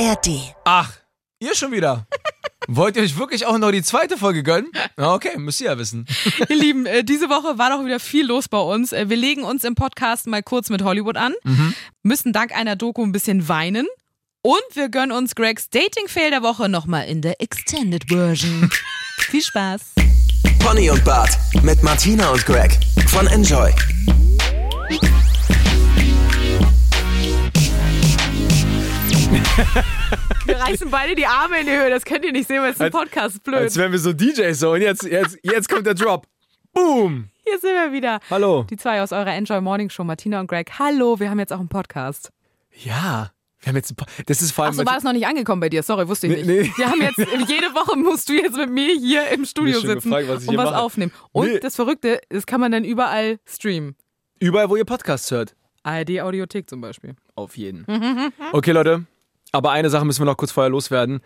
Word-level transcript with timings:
ARD. 0.00 0.54
Ach, 0.64 0.90
ihr 1.40 1.54
schon 1.54 1.72
wieder. 1.72 2.06
Wollt 2.68 2.96
ihr 2.96 3.02
euch 3.02 3.18
wirklich 3.18 3.44
auch 3.44 3.58
noch 3.58 3.70
die 3.70 3.82
zweite 3.82 4.16
Folge 4.16 4.42
gönnen? 4.42 4.70
Okay, 4.96 5.36
müsst 5.36 5.60
ihr 5.60 5.66
ja 5.66 5.78
wissen. 5.78 6.06
Ihr 6.48 6.56
Lieben, 6.56 6.86
äh, 6.86 7.04
diese 7.04 7.28
Woche 7.28 7.58
war 7.58 7.68
doch 7.70 7.84
wieder 7.84 8.00
viel 8.00 8.24
los 8.26 8.48
bei 8.48 8.58
uns. 8.58 8.92
Äh, 8.92 9.10
Wir 9.10 9.16
legen 9.18 9.42
uns 9.42 9.62
im 9.64 9.74
Podcast 9.74 10.26
mal 10.26 10.42
kurz 10.42 10.70
mit 10.70 10.82
Hollywood 10.82 11.16
an, 11.18 11.34
müssen 12.02 12.32
dank 12.32 12.56
einer 12.56 12.76
Doku 12.76 13.02
ein 13.02 13.12
bisschen 13.12 13.48
weinen 13.48 13.86
und 14.42 14.62
wir 14.74 14.88
gönnen 14.88 15.12
uns 15.12 15.34
Gregs 15.34 15.68
Dating-Fail 15.68 16.30
der 16.30 16.42
Woche 16.42 16.68
nochmal 16.70 17.06
in 17.06 17.20
der 17.20 17.40
Extended 17.42 18.04
Version. 18.08 18.70
viel 19.18 19.42
Spaß. 19.42 19.82
Pony 20.60 20.88
und 20.90 21.04
Bart 21.04 21.36
mit 21.62 21.82
Martina 21.82 22.30
und 22.30 22.46
Greg 22.46 22.78
von 23.08 23.26
Enjoy. 23.26 23.70
Wir 30.46 30.56
reißen 30.56 30.90
beide 30.90 31.14
die 31.14 31.26
Arme 31.26 31.60
in 31.60 31.66
die 31.66 31.72
Höhe, 31.72 31.90
das 31.90 32.04
könnt 32.04 32.24
ihr 32.24 32.32
nicht 32.32 32.48
sehen, 32.48 32.62
weil 32.62 32.72
es 32.72 32.80
ein 32.80 32.90
Podcast 32.90 33.36
ist 33.36 33.44
blöd. 33.44 33.56
Als 33.60 33.76
wären 33.76 33.92
wir 33.92 33.98
so 33.98 34.12
DJs 34.12 34.58
so. 34.58 34.72
Und 34.72 34.80
jetzt, 34.82 35.04
jetzt, 35.04 35.38
jetzt 35.42 35.68
kommt 35.68 35.86
der 35.86 35.94
Drop. 35.94 36.26
Boom. 36.72 37.28
Hier 37.44 37.58
sind 37.58 37.72
wir 37.74 37.92
wieder. 37.92 38.20
Hallo. 38.30 38.64
Die 38.68 38.76
zwei 38.76 39.02
aus 39.02 39.12
eurer 39.12 39.32
Enjoy 39.34 39.60
Morning 39.60 39.88
Show, 39.90 40.04
Martina 40.04 40.40
und 40.40 40.46
Greg. 40.48 40.70
Hallo, 40.78 41.20
wir 41.20 41.30
haben 41.30 41.38
jetzt 41.38 41.52
auch 41.52 41.58
einen 41.60 41.68
Podcast. 41.68 42.30
Ja. 42.84 43.30
Wir 43.60 43.68
haben 43.68 43.76
jetzt 43.76 43.94
das 44.26 44.40
ist 44.40 44.52
vor 44.52 44.64
allem. 44.64 44.72
Achso, 44.72 44.86
war 44.86 44.94
das 44.94 45.04
noch 45.04 45.12
nicht 45.12 45.26
angekommen 45.26 45.60
bei 45.60 45.68
dir? 45.68 45.82
Sorry, 45.82 46.08
wusste 46.08 46.26
ich 46.28 46.44
Nee, 46.46 46.60
nicht. 46.62 46.70
nee. 46.70 46.82
Wir 46.82 46.90
haben 46.90 47.00
jetzt, 47.02 47.18
jede 47.48 47.74
Woche 47.74 47.96
musst 47.98 48.28
du 48.28 48.32
jetzt 48.32 48.56
mit 48.56 48.70
mir 48.70 48.94
hier 48.96 49.28
im 49.28 49.44
Studio 49.44 49.78
sitzen 49.80 50.10
gefragt, 50.10 50.28
was 50.28 50.48
und 50.48 50.56
was 50.56 50.64
mache. 50.70 50.78
aufnehmen. 50.78 51.12
Und 51.32 51.46
Nee. 51.52 51.58
das 51.60 51.76
Verrückte, 51.76 52.20
das 52.30 52.46
kann 52.46 52.60
man 52.60 52.72
dann 52.72 52.84
überall 52.84 53.38
streamen. 53.44 53.96
überall, 54.40 54.70
wo 54.70 54.76
ihr 54.76 54.84
Podcasts 54.86 55.30
hört. 55.30 55.54
ARD 55.82 56.20
Audiothek 56.20 56.68
zum 56.70 56.80
Beispiel. 56.80 57.14
Auf 57.34 57.56
jeden. 57.56 57.84
Okay, 58.52 58.72
Leute. 58.72 59.04
Aber 59.52 59.70
eine 59.72 59.90
Sache 59.90 60.04
müssen 60.04 60.20
wir 60.20 60.26
noch 60.26 60.36
kurz 60.36 60.52
vorher 60.52 60.70
loswerden. 60.70 61.20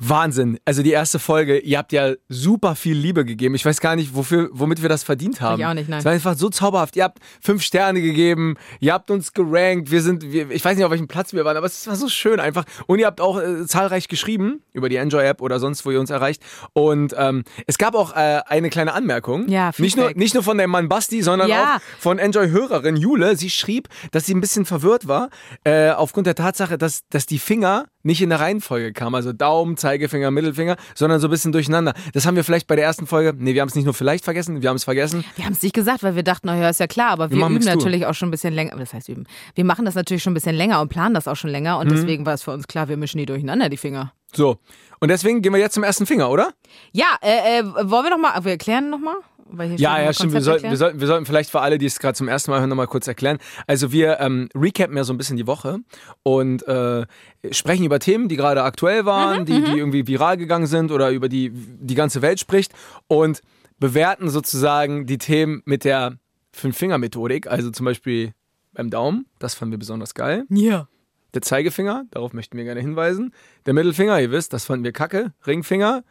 Wahnsinn. 0.00 0.58
Also 0.64 0.82
die 0.84 0.92
erste 0.92 1.18
Folge, 1.18 1.58
ihr 1.58 1.76
habt 1.76 1.92
ja 1.92 2.12
super 2.28 2.76
viel 2.76 2.96
Liebe 2.96 3.24
gegeben. 3.24 3.56
Ich 3.56 3.64
weiß 3.64 3.80
gar 3.80 3.96
nicht, 3.96 4.14
wofür, 4.14 4.48
womit 4.52 4.80
wir 4.80 4.88
das 4.88 5.02
verdient 5.02 5.40
haben. 5.40 5.60
Ich 5.60 5.66
auch 5.66 5.74
nicht, 5.74 5.88
nein. 5.88 5.98
Es 5.98 6.04
war 6.04 6.12
einfach 6.12 6.36
so 6.36 6.48
zauberhaft. 6.50 6.94
Ihr 6.94 7.02
habt 7.02 7.18
fünf 7.40 7.62
Sterne 7.62 8.00
gegeben, 8.00 8.54
ihr 8.78 8.92
habt 8.92 9.10
uns 9.10 9.32
gerankt, 9.32 9.90
wir 9.90 10.00
sind, 10.00 10.30
wir, 10.30 10.50
ich 10.52 10.64
weiß 10.64 10.76
nicht, 10.76 10.84
auf 10.84 10.92
welchem 10.92 11.08
Platz 11.08 11.32
wir 11.32 11.44
waren, 11.44 11.56
aber 11.56 11.66
es 11.66 11.84
war 11.88 11.96
so 11.96 12.08
schön 12.08 12.38
einfach. 12.38 12.64
Und 12.86 13.00
ihr 13.00 13.06
habt 13.06 13.20
auch 13.20 13.40
äh, 13.40 13.66
zahlreich 13.66 14.06
geschrieben 14.06 14.62
über 14.72 14.88
die 14.88 14.96
Enjoy-App 14.96 15.42
oder 15.42 15.58
sonst, 15.58 15.84
wo 15.84 15.90
ihr 15.90 15.98
uns 15.98 16.10
erreicht. 16.10 16.42
Und 16.74 17.14
ähm, 17.18 17.42
es 17.66 17.76
gab 17.76 17.96
auch 17.96 18.14
äh, 18.14 18.40
eine 18.46 18.70
kleine 18.70 18.92
Anmerkung. 18.92 19.48
Ja, 19.48 19.72
nicht 19.78 19.96
nur, 19.96 20.06
Feedback. 20.06 20.16
nicht 20.16 20.34
nur 20.34 20.44
von 20.44 20.58
dem 20.58 20.70
Mann 20.70 20.88
Basti, 20.88 21.22
sondern 21.22 21.48
Ja. 21.48 21.76
auch 21.76 21.80
von 22.00 22.20
Enjoy-Hörerin 22.20 22.96
Jule. 22.96 23.36
Sie 23.36 23.50
schrieb, 23.50 23.88
dass 24.12 24.26
sie 24.26 24.34
ein 24.34 24.40
bisschen 24.40 24.64
verwirrt 24.64 25.08
war, 25.08 25.28
äh, 25.64 25.90
aufgrund 25.90 26.28
der 26.28 26.36
Tatsache, 26.36 26.78
dass, 26.78 27.00
dass 27.10 27.26
die 27.26 27.40
Finger 27.40 27.86
nicht 28.08 28.22
in 28.22 28.30
der 28.30 28.40
Reihenfolge 28.40 28.92
kamen. 28.92 29.14
Also 29.14 29.32
Daumen, 29.32 29.76
Zeigefinger, 29.76 30.30
Mittelfinger, 30.30 30.76
sondern 30.94 31.20
so 31.20 31.28
ein 31.28 31.30
bisschen 31.30 31.52
durcheinander. 31.52 31.92
Das 32.14 32.26
haben 32.26 32.36
wir 32.36 32.42
vielleicht 32.42 32.66
bei 32.66 32.74
der 32.74 32.84
ersten 32.84 33.06
Folge, 33.06 33.34
nee, 33.38 33.54
wir 33.54 33.60
haben 33.60 33.68
es 33.68 33.74
nicht 33.74 33.84
nur 33.84 33.94
vielleicht 33.94 34.24
vergessen, 34.24 34.62
wir 34.62 34.68
haben 34.70 34.76
es 34.76 34.84
vergessen. 34.84 35.24
Wir 35.36 35.44
haben 35.44 35.52
es 35.52 35.62
nicht 35.62 35.74
gesagt, 35.74 36.02
weil 36.02 36.16
wir 36.16 36.22
dachten, 36.22 36.46
naja, 36.46 36.68
ist 36.70 36.80
ja 36.80 36.86
klar, 36.86 37.10
aber 37.10 37.30
wir, 37.30 37.36
machen 37.36 37.56
üben 37.56 37.64
natürlich 37.66 38.06
auch 38.06 38.14
schon 38.14 38.28
ein 38.28 38.32
bisschen 38.32 38.54
länger. 38.54 38.74
Das 38.76 38.94
heißt 38.94 39.08
üben. 39.08 39.24
Wir 39.54 39.64
machen 39.64 39.84
das 39.84 39.94
natürlich 39.94 40.22
schon 40.22 40.32
ein 40.32 40.34
bisschen 40.34 40.56
länger 40.56 40.80
und 40.80 40.88
planen 40.88 41.14
das 41.14 41.28
auch 41.28 41.36
schon 41.36 41.50
länger 41.50 41.74
Mhm. 41.74 41.80
und 41.82 41.90
deswegen 41.92 42.26
war 42.26 42.34
es 42.34 42.42
für 42.42 42.50
uns 42.50 42.66
klar, 42.66 42.88
wir 42.88 42.96
mischen 42.96 43.18
die 43.18 43.26
durcheinander, 43.26 43.68
die 43.68 43.76
Finger. 43.76 44.12
So. 44.32 44.56
Und 45.00 45.08
deswegen 45.08 45.42
gehen 45.42 45.52
wir 45.52 45.60
jetzt 45.60 45.74
zum 45.74 45.84
ersten 45.84 46.06
Finger, 46.06 46.30
oder? 46.30 46.52
Ja, 46.92 47.06
äh, 47.22 47.60
äh, 47.60 47.64
wollen 47.64 48.04
wir 48.04 48.10
noch 48.10 48.18
mal, 48.18 48.42
wir 48.44 48.52
erklären 48.52 48.90
noch 48.90 48.98
mal? 48.98 49.16
Weil 49.36 49.36
hier 49.36 49.37
Ja, 49.76 50.00
ja, 50.00 50.12
stimmt. 50.12 50.32
Wir 50.32 50.40
sollten, 50.40 50.70
wir, 50.70 50.76
sollten, 50.76 51.00
wir 51.00 51.06
sollten 51.06 51.26
vielleicht 51.26 51.50
für 51.50 51.60
alle, 51.60 51.78
die 51.78 51.86
es 51.86 51.98
gerade 51.98 52.14
zum 52.14 52.28
ersten 52.28 52.50
Mal 52.50 52.60
hören, 52.60 52.68
nochmal 52.68 52.86
kurz 52.86 53.06
erklären. 53.06 53.38
Also 53.66 53.92
wir 53.92 54.20
ähm, 54.20 54.48
recappen 54.54 54.96
ja 54.96 55.04
so 55.04 55.12
ein 55.12 55.18
bisschen 55.18 55.36
die 55.36 55.46
Woche 55.46 55.78
und 56.22 56.66
äh, 56.66 57.06
sprechen 57.50 57.84
über 57.84 57.98
Themen, 57.98 58.28
die 58.28 58.36
gerade 58.36 58.62
aktuell 58.62 59.04
waren, 59.04 59.46
die, 59.46 59.62
die 59.62 59.78
irgendwie 59.78 60.06
viral 60.06 60.36
gegangen 60.36 60.66
sind 60.66 60.90
oder 60.90 61.10
über 61.10 61.28
die 61.28 61.50
die 61.52 61.94
ganze 61.94 62.22
Welt 62.22 62.40
spricht 62.40 62.72
und 63.06 63.40
bewerten 63.78 64.28
sozusagen 64.28 65.06
die 65.06 65.18
Themen 65.18 65.62
mit 65.64 65.84
der 65.84 66.18
Fünf-Finger-Methodik. 66.52 67.46
Also 67.46 67.70
zum 67.70 67.86
Beispiel 67.86 68.32
beim 68.72 68.90
Daumen, 68.90 69.26
das 69.38 69.54
fanden 69.54 69.72
wir 69.72 69.78
besonders 69.78 70.14
geil. 70.14 70.44
Ja. 70.50 70.88
Der 71.34 71.42
Zeigefinger, 71.42 72.04
darauf 72.10 72.32
möchten 72.32 72.56
wir 72.56 72.64
gerne 72.64 72.80
hinweisen. 72.80 73.34
Der 73.66 73.74
Mittelfinger, 73.74 74.20
ihr 74.20 74.30
wisst, 74.30 74.52
das 74.52 74.64
fanden 74.64 74.84
wir 74.84 74.92
kacke. 74.92 75.32
Ringfinger. 75.46 76.02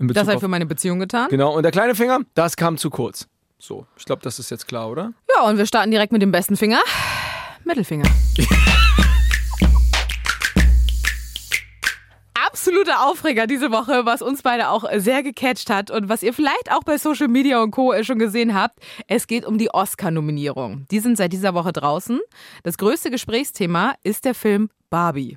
Das 0.00 0.26
habe 0.26 0.34
ich 0.34 0.40
für 0.40 0.48
meine 0.48 0.66
Beziehung 0.66 1.00
getan. 1.00 1.28
Genau, 1.28 1.56
und 1.56 1.64
der 1.64 1.72
kleine 1.72 1.96
Finger, 1.96 2.20
das 2.34 2.56
kam 2.56 2.78
zu 2.78 2.88
kurz. 2.88 3.26
So, 3.58 3.84
ich 3.96 4.04
glaube, 4.04 4.22
das 4.22 4.38
ist 4.38 4.50
jetzt 4.50 4.68
klar, 4.68 4.88
oder? 4.88 5.12
Ja, 5.34 5.42
und 5.48 5.58
wir 5.58 5.66
starten 5.66 5.90
direkt 5.90 6.12
mit 6.12 6.22
dem 6.22 6.30
besten 6.30 6.56
Finger. 6.56 6.78
Mittelfinger. 7.64 8.08
Absoluter 12.46 13.04
Aufreger 13.06 13.48
diese 13.48 13.72
Woche, 13.72 14.06
was 14.06 14.22
uns 14.22 14.42
beide 14.42 14.70
auch 14.70 14.84
sehr 14.96 15.24
gecatcht 15.24 15.68
hat 15.68 15.90
und 15.90 16.08
was 16.08 16.22
ihr 16.22 16.32
vielleicht 16.32 16.70
auch 16.70 16.84
bei 16.84 16.96
Social 16.96 17.26
Media 17.28 17.60
und 17.60 17.72
Co. 17.72 17.92
schon 18.04 18.20
gesehen 18.20 18.54
habt. 18.54 18.78
Es 19.08 19.26
geht 19.26 19.44
um 19.44 19.58
die 19.58 19.70
Oscar-Nominierung. 19.74 20.86
Die 20.90 21.00
sind 21.00 21.16
seit 21.16 21.32
dieser 21.32 21.54
Woche 21.54 21.72
draußen. 21.72 22.20
Das 22.62 22.78
größte 22.78 23.10
Gesprächsthema 23.10 23.94
ist 24.04 24.24
der 24.24 24.34
Film 24.34 24.70
Barbie. 24.90 25.36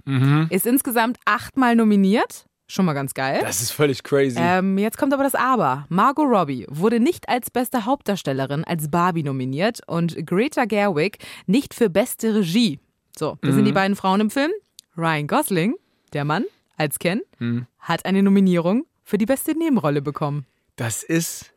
Ist 0.49 0.65
insgesamt 0.67 1.17
achtmal 1.25 1.75
nominiert. 1.75 2.45
Schon 2.71 2.85
mal 2.85 2.93
ganz 2.93 3.13
geil. 3.13 3.41
Das 3.41 3.61
ist 3.61 3.71
völlig 3.71 4.01
crazy. 4.01 4.37
Ähm, 4.39 4.77
jetzt 4.77 4.97
kommt 4.97 5.13
aber 5.13 5.23
das 5.23 5.35
Aber. 5.35 5.85
Margot 5.89 6.25
Robbie 6.25 6.65
wurde 6.69 7.01
nicht 7.01 7.27
als 7.27 7.51
beste 7.51 7.85
Hauptdarstellerin 7.85 8.63
als 8.63 8.89
Barbie 8.89 9.23
nominiert 9.23 9.81
und 9.87 10.25
Greta 10.25 10.63
Gerwig 10.63 11.17
nicht 11.47 11.73
für 11.73 11.89
beste 11.89 12.33
Regie. 12.33 12.79
So, 13.17 13.37
das 13.41 13.55
sind 13.55 13.65
die 13.65 13.73
beiden 13.73 13.97
Frauen 13.97 14.21
im 14.21 14.29
Film. 14.29 14.51
Ryan 14.95 15.27
Gosling, 15.27 15.75
der 16.13 16.23
Mann, 16.23 16.45
als 16.77 16.97
Ken, 16.97 17.19
hat 17.79 18.05
eine 18.05 18.23
Nominierung 18.23 18.85
für 19.03 19.17
die 19.17 19.25
beste 19.25 19.51
Nebenrolle 19.51 20.01
bekommen. 20.01 20.45
Das 20.77 21.03
ist. 21.03 21.50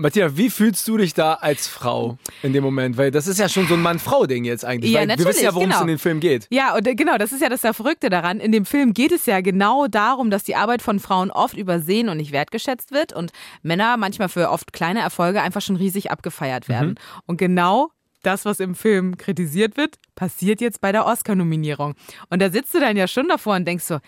Matthias, 0.00 0.36
wie 0.36 0.48
fühlst 0.48 0.88
du 0.88 0.96
dich 0.96 1.12
da 1.12 1.34
als 1.34 1.66
Frau 1.66 2.16
in 2.42 2.54
dem 2.54 2.64
Moment? 2.64 2.96
Weil 2.96 3.10
das 3.10 3.26
ist 3.26 3.38
ja 3.38 3.50
schon 3.50 3.66
so 3.66 3.74
ein 3.74 3.82
Mann-Frau-Ding 3.82 4.44
jetzt 4.44 4.64
eigentlich. 4.64 4.92
Ja, 4.92 5.00
weil 5.00 5.08
wir 5.08 5.18
wissen 5.18 5.26
natürlich, 5.26 5.42
ja, 5.42 5.54
worum 5.54 5.68
es 5.68 5.74
genau. 5.74 5.82
in 5.82 5.88
dem 5.88 5.98
Film 5.98 6.20
geht. 6.20 6.46
Ja, 6.50 6.74
und 6.74 6.86
äh, 6.86 6.94
genau, 6.94 7.18
das 7.18 7.32
ist 7.32 7.42
ja 7.42 7.50
das 7.50 7.60
Verrückte 7.60 8.08
daran. 8.08 8.40
In 8.40 8.50
dem 8.50 8.64
Film 8.64 8.94
geht 8.94 9.12
es 9.12 9.26
ja 9.26 9.42
genau 9.42 9.86
darum, 9.86 10.30
dass 10.30 10.42
die 10.42 10.56
Arbeit 10.56 10.80
von 10.80 11.00
Frauen 11.00 11.30
oft 11.30 11.56
übersehen 11.56 12.08
und 12.08 12.16
nicht 12.16 12.32
wertgeschätzt 12.32 12.92
wird 12.92 13.12
und 13.12 13.32
Männer 13.62 13.96
manchmal 13.98 14.30
für 14.30 14.50
oft 14.50 14.72
kleine 14.72 15.00
Erfolge 15.00 15.42
einfach 15.42 15.60
schon 15.60 15.76
riesig 15.76 16.10
abgefeiert 16.10 16.68
werden. 16.68 16.94
Und 17.26 17.36
genau 17.36 17.90
das, 18.22 18.46
was 18.46 18.60
im 18.60 18.74
Film 18.74 19.18
kritisiert 19.18 19.76
wird, 19.76 19.96
passiert 20.14 20.62
jetzt 20.62 20.80
bei 20.80 20.92
der 20.92 21.04
Oscar-Nominierung. 21.04 21.94
Und 22.30 22.40
da 22.40 22.50
sitzt 22.50 22.74
du 22.74 22.80
dann 22.80 22.96
ja 22.96 23.06
schon 23.06 23.28
davor 23.28 23.56
und 23.56 23.66
denkst 23.66 23.84
so, 23.84 23.98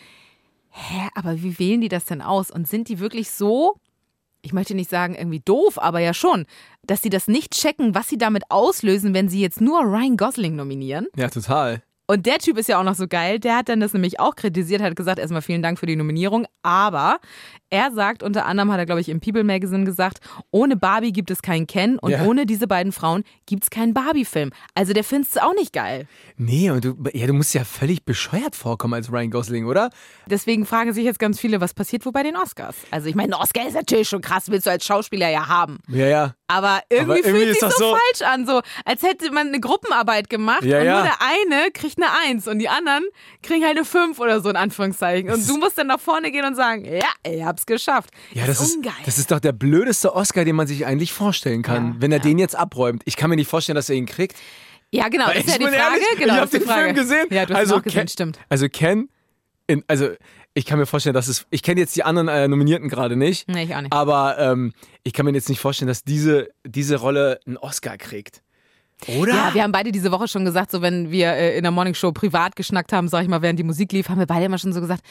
hä, 0.70 1.08
aber 1.14 1.42
wie 1.42 1.58
wählen 1.58 1.82
die 1.82 1.88
das 1.88 2.06
denn 2.06 2.22
aus? 2.22 2.50
Und 2.50 2.66
sind 2.66 2.88
die 2.88 2.98
wirklich 2.98 3.30
so, 3.30 3.76
ich 4.46 4.52
möchte 4.52 4.74
nicht 4.76 4.88
sagen 4.88 5.16
irgendwie 5.16 5.40
doof, 5.40 5.76
aber 5.76 5.98
ja 5.98 6.14
schon, 6.14 6.46
dass 6.84 7.02
sie 7.02 7.10
das 7.10 7.26
nicht 7.26 7.52
checken, 7.52 7.96
was 7.96 8.08
sie 8.08 8.16
damit 8.16 8.44
auslösen, 8.48 9.12
wenn 9.12 9.28
sie 9.28 9.40
jetzt 9.40 9.60
nur 9.60 9.80
Ryan 9.80 10.16
Gosling 10.16 10.54
nominieren? 10.54 11.08
Ja, 11.16 11.28
total. 11.28 11.82
Und 12.08 12.26
der 12.26 12.38
Typ 12.38 12.56
ist 12.58 12.68
ja 12.68 12.78
auch 12.78 12.84
noch 12.84 12.94
so 12.94 13.06
geil. 13.08 13.40
Der 13.40 13.56
hat 13.56 13.68
dann 13.68 13.80
das 13.80 13.92
nämlich 13.92 14.20
auch 14.20 14.36
kritisiert, 14.36 14.80
hat 14.80 14.94
gesagt, 14.96 15.18
erstmal 15.18 15.42
vielen 15.42 15.62
Dank 15.62 15.78
für 15.78 15.86
die 15.86 15.96
Nominierung. 15.96 16.46
Aber 16.62 17.18
er 17.68 17.90
sagt, 17.90 18.22
unter 18.22 18.46
anderem 18.46 18.70
hat 18.70 18.78
er, 18.78 18.86
glaube 18.86 19.00
ich, 19.00 19.08
im 19.08 19.20
People 19.20 19.42
Magazine 19.42 19.84
gesagt, 19.84 20.20
ohne 20.52 20.76
Barbie 20.76 21.12
gibt 21.12 21.30
es 21.32 21.42
keinen 21.42 21.66
Ken 21.66 21.98
und 21.98 22.12
Ja. 22.12 22.24
ohne 22.24 22.46
diese 22.46 22.68
beiden 22.68 22.92
Frauen 22.92 23.24
gibt 23.46 23.64
es 23.64 23.70
keinen 23.70 23.92
Barbie-Film. 23.92 24.50
Also 24.74 24.92
der 24.92 25.02
findet 25.02 25.30
es 25.32 25.38
auch 25.38 25.52
nicht 25.54 25.72
geil. 25.72 26.06
Nee, 26.36 26.70
und 26.70 26.84
du, 26.84 26.96
ja, 27.12 27.26
du 27.26 27.32
musst 27.32 27.54
ja 27.54 27.64
völlig 27.64 28.04
bescheuert 28.04 28.54
vorkommen 28.54 28.94
als 28.94 29.10
Ryan 29.10 29.30
Gosling, 29.30 29.66
oder? 29.66 29.90
Deswegen 30.26 30.64
fragen 30.64 30.92
sich 30.92 31.04
jetzt 31.04 31.18
ganz 31.18 31.40
viele, 31.40 31.60
was 31.60 31.74
passiert 31.74 32.06
wohl 32.06 32.12
bei 32.12 32.22
den 32.22 32.36
Oscars? 32.36 32.76
Also 32.92 33.08
ich 33.08 33.16
meine, 33.16 33.34
ein 33.34 33.42
Oscar 33.42 33.66
ist 33.66 33.74
natürlich 33.74 34.08
schon 34.08 34.20
krass, 34.20 34.44
willst 34.48 34.66
du 34.66 34.70
als 34.70 34.84
Schauspieler 34.84 35.28
ja 35.28 35.48
haben. 35.48 35.78
Ja, 35.88 36.06
ja. 36.06 36.34
Aber 36.48 36.80
irgendwie, 36.90 37.18
irgendwie 37.18 37.30
fühlt 37.40 37.50
sich 37.54 37.58
das 37.60 37.76
so, 37.76 37.90
so- 37.90 37.96
falsch 37.96 38.22
an, 38.32 38.46
so 38.46 38.60
als 38.84 39.02
hätte 39.02 39.32
man 39.32 39.48
eine 39.48 39.58
Gruppenarbeit 39.58 40.30
gemacht 40.30 40.62
Ja, 40.62 40.78
und 40.78 40.84
ja. 40.86 40.94
nur 40.94 41.02
der 41.02 41.16
eine 41.20 41.70
kriegt 41.72 41.98
eine 42.00 42.06
Eins 42.24 42.46
und 42.46 42.60
die 42.60 42.68
anderen 42.68 43.04
kriegen 43.42 43.64
halt 43.64 43.76
eine 43.76 43.84
Fünf 43.84 44.20
oder 44.20 44.40
so 44.40 44.48
in 44.50 44.56
Anführungszeichen. 44.56 45.30
Und 45.30 45.48
du 45.48 45.56
musst 45.58 45.76
dann 45.76 45.88
nach 45.88 45.98
vorne 46.00 46.30
gehen 46.30 46.44
und 46.44 46.54
sagen, 46.54 46.84
ja, 46.84 47.08
ich 47.26 47.42
hab's 47.42 47.66
geschafft. 47.66 48.10
Ja, 48.32 48.46
das 48.46 48.60
ist, 48.60 48.76
ungeil. 48.76 48.92
das 49.04 49.18
ist 49.18 49.30
doch 49.32 49.40
der 49.40 49.52
blödeste 49.52 50.14
Oscar, 50.14 50.44
den 50.44 50.54
man 50.54 50.66
sich 50.68 50.86
eigentlich 50.86 51.12
vorstellen 51.12 51.62
kann, 51.62 51.86
Ja, 51.86 51.94
wenn 51.98 52.12
er 52.12 52.20
den 52.20 52.38
jetzt 52.38 52.54
abräumt. 52.54 53.02
Ich 53.06 53.16
kann 53.16 53.28
mir 53.30 53.36
nicht 53.36 53.48
vorstellen, 53.50 53.74
dass 53.76 53.88
er 53.90 53.96
ihn 53.96 54.06
kriegt. 54.06 54.36
ja, 54.92 55.08
genau, 55.08 55.26
das 55.26 55.38
ist 55.38 55.48
ja 55.50 55.58
die 55.58 55.64
Frage. 55.64 55.76
ehrlich, 55.76 56.06
genau, 56.18 56.20
ich 56.20 56.28
das 56.28 56.40
habe 56.42 56.58
den 56.58 56.62
Frage. 56.62 56.82
Film 56.84 56.94
gesehen. 56.94 57.26
Ja, 57.30 57.46
du 57.46 57.54
hast 57.54 57.60
also 57.60 57.74
ihn 57.74 57.80
auch 57.80 57.82
gesehen, 57.84 57.98
Ken, 58.00 58.08
stimmt. 58.08 58.38
Also 58.48 58.68
Ken, 58.68 59.08
in, 59.66 59.82
also 59.88 60.10
ich 60.56 60.64
kann 60.64 60.78
mir 60.78 60.86
vorstellen, 60.86 61.12
dass 61.12 61.28
es, 61.28 61.46
ich 61.50 61.62
kenne 61.62 61.80
jetzt 61.80 61.94
die 61.96 62.02
anderen 62.02 62.28
äh, 62.28 62.48
Nominierten 62.48 62.88
gerade 62.88 63.14
nicht. 63.14 63.46
Nee, 63.46 63.64
ich 63.64 63.74
auch 63.74 63.82
nicht. 63.82 63.92
Aber 63.92 64.38
ähm, 64.38 64.72
ich 65.02 65.12
kann 65.12 65.26
mir 65.26 65.32
jetzt 65.32 65.50
nicht 65.50 65.60
vorstellen, 65.60 65.86
dass 65.86 66.02
diese, 66.02 66.48
diese 66.64 66.96
Rolle 66.96 67.40
einen 67.46 67.58
Oscar 67.58 67.98
kriegt. 67.98 68.42
Oder? 69.18 69.34
Ja, 69.34 69.54
wir 69.54 69.62
haben 69.62 69.72
beide 69.72 69.92
diese 69.92 70.10
Woche 70.10 70.26
schon 70.26 70.44
gesagt, 70.44 70.70
so 70.70 70.80
wenn 70.80 71.10
wir 71.10 71.32
äh, 71.32 71.56
in 71.56 71.62
der 71.62 71.70
Morningshow 71.70 72.12
privat 72.12 72.56
geschnackt 72.56 72.92
haben, 72.92 73.08
sag 73.08 73.22
ich 73.22 73.28
mal, 73.28 73.42
während 73.42 73.58
die 73.58 73.64
Musik 73.64 73.92
lief, 73.92 74.08
haben 74.08 74.18
wir 74.18 74.26
beide 74.26 74.46
immer 74.46 74.58
schon 74.58 74.72
so 74.72 74.80
gesagt, 74.80 75.02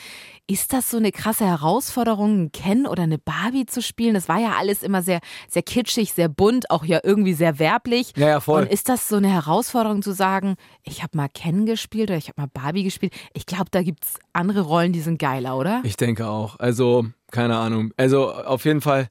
ist 0.48 0.74
das 0.74 0.90
so 0.90 0.98
eine 0.98 1.12
krasse 1.12 1.46
Herausforderung, 1.46 2.32
einen 2.32 2.52
Ken 2.52 2.88
oder 2.88 3.04
eine 3.04 3.20
Barbie 3.20 3.68
zu 3.68 3.82
spielen? 3.82 4.16
Das 4.16 4.28
war 4.28 4.40
ja 4.40 4.54
alles 4.58 4.82
immer 4.82 5.04
sehr, 5.04 5.20
sehr 5.48 5.62
kitschig, 5.62 6.14
sehr 6.14 6.30
bunt, 6.30 6.72
auch 6.72 6.84
ja 6.84 7.00
irgendwie 7.04 7.34
sehr 7.34 7.60
werblich. 7.60 8.14
Ja, 8.18 8.28
ja, 8.28 8.40
voll. 8.40 8.64
Und 8.64 8.72
ist 8.72 8.90
das 8.90 9.08
so 9.08 9.18
eine 9.18 9.30
Herausforderung 9.30 10.02
zu 10.02 10.14
sagen, 10.14 10.56
ich 10.84 11.04
habe 11.04 11.16
mal 11.16 11.30
Ken 11.30 11.66
gespielt 11.66 12.10
oder 12.10 12.18
ich 12.18 12.28
habe 12.28 12.42
mal 12.42 12.50
Barbie 12.52 12.84
gespielt? 12.84 13.14
Ich 13.34 13.46
glaube, 13.46 13.68
da 13.70 13.84
gibt's 13.84 14.16
andere 14.34 14.62
Rollen, 14.62 14.94
die 14.94 15.02
sind 15.02 15.20
geiler, 15.20 15.58
oder? 15.58 15.82
Ich 15.84 15.96
denke 15.96 16.28
auch. 16.28 16.60
Also, 16.60 17.06
keine 17.32 17.58
Ahnung. 17.58 17.92
Also, 17.98 18.32
auf 18.32 18.66
jeden 18.66 18.82
Fall, 18.82 19.10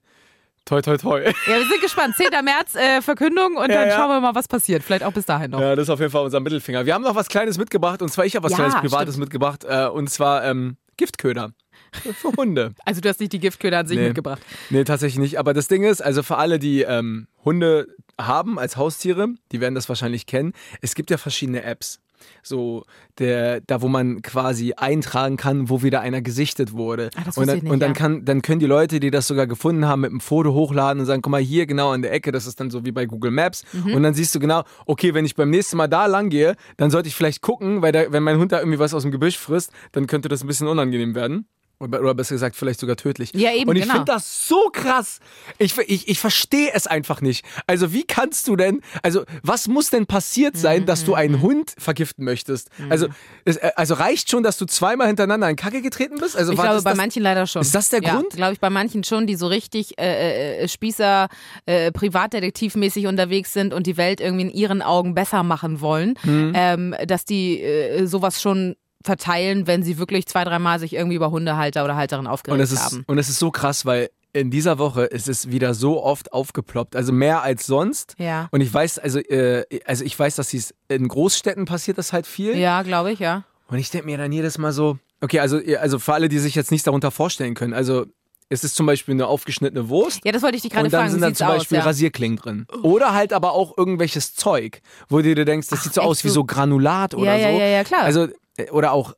toi, 0.65 0.81
toi, 0.83 0.97
toi. 0.97 1.21
Ja, 1.21 1.33
wir 1.59 1.67
sind 1.69 1.81
gespannt. 1.83 2.15
10. 2.17 2.29
März 2.45 2.75
äh, 2.75 3.03
Verkündung 3.03 3.57
und 3.57 3.71
Ja, 3.71 3.77
dann 3.81 3.89
ja. 3.89 3.97
schauen 3.97 4.09
wir 4.09 4.21
mal, 4.21 4.35
was 4.35 4.49
passiert. 4.49 4.83
Vielleicht 4.83 5.05
auch 5.05 5.13
bis 5.13 5.27
dahin 5.27 5.51
noch. 5.51 5.61
Ja, 5.61 5.75
das 5.77 5.85
ist 5.85 5.91
auf 5.91 6.01
jeden 6.01 6.11
Fall 6.13 6.25
unser 6.25 6.41
Mittelfinger. 6.41 6.87
Wir 6.87 6.95
haben 6.95 7.03
noch 7.03 7.15
was 7.15 7.29
Kleines 7.29 7.59
mitgebracht 7.59 8.01
und 8.03 8.09
zwar 8.11 8.25
ich 8.25 8.35
habe 8.37 8.45
was 8.45 8.53
Ja, 8.53 8.57
Kleines 8.59 8.75
Privates 8.81 9.15
stimmt. 9.15 9.19
mitgebracht 9.27 9.65
äh, 9.69 9.87
und 9.87 10.09
zwar 10.11 10.45
ähm, 10.45 10.77
Giftköder. 10.97 11.53
Für 11.93 12.33
Hunde. 12.37 12.75
Also 12.85 13.01
du 13.01 13.09
hast 13.09 13.21
nicht 13.21 13.33
die 13.33 13.39
Giftköder 13.39 13.79
an 13.79 13.87
sich 13.87 13.97
Nee. 13.99 14.07
mitgebracht. 14.09 14.43
Nee, 14.71 14.85
tatsächlich 14.85 15.19
nicht. 15.21 15.39
Aber 15.39 15.55
das 15.55 15.69
Ding 15.69 15.85
ist, 15.85 16.01
also 16.03 16.23
für 16.23 16.37
alle, 16.39 16.59
die 16.59 16.83
ähm, 16.83 17.29
Hunde 17.45 17.87
haben 18.21 18.59
als 18.59 18.77
Haustiere, 18.77 19.29
die 19.53 19.61
werden 19.61 19.75
das 19.75 19.89
wahrscheinlich 19.89 20.27
kennen. 20.27 20.53
Es 20.81 20.95
gibt 20.95 21.11
ja 21.11 21.19
verschiedene 21.19 21.63
Apps. 21.63 22.01
So, 22.43 22.85
der, 23.19 23.61
da 23.61 23.83
wo 23.83 23.89
man 23.89 24.23
quasi 24.23 24.75
eintragen 24.75 25.37
kann, 25.37 25.69
wo 25.69 25.83
wieder 25.83 26.01
einer 26.01 26.21
gesichtet 26.21 26.73
wurde. 26.73 27.11
Das 27.25 27.39
und 27.39 27.47
dann, 27.47 27.59
ich 27.59 27.63
nicht, 27.65 27.73
und 27.73 27.81
dann, 27.81 27.91
ja. 27.91 27.95
kann, 27.95 28.25
dann 28.25 28.43
können 28.43 28.61
die 28.61 28.67
Leute, 28.67 29.01
die 29.01 29.11
das 29.11 29.27
sogar 29.27 29.47
gefunden 29.47 29.87
haben, 29.87 30.03
mit 30.03 30.11
einem 30.11 30.21
Foto 30.21 30.53
hochladen 30.53 31.01
und 31.01 31.07
sagen, 31.07 31.23
guck 31.23 31.31
mal, 31.31 31.41
hier 31.41 31.67
genau 31.67 31.91
an 31.91 32.03
der 32.03 32.13
Ecke, 32.13 32.33
das 32.33 32.47
ist 32.47 32.61
dann 32.61 32.71
so 32.71 32.85
wie 32.85 32.93
bei 32.93 33.07
Google 33.07 33.31
Maps. 33.31 33.65
Mhm. 33.73 33.95
Und 33.95 34.03
dann 34.03 34.15
siehst 34.15 34.35
du 34.35 34.41
genau, 34.41 34.65
okay, 34.87 35.15
wenn 35.15 35.25
ich 35.25 35.35
beim 35.35 35.51
nächsten 35.51 35.77
Mal 35.77 35.89
da 35.89 36.07
lang 36.07 36.29
gehe, 36.29 36.57
dann 36.77 36.91
sollte 36.91 37.09
ich 37.09 37.15
vielleicht 37.15 37.43
gucken, 37.43 37.83
weil 37.83 37.93
da, 37.93 38.11
wenn 38.11 38.23
mein 38.23 38.39
Hund 38.39 38.53
da 38.53 38.59
irgendwie 38.59 38.79
was 38.79 38.95
aus 38.95 39.03
dem 39.03 39.11
Gebüsch 39.11 39.39
frisst, 39.39 39.71
dann 39.93 40.07
könnte 40.07 40.29
das 40.29 40.43
ein 40.43 40.47
bisschen 40.47 40.69
unangenehm 40.69 41.15
werden. 41.15 41.47
Oder 41.79 42.15
besser 42.15 42.35
gesagt, 42.35 42.57
vielleicht 42.57 42.81
sogar 42.81 42.97
tödlich. 42.97 43.31
Ja, 43.35 43.53
eben, 43.53 43.69
Und 43.69 43.77
ich 43.77 43.83
genau. 43.83 43.95
finde 43.95 44.13
das 44.13 44.49
so 44.49 44.71
krass. 44.73 45.19
Ich, 45.59 45.77
ich, 45.79 46.09
ich 46.09 46.19
verstehe 46.19 46.71
es 46.73 46.87
einfach 46.87 47.21
nicht. 47.21 47.45
Also, 47.67 47.93
wie 47.93 48.05
kannst 48.05 48.49
du 48.49 48.57
denn, 48.57 48.81
also, 49.03 49.25
was 49.43 49.69
muss 49.69 49.91
denn 49.91 50.07
passiert 50.07 50.57
sein, 50.57 50.83
Mhm, 50.83 50.87
dass 50.87 51.05
du 51.05 51.15
einen 51.15 51.43
Hund 51.43 51.75
vergiften 51.79 52.25
möchtest? 52.25 52.71
Also, 52.89 53.09
es, 53.45 53.57
äh, 53.57 53.71
also 53.77 53.95
reicht 53.95 54.31
schon, 54.31 54.43
dass 54.43 54.57
du 54.57 54.67
zweimal 54.67 55.09
hintereinander 55.09 55.49
in 55.51 55.57
Kacke 55.57 55.83
getreten 55.83 56.17
bist? 56.21 56.37
Also, 56.37 56.53
Ich 56.53 56.59
glaube, 56.61 56.81
bei 56.83 56.91
das? 56.91 56.97
manchen 56.97 57.23
leider 57.23 57.47
schon. 57.47 57.63
Ist 57.63 57.75
das 57.75 57.89
der 57.91 58.03
ja, 58.03 58.15
Grund? 58.15 58.31
glaube 58.31 58.53
ich, 58.55 58.61
bei 58.61 58.71
manchen 58.71 59.05
schon, 59.05 59.27
die 59.27 59.35
so 59.37 59.47
richtig 59.47 59.99
äh, 60.01 60.63
äh, 60.63 60.69
Spießer, 60.69 61.29
äh, 61.67 61.91
Privatdetektivmäßig 61.93 63.07
unterwegs 63.07 63.53
sind 63.53 63.75
und 63.75 63.87
die 63.87 63.97
Welt 63.97 64.21
irgendwie 64.21 64.45
in 64.47 64.51
ihren 64.51 64.83
Augen 64.83 65.15
besser 65.15 65.43
machen 65.43 65.81
wollen, 65.81 66.15
Mhm. 66.25 66.53
ähm, 66.55 66.95
dass 67.07 67.25
die 67.25 67.61
äh, 67.61 68.07
sowas 68.07 68.41
schon 68.41 68.77
verteilen, 69.05 69.67
wenn 69.67 69.83
sie 69.83 69.99
wirklich 69.99 70.27
zwei, 70.27 70.45
dreimal 70.45 70.81
sich 70.81 70.95
irgendwie 70.95 71.17
über 71.17 71.31
Hundehalter 71.31 71.85
oder 71.85 71.95
Halterin 71.97 72.27
Und 72.27 72.33
aufgeregt 72.33 72.63
es, 72.63 72.73
ist, 72.73 72.83
haben. 72.85 73.05
und 73.07 73.19
es 73.19 73.29
ist 73.29 73.39
so 73.39 73.51
krass, 73.51 73.85
weil 73.87 74.11
in 74.33 74.51
dieser 74.51 74.79
Woche 74.79 75.05
ist 75.05 75.29
es 75.29 75.51
wieder 75.51 75.75
so 75.75 76.03
oft 76.03 76.33
aufgeploppt. 76.33 76.97
Also 76.97 77.13
mehr 77.13 77.43
als 77.43 77.67
sonst. 77.67 78.17
Ja. 78.19 78.49
Und 78.51 78.63
ich 78.63 78.73
weiß, 78.75 78.99
also, 78.99 79.21
äh, 79.21 79.65
also 79.87 80.05
ich 80.05 80.19
weiß, 80.19 80.35
dass 80.37 80.49
dies 80.49 80.75
in 80.89 81.07
Großstädten 81.07 81.67
passiert 81.67 81.99
das 81.99 82.13
halt 82.13 82.27
viel. 82.27 82.57
Ja, 82.57 82.83
glaube 82.83 83.13
ich, 83.13 83.21
ja. 83.21 83.45
Und 83.69 83.79
ich 83.79 83.91
denke 83.91 84.07
mir 84.07 84.19
dann 84.19 84.33
jedes 84.33 84.59
Mal 84.59 84.73
so, 84.73 84.99
okay, 85.21 85.39
also, 85.39 85.61
also 85.81 85.99
für 86.01 86.15
alle, 86.15 86.29
die 86.29 86.39
sich 86.41 86.55
jetzt 86.57 86.73
nichts 86.73 86.85
darunter 86.85 87.11
vorstellen 87.13 87.55
können, 87.55 87.75
also 87.75 88.07
es 88.49 88.63
ist 88.65 88.75
zum 88.75 88.87
Beispiel 88.87 89.15
eine 89.15 89.27
aufgeschnittene 89.27 89.89
Wurst. 89.89 90.21
Ja, 90.25 90.33
das 90.33 90.43
wollte 90.43 90.57
ich 90.57 90.63
dich 90.63 90.71
gerade 90.73 90.87
und 90.87 90.93
dann 90.93 91.03
fragen. 91.09 91.13
sind 91.13 91.25
sieht's 91.25 91.39
zum 91.39 91.47
Beispiel 91.49 91.79
aus? 91.79 91.85
Ja. 91.85 91.89
Rasierklingen 91.89 92.37
drin. 92.37 92.67
Oder 92.83 93.15
halt 93.15 93.33
aber 93.33 93.53
auch 93.53 93.77
irgendwelches 93.79 94.35
Zeug, 94.35 94.81
wo 95.09 95.19
du 95.19 95.35
dir 95.35 95.45
denkst, 95.45 95.69
das 95.69 95.85
sieht 95.85 95.95
so 95.95 96.03
aus 96.03 96.25
wie 96.25 96.29
so- 96.29 96.45
Granulat 96.45 97.15
oder 97.15 97.37
Ja, 97.37 97.49
so. 97.53 97.55
ja, 97.57 97.65
ja, 97.65 97.67
ja, 97.77 97.85
klar. 97.85 98.03
Also, 98.03 98.29
oder 98.71 98.93
auch, 98.93 99.15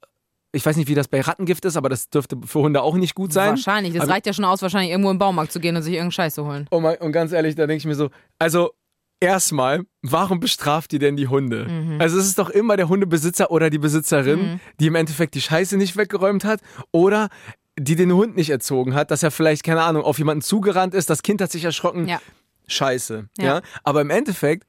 ich 0.52 0.64
weiß 0.64 0.76
nicht, 0.76 0.88
wie 0.88 0.94
das 0.94 1.08
bei 1.08 1.20
Rattengift 1.20 1.64
ist, 1.64 1.76
aber 1.76 1.88
das 1.88 2.08
dürfte 2.08 2.36
für 2.44 2.60
Hunde 2.60 2.82
auch 2.82 2.94
nicht 2.94 3.14
gut 3.14 3.32
sein. 3.32 3.50
Wahrscheinlich. 3.50 3.92
Das 3.94 4.04
Aber- 4.04 4.12
reicht 4.12 4.26
ja 4.26 4.32
schon 4.32 4.44
aus, 4.44 4.62
wahrscheinlich 4.62 4.90
irgendwo 4.90 5.10
im 5.10 5.18
Baumarkt 5.18 5.52
zu 5.52 5.60
gehen 5.60 5.76
und 5.76 5.82
sich 5.82 5.92
irgendeinen 5.92 6.12
Scheiß 6.12 6.34
zu 6.34 6.46
holen. 6.46 6.66
Und, 6.70 6.82
mal, 6.82 6.96
und 6.96 7.12
ganz 7.12 7.32
ehrlich, 7.32 7.54
da 7.54 7.66
denke 7.66 7.78
ich 7.78 7.84
mir 7.86 7.94
so, 7.94 8.08
also 8.38 8.70
erstmal, 9.20 9.82
warum 10.02 10.40
bestraft 10.40 10.92
ihr 10.92 10.98
denn 10.98 11.16
die 11.16 11.28
Hunde? 11.28 11.66
Mhm. 11.68 12.00
Also 12.00 12.18
es 12.18 12.26
ist 12.26 12.38
doch 12.38 12.50
immer 12.50 12.76
der 12.76 12.88
Hundebesitzer 12.88 13.50
oder 13.50 13.70
die 13.70 13.78
Besitzerin, 13.78 14.60
die 14.80 14.86
im 14.86 14.94
Endeffekt 14.94 15.34
die 15.34 15.40
Scheiße 15.40 15.76
nicht 15.76 15.96
weggeräumt 15.96 16.44
hat 16.44 16.60
oder 16.92 17.28
die 17.78 17.96
den 17.96 18.12
Hund 18.12 18.36
nicht 18.36 18.48
erzogen 18.50 18.94
hat, 18.94 19.10
dass 19.10 19.22
er 19.22 19.30
vielleicht, 19.30 19.62
keine 19.62 19.82
Ahnung, 19.82 20.02
auf 20.02 20.16
jemanden 20.18 20.40
zugerannt 20.42 20.94
ist, 20.94 21.10
das 21.10 21.22
Kind 21.22 21.42
hat 21.42 21.50
sich 21.52 21.64
erschrocken. 21.64 22.08
Ja. 22.08 22.20
Scheiße. 22.68 23.28
Ja. 23.38 23.44
Ja. 23.44 23.60
Aber 23.84 24.00
im 24.00 24.10
Endeffekt, 24.10 24.66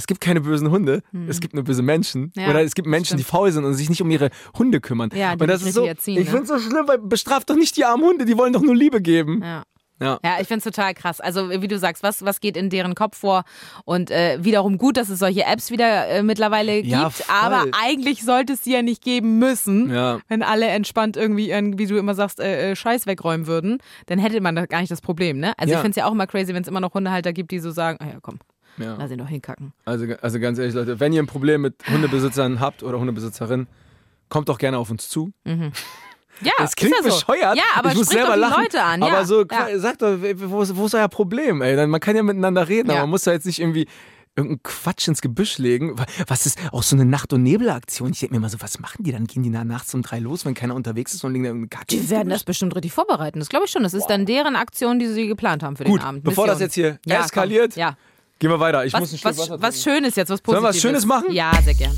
es 0.00 0.06
gibt 0.06 0.20
keine 0.20 0.40
bösen 0.40 0.70
Hunde, 0.70 1.02
es 1.28 1.40
gibt 1.40 1.54
nur 1.54 1.62
böse 1.62 1.82
Menschen. 1.82 2.32
Ja, 2.34 2.48
oder 2.48 2.62
es 2.62 2.74
gibt 2.74 2.88
Menschen, 2.88 3.16
die 3.18 3.22
faul 3.24 3.52
sind 3.52 3.64
und 3.64 3.74
sich 3.74 3.88
nicht 3.90 4.00
um 4.02 4.10
ihre 4.10 4.30
Hunde 4.58 4.80
kümmern. 4.80 5.10
Ja, 5.14 5.36
die 5.36 5.42
und 5.42 5.48
das 5.48 5.62
ist 5.62 5.74
so, 5.74 5.84
erziehen, 5.84 6.18
ich 6.18 6.26
ne? 6.26 6.30
finde 6.30 6.42
es 6.44 6.48
so 6.48 6.58
schlimm, 6.58 6.88
weil 6.88 6.98
bestraft 6.98 7.50
doch 7.50 7.56
nicht 7.56 7.76
die 7.76 7.84
armen 7.84 8.04
Hunde, 8.04 8.24
die 8.24 8.36
wollen 8.38 8.52
doch 8.52 8.62
nur 8.62 8.74
Liebe 8.74 9.00
geben. 9.02 9.42
Ja. 9.42 9.62
Ja. 10.00 10.18
Ja, 10.24 10.38
ich 10.40 10.48
find's 10.48 10.64
total 10.64 10.94
krass. 10.94 11.20
Also 11.20 11.50
wie 11.50 11.68
du 11.68 11.78
sagst, 11.78 12.02
was, 12.02 12.24
was 12.24 12.40
geht 12.40 12.56
in 12.56 12.70
deren 12.70 12.94
Kopf 12.94 13.18
vor? 13.18 13.44
Und 13.84 14.10
äh, 14.10 14.38
wiederum 14.40 14.78
gut, 14.78 14.96
dass 14.96 15.10
es 15.10 15.18
solche 15.18 15.44
Apps 15.44 15.70
wieder 15.70 16.08
äh, 16.08 16.22
mittlerweile 16.22 16.76
gibt. 16.76 16.88
Ja, 16.88 17.10
aber 17.28 17.66
eigentlich 17.78 18.24
sollte 18.24 18.54
es 18.54 18.64
sie 18.64 18.72
ja 18.72 18.80
nicht 18.82 19.02
geben 19.02 19.38
müssen, 19.38 19.92
Ja. 19.92 20.20
wenn 20.28 20.42
alle 20.42 20.68
entspannt 20.68 21.18
irgendwie, 21.18 21.50
wie 21.78 21.86
du 21.86 21.98
immer 21.98 22.14
sagst, 22.14 22.40
äh, 22.40 22.70
äh, 22.70 22.76
Scheiß 22.76 23.06
wegräumen 23.06 23.46
würden. 23.46 23.78
Dann 24.06 24.18
hätte 24.18 24.40
man 24.40 24.56
da 24.56 24.64
gar 24.64 24.80
nicht 24.80 24.90
das 24.90 25.02
Problem, 25.02 25.38
ne? 25.38 25.52
Also 25.58 25.74
ich 25.74 25.80
find's 25.80 25.98
ja 25.98 26.06
auch 26.06 26.12
immer 26.12 26.26
crazy, 26.26 26.54
wenn 26.54 26.62
es 26.62 26.68
immer 26.68 26.80
noch 26.80 26.94
Hundehalter 26.94 27.34
gibt, 27.34 27.50
die 27.50 27.58
so 27.58 27.70
sagen, 27.70 27.98
ah 28.00 28.06
ja 28.06 28.18
komm, 28.22 28.38
Ja. 28.82 28.96
lass 28.98 29.10
ihn 29.10 29.18
doch 29.18 29.28
hinkacken. 29.28 29.72
Also, 29.84 30.06
also 30.22 30.38
ganz 30.40 30.58
ehrlich, 30.58 30.74
Leute, 30.74 31.00
wenn 31.00 31.12
ihr 31.12 31.22
ein 31.22 31.26
Problem 31.26 31.60
mit 31.62 31.74
Hundebesitzern 31.90 32.60
habt 32.60 32.82
oder 32.82 32.98
Hundebesitzerinnen, 32.98 33.66
kommt 34.28 34.48
doch 34.48 34.58
gerne 34.58 34.78
auf 34.78 34.90
uns 34.90 35.08
zu. 35.08 35.32
Ja, 36.42 36.52
Es 36.64 36.74
klingt 36.74 36.94
ja 36.96 37.02
so. 37.02 37.14
bescheuert. 37.14 37.54
Ja, 37.54 37.64
aber 37.76 37.90
ich 37.90 37.96
muss 37.96 38.06
selber 38.06 38.28
doch 38.28 38.34
die 38.34 38.40
lachen. 38.40 38.62
Leute 38.62 38.82
an. 38.82 39.02
Aber 39.02 39.12
ja. 39.12 39.24
so, 39.26 39.44
ja. 39.44 39.78
sagt 39.78 40.00
doch, 40.00 40.16
wo, 40.22 40.62
ist- 40.62 40.74
wo 40.74 40.86
ist 40.86 40.94
euer 40.94 41.08
Problem? 41.08 41.60
Ey? 41.60 41.86
Man 41.86 42.00
kann 42.00 42.16
ja 42.16 42.22
miteinander 42.22 42.66
reden, 42.66 42.90
aber 42.90 43.00
man 43.00 43.10
muss 43.10 43.24
da 43.24 43.32
jetzt 43.32 43.44
nicht 43.44 43.58
irgendwie 43.60 43.86
irgendeinen 44.36 44.62
Quatsch 44.62 45.06
ins 45.08 45.20
Gebüsch 45.20 45.58
legen. 45.58 45.96
Was 46.28 46.46
ist 46.46 46.58
auch 46.72 46.82
so 46.82 46.96
eine 46.96 47.04
Nacht- 47.04 47.34
und 47.34 47.42
Nebelaktion? 47.42 48.12
Ich 48.12 48.20
denke 48.20 48.36
mir 48.36 48.40
mal 48.40 48.48
so, 48.48 48.58
was 48.62 48.78
machen 48.78 49.02
die 49.04 49.12
dann? 49.12 49.26
Gehen 49.26 49.42
die 49.42 49.50
nachts 49.50 49.92
um 49.92 50.00
drei 50.00 50.18
los, 50.18 50.46
wenn 50.46 50.54
keiner 50.54 50.74
unterwegs 50.74 51.12
ist 51.12 51.22
und 51.24 51.32
legen 51.32 51.44
da 51.44 51.48
irgendeine 51.50 51.68
Kacke? 51.68 51.86
Die 51.94 52.08
werden 52.08 52.30
das 52.30 52.44
bestimmt 52.44 52.74
richtig 52.74 52.92
vorbereiten. 52.92 53.38
Das 53.38 53.50
glaube 53.50 53.66
ich 53.66 53.70
schon. 53.72 53.82
Das 53.82 53.92
ist 53.92 54.06
dann 54.06 54.24
deren 54.24 54.56
Aktion, 54.56 54.98
die 54.98 55.08
sie 55.08 55.26
geplant 55.26 55.62
haben 55.62 55.76
für 55.76 55.84
Gut, 55.84 56.00
den 56.00 56.06
Abend. 56.06 56.24
bevor 56.24 56.46
das 56.46 56.58
jetzt 56.60 56.72
hier 56.74 56.98
Ja, 57.04 57.16
komm. 57.16 57.24
eskaliert, 57.26 57.76
Ja. 57.76 57.98
Gehen 58.40 58.50
wir 58.50 58.58
weiter. 58.58 58.84
Ich 58.84 58.92
muss 58.92 59.12
ein 59.12 59.12
Was, 59.12 59.18
Stück 59.20 59.24
was, 59.24 59.38
Wasser 59.38 59.62
was. 59.62 59.82
Schönes 59.82 60.16
jetzt, 60.16 60.30
was 60.30 60.40
Sollen 60.44 60.62
Positives. 60.62 60.62
wir 60.62 60.68
was 60.68 60.80
Schönes 60.80 61.06
machen? 61.06 61.30
Ja, 61.32 61.52
sehr 61.62 61.74
gern. 61.74 61.96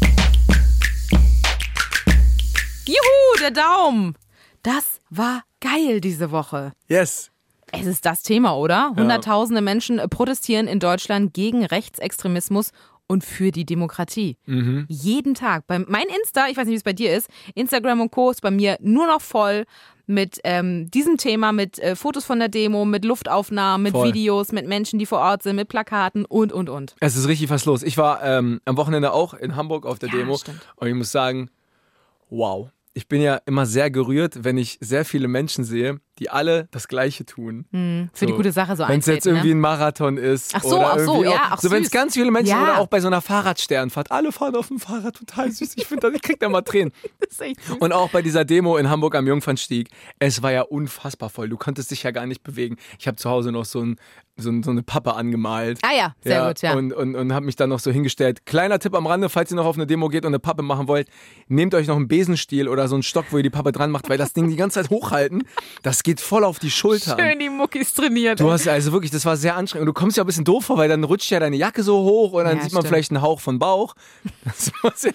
Juhu, 2.86 3.40
der 3.40 3.52
Daumen. 3.52 4.14
Das 4.62 5.00
war 5.08 5.42
geil 5.60 6.00
diese 6.00 6.30
Woche. 6.30 6.72
Yes. 6.88 7.30
Es 7.72 7.86
ist 7.86 8.04
das 8.04 8.22
Thema, 8.22 8.56
oder? 8.56 8.92
Hunderttausende 8.96 9.62
Menschen 9.62 9.98
protestieren 10.10 10.66
in 10.68 10.78
Deutschland 10.78 11.32
gegen 11.32 11.64
Rechtsextremismus 11.64 12.72
und 13.06 13.24
für 13.24 13.50
die 13.50 13.64
Demokratie. 13.64 14.36
Mhm. 14.46 14.84
Jeden 14.88 15.34
Tag. 15.34 15.66
Beim, 15.66 15.86
mein 15.88 16.04
Insta, 16.20 16.48
ich 16.48 16.56
weiß 16.56 16.64
nicht, 16.66 16.72
wie 16.72 16.76
es 16.76 16.82
bei 16.82 16.92
dir 16.92 17.16
ist, 17.16 17.28
Instagram 17.54 18.00
und 18.02 18.10
Co. 18.10 18.30
ist 18.30 18.42
bei 18.42 18.50
mir 18.50 18.76
nur 18.80 19.06
noch 19.06 19.20
voll 19.22 19.64
mit 20.06 20.40
ähm, 20.44 20.90
diesem 20.90 21.16
Thema, 21.16 21.52
mit 21.52 21.78
äh, 21.78 21.96
Fotos 21.96 22.24
von 22.24 22.38
der 22.38 22.48
Demo, 22.48 22.84
mit 22.84 23.04
Luftaufnahmen, 23.04 23.82
mit 23.82 23.92
Voll. 23.92 24.08
Videos, 24.08 24.52
mit 24.52 24.66
Menschen, 24.66 24.98
die 24.98 25.06
vor 25.06 25.18
Ort 25.20 25.42
sind, 25.42 25.56
mit 25.56 25.68
Plakaten 25.68 26.24
und, 26.24 26.52
und, 26.52 26.68
und. 26.68 26.94
Es 27.00 27.16
ist 27.16 27.28
richtig 27.28 27.50
was 27.50 27.64
los. 27.64 27.82
Ich 27.82 27.96
war 27.98 28.22
ähm, 28.22 28.60
am 28.64 28.76
Wochenende 28.76 29.12
auch 29.12 29.34
in 29.34 29.56
Hamburg 29.56 29.86
auf 29.86 29.98
der 29.98 30.08
Ja, 30.10 30.16
Demo 30.16 30.36
stimmt. 30.36 30.60
und 30.76 30.88
ich 30.88 30.94
muss 30.94 31.12
sagen, 31.12 31.50
wow. 32.30 32.68
Ich 32.94 33.08
bin 33.08 33.22
ja 33.22 33.40
immer 33.46 33.64
sehr 33.64 33.90
gerührt, 33.90 34.44
wenn 34.44 34.58
ich 34.58 34.76
sehr 34.80 35.04
viele 35.06 35.26
Menschen 35.26 35.64
sehe, 35.64 35.98
die 36.18 36.30
alle 36.30 36.68
das 36.70 36.88
Gleiche 36.88 37.24
tun. 37.24 37.66
Für 38.12 38.26
die 38.26 38.32
gute 38.32 38.52
Sache 38.52 38.76
so 38.76 38.86
Wenn 38.86 39.00
es 39.00 39.06
jetzt 39.06 39.26
eintreten, 39.26 39.28
irgendwie 39.36 39.48
ne? 39.48 39.54
ein 39.56 39.60
Marathon 39.60 40.16
ist. 40.18 40.54
Ach 40.54 40.62
so, 40.62 40.76
oder 40.76 40.92
ach 40.92 40.98
so, 40.98 41.24
ja, 41.24 41.30
auch, 41.30 41.50
ach 41.52 41.60
so 41.60 41.70
wenn 41.70 41.82
es 41.82 41.90
ganz 41.90 42.14
viele 42.14 42.30
Menschen 42.30 42.50
Ja. 42.50 42.62
oder 42.62 42.78
auch 42.78 42.86
bei 42.86 43.00
so 43.00 43.06
einer 43.06 43.20
Fahrradsternfahrt, 43.20 44.10
alle 44.10 44.30
fahren 44.30 44.54
auf 44.56 44.68
dem 44.68 44.78
Fahrrad, 44.78 45.16
total 45.16 45.50
süß. 45.50 45.72
Ich 45.76 45.86
finde, 45.86 46.12
ich 46.14 46.22
krieg 46.22 46.38
da 46.40 46.48
mal 46.48 46.62
Tränen. 46.62 46.92
Das 47.20 47.30
ist 47.32 47.40
echt 47.40 47.64
süß. 47.64 47.76
Und 47.78 47.92
auch 47.92 48.10
bei 48.10 48.20
dieser 48.20 48.44
Demo 48.44 48.76
in 48.76 48.90
Hamburg 48.90 49.14
am 49.14 49.26
Jungfernstieg, 49.26 49.88
es 50.18 50.42
war 50.42 50.52
ja 50.52 50.62
unfassbar 50.62 51.30
voll. 51.30 51.48
Du 51.48 51.56
konntest 51.56 51.90
dich 51.90 52.02
ja 52.02 52.10
gar 52.10 52.26
nicht 52.26 52.42
bewegen. 52.42 52.76
Ich 52.98 53.06
habe 53.06 53.16
zu 53.16 53.30
Hause 53.30 53.52
noch 53.52 53.64
so, 53.64 53.80
ein, 53.80 53.96
so, 54.36 54.50
so 54.62 54.70
eine 54.70 54.82
Pappe 54.82 55.14
angemalt. 55.14 55.78
Ah 55.82 55.94
ja, 55.96 56.14
sehr 56.22 56.46
gut, 56.48 56.60
ja. 56.62 56.74
Und, 56.74 56.92
und, 56.92 57.14
und 57.14 57.32
habe 57.32 57.46
mich 57.46 57.56
dann 57.56 57.70
noch 57.70 57.78
so 57.80 57.90
hingestellt. 57.90 58.44
Kleiner 58.44 58.78
Tipp 58.78 58.94
am 58.94 59.06
Rande, 59.06 59.28
falls 59.28 59.50
ihr 59.50 59.56
noch 59.56 59.66
auf 59.66 59.76
eine 59.76 59.86
Demo 59.86 60.08
geht 60.08 60.24
und 60.24 60.30
eine 60.30 60.38
Pappe 60.40 60.62
machen 60.62 60.88
wollt, 60.88 61.08
nehmt 61.48 61.74
euch 61.74 61.86
noch 61.86 61.96
einen 61.96 62.08
Besenstiel 62.08 62.68
oder 62.68 62.88
so 62.88 62.96
einen 62.96 63.02
Stock, 63.02 63.26
wo 63.30 63.38
ihr 63.38 63.42
die 63.42 63.50
Pappe 63.50 63.72
dran 63.72 63.90
macht, 63.90 64.08
weil 64.10 64.18
das 64.18 64.32
Ding 64.34 64.48
die 64.48 64.56
ganze 64.56 64.82
Zeit 64.82 64.90
hochhalten, 64.90 65.44
das 65.82 66.01
geht 66.02 66.20
voll 66.20 66.44
auf 66.44 66.58
die 66.58 66.70
Schultern. 66.70 67.18
Schön 67.18 67.38
die 67.38 67.48
Muckis 67.48 67.92
trainiert. 67.94 68.40
Du 68.40 68.50
hast 68.50 68.66
also 68.68 68.92
wirklich, 68.92 69.10
das 69.10 69.24
war 69.24 69.36
sehr 69.36 69.56
anstrengend. 69.56 69.88
Und 69.88 69.94
du 69.94 69.98
kommst 70.00 70.16
ja 70.16 70.24
ein 70.24 70.26
bisschen 70.26 70.44
doof 70.44 70.66
vor, 70.66 70.76
weil 70.78 70.88
dann 70.88 71.04
rutscht 71.04 71.30
ja 71.30 71.40
deine 71.40 71.56
Jacke 71.56 71.82
so 71.82 71.98
hoch 72.02 72.32
und 72.32 72.44
dann 72.44 72.56
Ja, 72.58 72.62
sieht 72.64 72.72
man 72.72 72.82
stimmt. 72.82 72.88
vielleicht 72.94 73.10
einen 73.10 73.22
Hauch 73.22 73.40
von 73.40 73.58
Bauch. 73.58 73.94
Das 74.44 74.70
war 74.82 74.92
sehr, 74.96 75.14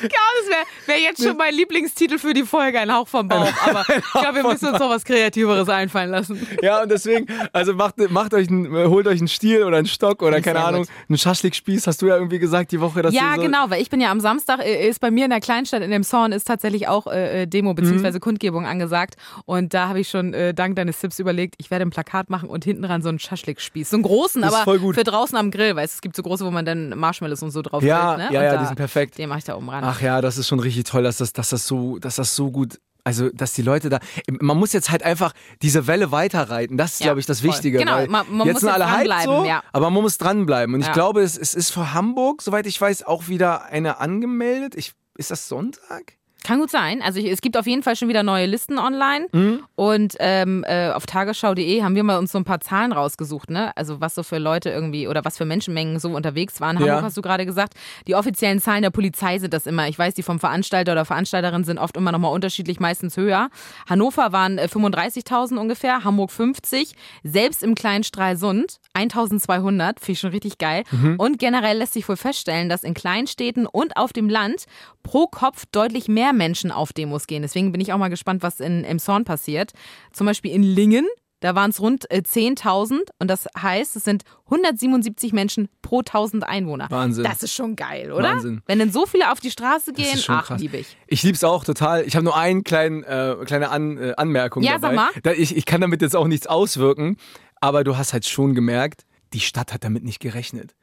Ja, 0.00 0.08
das 0.08 0.48
wäre 0.48 0.64
wär 0.86 1.00
jetzt 1.00 1.22
schon 1.22 1.36
mein 1.36 1.54
Lieblingstitel 1.54 2.18
für 2.18 2.32
die 2.32 2.44
Folge, 2.44 2.80
ein 2.80 2.92
Hauch 2.92 3.06
vom 3.06 3.28
Bauch. 3.28 3.52
Aber 3.66 3.84
ich 3.88 4.12
glaube, 4.12 4.36
wir 4.36 4.42
müssen 4.44 4.68
uns 4.68 4.78
noch 4.78 4.88
was 4.90 5.04
Kreativeres 5.04 5.68
einfallen 5.68 6.10
lassen. 6.10 6.46
Ja, 6.62 6.82
und 6.82 6.90
deswegen, 6.90 7.26
also 7.52 7.74
macht, 7.74 7.96
macht 8.10 8.34
euch 8.34 8.48
einen, 8.48 8.74
holt 8.88 9.06
euch 9.06 9.18
einen 9.18 9.28
Stiel 9.28 9.62
oder 9.64 9.76
einen 9.76 9.86
Stock 9.86 10.22
oder 10.22 10.40
keine 10.40 10.60
Ahnung, 10.60 10.82
gut. 10.82 10.90
einen 11.08 11.18
Schaschlikspieß, 11.18 11.86
hast 11.86 12.02
du 12.02 12.06
ja 12.06 12.16
irgendwie 12.16 12.38
gesagt 12.38 12.72
die 12.72 12.80
Woche, 12.80 13.02
dass 13.02 13.14
Ja, 13.14 13.34
so 13.36 13.42
genau, 13.42 13.68
weil 13.68 13.82
ich 13.82 13.90
bin 13.90 14.00
ja 14.00 14.10
am 14.10 14.20
Samstag, 14.20 14.60
äh, 14.60 14.88
ist 14.88 15.00
bei 15.00 15.10
mir 15.10 15.24
in 15.24 15.30
der 15.30 15.40
Kleinstadt 15.40 15.82
in 15.82 15.90
dem 15.90 16.02
Zorn 16.02 16.32
ist 16.32 16.46
tatsächlich 16.46 16.88
auch 16.88 17.06
äh, 17.06 17.42
äh, 17.42 17.46
Demo 17.46 17.74
bzw. 17.74 18.18
Kundgebung 18.18 18.66
angesagt. 18.66 19.16
Und 19.44 19.74
da 19.74 19.88
habe 19.88 20.00
ich 20.00 20.08
schon 20.08 20.34
äh, 20.34 20.54
dank 20.54 20.76
deines 20.76 20.98
Tipps 20.98 21.18
überlegt, 21.18 21.54
ich 21.58 21.70
werde 21.70 21.84
ein 21.84 21.90
Plakat 21.90 22.30
machen 22.30 22.48
und 22.48 22.64
hinten 22.64 22.82
dran 22.82 23.02
so 23.02 23.10
einen 23.10 23.18
Schaschlikspieß. 23.18 23.90
So 23.90 23.96
einen 23.96 24.02
großen, 24.02 24.42
aber 24.44 24.64
für 24.64 25.04
draußen 25.04 25.36
am 25.36 25.50
Grill, 25.50 25.76
weil 25.76 25.84
es 25.84 26.00
gibt 26.00 26.16
so 26.16 26.22
große, 26.22 26.44
wo 26.44 26.50
man 26.50 26.64
dann 26.64 26.98
Marshmallows 26.98 27.42
und 27.42 27.50
so 27.50 27.62
drauf 27.62 27.82
Ja, 27.82 28.14
grillt, 28.14 28.30
ne? 28.30 28.34
ja, 28.34 28.40
und 28.40 28.46
ja, 28.46 28.56
die 28.56 28.66
sind 28.66 28.76
perfekt. 28.76 29.18
Mache 29.28 29.38
ich 29.38 29.44
da 29.44 29.56
oben 29.56 29.68
ran. 29.70 29.84
Ach 29.84 30.00
ja, 30.00 30.20
das 30.20 30.38
ist 30.38 30.48
schon 30.48 30.60
richtig 30.60 30.84
toll, 30.84 31.02
dass 31.02 31.18
das, 31.18 31.32
dass 31.32 31.50
das 31.50 31.66
so, 31.66 31.98
dass 31.98 32.16
das 32.16 32.34
so 32.34 32.50
gut, 32.50 32.78
also 33.04 33.30
dass 33.30 33.52
die 33.52 33.62
Leute 33.62 33.88
da, 33.88 34.00
man 34.40 34.56
muss 34.58 34.72
jetzt 34.72 34.90
halt 34.90 35.02
einfach 35.02 35.32
diese 35.62 35.86
Welle 35.86 36.10
weiterreiten. 36.10 36.76
Das 36.76 36.94
ist, 36.94 37.00
Ja, 37.00 37.06
glaube 37.06 37.20
ich, 37.20 37.26
das 37.26 37.40
voll. 37.40 37.50
Wichtige. 37.50 37.78
Genau, 37.78 37.98
man- 38.06 38.08
man 38.10 38.46
jetzt 38.46 38.54
muss 38.54 38.60
sind 38.60 38.68
jetzt 38.70 38.74
alle 38.82 38.84
dranbleiben, 38.84 39.36
so, 39.36 39.44
ja. 39.44 39.62
aber 39.72 39.90
man 39.90 40.02
muss 40.02 40.18
dranbleiben. 40.18 40.74
Und 40.74 40.80
ich 40.80 40.86
Ja. 40.88 40.92
glaube, 40.92 41.22
es, 41.22 41.36
es 41.38 41.54
ist 41.54 41.70
für 41.70 41.94
Hamburg, 41.94 42.42
soweit 42.42 42.66
ich 42.66 42.80
weiß, 42.80 43.04
auch 43.04 43.28
wieder 43.28 43.66
eine 43.66 44.00
angemeldet. 44.00 44.74
Ich, 44.74 44.92
ist 45.16 45.30
das 45.30 45.48
Sonntag? 45.48 46.14
Kann 46.44 46.60
gut 46.60 46.70
sein. 46.70 47.02
Also 47.02 47.18
ich, 47.18 47.26
es 47.26 47.40
gibt 47.40 47.56
auf 47.56 47.66
jeden 47.66 47.82
Fall 47.82 47.96
schon 47.96 48.08
wieder 48.08 48.22
neue 48.22 48.46
Listen 48.46 48.78
online. 48.78 49.26
Mhm. 49.32 49.64
Und 49.74 50.14
ähm, 50.20 50.64
äh, 50.66 50.90
auf 50.90 51.04
tagesschau.de 51.04 51.82
haben 51.82 51.94
wir 51.94 52.04
mal 52.04 52.16
uns 52.18 52.32
so 52.32 52.38
ein 52.38 52.44
paar 52.44 52.60
Zahlen 52.60 52.92
rausgesucht, 52.92 53.50
ne? 53.50 53.76
Also 53.76 54.00
was 54.00 54.14
so 54.14 54.22
für 54.22 54.38
Leute 54.38 54.70
irgendwie 54.70 55.08
oder 55.08 55.24
was 55.24 55.36
für 55.36 55.44
Menschenmengen 55.44 55.98
so 55.98 56.10
unterwegs 56.14 56.60
waren. 56.60 56.76
Hamburg 56.78 56.88
Ja. 56.88 57.02
hast 57.02 57.16
du 57.16 57.22
gerade 57.22 57.44
gesagt. 57.44 57.74
Die 58.06 58.14
offiziellen 58.14 58.60
Zahlen 58.60 58.82
der 58.82 58.90
Polizei 58.90 59.38
sind 59.40 59.52
das 59.52 59.66
immer. 59.66 59.88
Ich 59.88 59.98
weiß, 59.98 60.14
die 60.14 60.22
vom 60.22 60.38
Veranstalter 60.38 60.92
oder 60.92 61.04
Veranstalterin 61.04 61.64
sind 61.64 61.78
oft 61.78 61.96
immer 61.96 62.12
nochmal 62.12 62.32
unterschiedlich, 62.32 62.78
meistens 62.80 63.16
höher. 63.16 63.50
Hannover 63.88 64.32
waren 64.32 64.58
äh, 64.58 64.68
35.000 64.72 65.56
ungefähr, 65.58 66.04
Hamburg 66.04 66.30
50. 66.30 66.92
Selbst 67.24 67.62
im 67.62 67.74
kleinen 67.74 68.04
Stralsund 68.04 68.78
1200, 69.02 70.00
finde 70.00 70.12
ich 70.12 70.20
schon 70.20 70.30
richtig 70.30 70.58
geil. 70.58 70.84
Mhm. 70.90 71.16
Und 71.18 71.38
generell 71.38 71.78
lässt 71.78 71.92
sich 71.94 72.08
wohl 72.08 72.16
feststellen, 72.16 72.68
dass 72.68 72.82
in 72.82 72.94
Kleinstädten 72.94 73.66
und 73.66 73.96
auf 73.96 74.12
dem 74.12 74.28
Land 74.28 74.64
pro 75.02 75.26
Kopf 75.26 75.64
deutlich 75.72 76.08
mehr 76.08 76.32
Menschen 76.32 76.70
auf 76.70 76.92
Demos 76.92 77.26
gehen. 77.26 77.42
Deswegen 77.42 77.72
bin 77.72 77.80
ich 77.80 77.92
auch 77.92 77.98
mal 77.98 78.08
gespannt, 78.10 78.42
was 78.42 78.60
in 78.60 78.84
Emshorn 78.84 79.24
passiert. 79.24 79.72
Zum 80.12 80.26
Beispiel 80.26 80.52
in 80.52 80.62
Lingen. 80.62 81.06
Da 81.40 81.54
waren 81.54 81.70
es 81.70 81.80
rund 81.80 82.10
äh, 82.10 82.16
10.000 82.26 82.98
und 83.20 83.28
das 83.28 83.46
heißt, 83.56 83.94
es 83.94 84.02
sind 84.02 84.24
177 84.46 85.32
Menschen 85.32 85.68
pro 85.82 86.00
1000 86.00 86.42
Einwohner. 86.42 86.88
Wahnsinn. 86.90 87.22
Das 87.22 87.44
ist 87.44 87.54
schon 87.54 87.76
geil, 87.76 88.10
oder? 88.10 88.24
Wahnsinn. 88.24 88.60
Wenn 88.66 88.80
denn 88.80 88.90
so 88.90 89.06
viele 89.06 89.30
auf 89.30 89.38
die 89.38 89.52
Straße 89.52 89.92
Das 89.92 90.02
gehen, 90.04 90.14
ist 90.16 90.24
schon 90.24 90.34
ach, 90.34 90.46
krass. 90.46 90.60
liebe 90.60 90.78
ich. 90.78 90.96
Ich 91.06 91.22
lieb's 91.22 91.44
auch 91.44 91.62
total. 91.62 92.02
Ich 92.04 92.16
habe 92.16 92.24
nur 92.24 92.36
eine 92.36 92.62
kleinen, 92.62 93.04
äh, 93.04 93.36
kleine 93.46 93.70
An, 93.70 93.98
äh, 93.98 94.14
Anmerkung 94.16 94.64
Ja, 94.64 94.78
dabei. 94.78 94.88
sag 94.88 94.96
mal. 94.96 95.10
Da, 95.22 95.30
ich, 95.30 95.56
ich 95.56 95.64
kann 95.64 95.80
damit 95.80 96.02
jetzt 96.02 96.16
auch 96.16 96.26
nichts 96.26 96.48
auswirken, 96.48 97.16
aber 97.60 97.84
du 97.84 97.96
hast 97.96 98.12
halt 98.12 98.26
schon 98.26 98.54
gemerkt, 98.54 99.04
die 99.32 99.40
Stadt 99.40 99.72
hat 99.72 99.84
damit 99.84 100.04
nicht 100.04 100.20
gerechnet. 100.20 100.74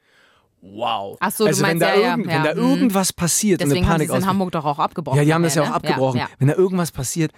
Wow. 0.62 1.16
Ach 1.20 1.30
so, 1.30 1.44
du 1.44 1.48
also 1.48 1.62
wenn 1.62 1.78
meinst, 1.78 1.82
da, 1.82 1.94
ja, 1.94 2.10
irgend, 2.10 2.26
ja. 2.26 2.32
wenn 2.34 2.42
da 2.44 2.54
Mhm. 2.54 2.70
irgendwas 2.70 3.12
passiert 3.12 3.62
und 3.62 3.68
Deswegen 3.68 3.84
eine 3.84 3.92
haben 3.94 4.00
sie 4.00 4.06
Panik 4.06 4.18
es 4.18 4.24
in 4.24 4.28
Hamburg 4.28 4.52
doch 4.52 4.64
auch 4.64 4.78
abgebrochen. 4.78 5.18
Ja, 5.18 5.24
die 5.24 5.34
haben 5.34 5.42
das 5.42 5.54
ja 5.54 5.62
auch 5.62 5.68
ne? 5.68 5.74
abgebrochen. 5.74 6.18
Ja, 6.20 6.28
Wenn 6.38 6.48
da 6.48 6.54
irgendwas 6.54 6.90
passiert, 6.92 7.32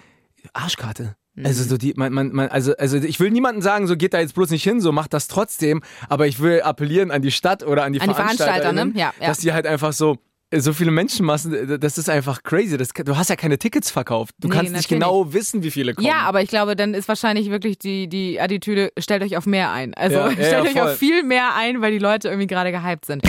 Arschkarte. 0.52 1.16
Mhm. 1.34 1.46
Also 1.46 1.64
so 1.64 1.76
die, 1.76 1.94
man, 1.94 2.12
man, 2.12 2.32
man, 2.32 2.48
also, 2.48 2.74
also 2.76 2.96
ich 2.96 3.20
will 3.20 3.30
niemandem 3.30 3.62
sagen, 3.62 3.86
so 3.86 3.96
geht 3.96 4.14
da 4.14 4.20
jetzt 4.20 4.34
bloß 4.34 4.50
nicht 4.50 4.62
hin, 4.62 4.80
so 4.80 4.92
macht 4.92 5.12
das 5.12 5.28
trotzdem. 5.28 5.82
Aber 6.08 6.26
ich 6.26 6.40
will 6.40 6.62
appellieren 6.62 7.10
an 7.10 7.22
die 7.22 7.30
Stadt 7.30 7.62
oder 7.62 7.84
an 7.84 7.92
die 7.92 8.00
An 8.00 8.08
die 8.08 8.14
Veranstalter, 8.14 8.72
ne? 8.72 8.92
Ja. 8.94 9.12
dass 9.20 9.38
die 9.38 9.52
halt 9.52 9.66
einfach 9.66 9.92
so 9.92 10.18
so 10.56 10.72
viele 10.72 10.90
Menschenmassen, 10.90 11.78
das 11.78 11.98
ist 11.98 12.08
einfach 12.08 12.42
crazy. 12.42 12.78
Das, 12.78 12.88
du 12.88 13.16
hast 13.18 13.28
ja 13.28 13.36
keine 13.36 13.58
Tickets 13.58 13.90
verkauft. 13.90 14.34
Du 14.40 14.48
Nee, 14.48 14.54
kannst 14.54 14.72
nicht 14.72 14.88
genau 14.88 15.32
wissen, 15.34 15.62
wie 15.62 15.70
viele 15.70 15.92
kommen. 15.94 16.06
Ja, 16.06 16.20
aber 16.20 16.40
ich 16.40 16.48
glaube, 16.48 16.74
dann 16.74 16.94
ist 16.94 17.06
wahrscheinlich 17.06 17.50
wirklich 17.50 17.78
die, 17.78 18.08
die 18.08 18.40
Attitüde, 18.40 18.90
stellt 18.98 19.22
euch 19.22 19.36
auf 19.36 19.44
mehr 19.44 19.70
ein. 19.72 19.92
Also 19.92 20.16
Ja, 20.16 20.30
stellt 20.32 20.52
ja, 20.52 20.62
euch 20.62 20.72
voll. 20.72 20.80
auf 20.92 20.96
viel 20.96 21.22
mehr 21.22 21.54
ein, 21.54 21.82
weil 21.82 21.92
die 21.92 21.98
Leute 21.98 22.28
irgendwie 22.28 22.46
gerade 22.46 22.72
gehypt 22.72 23.04
sind. 23.04 23.22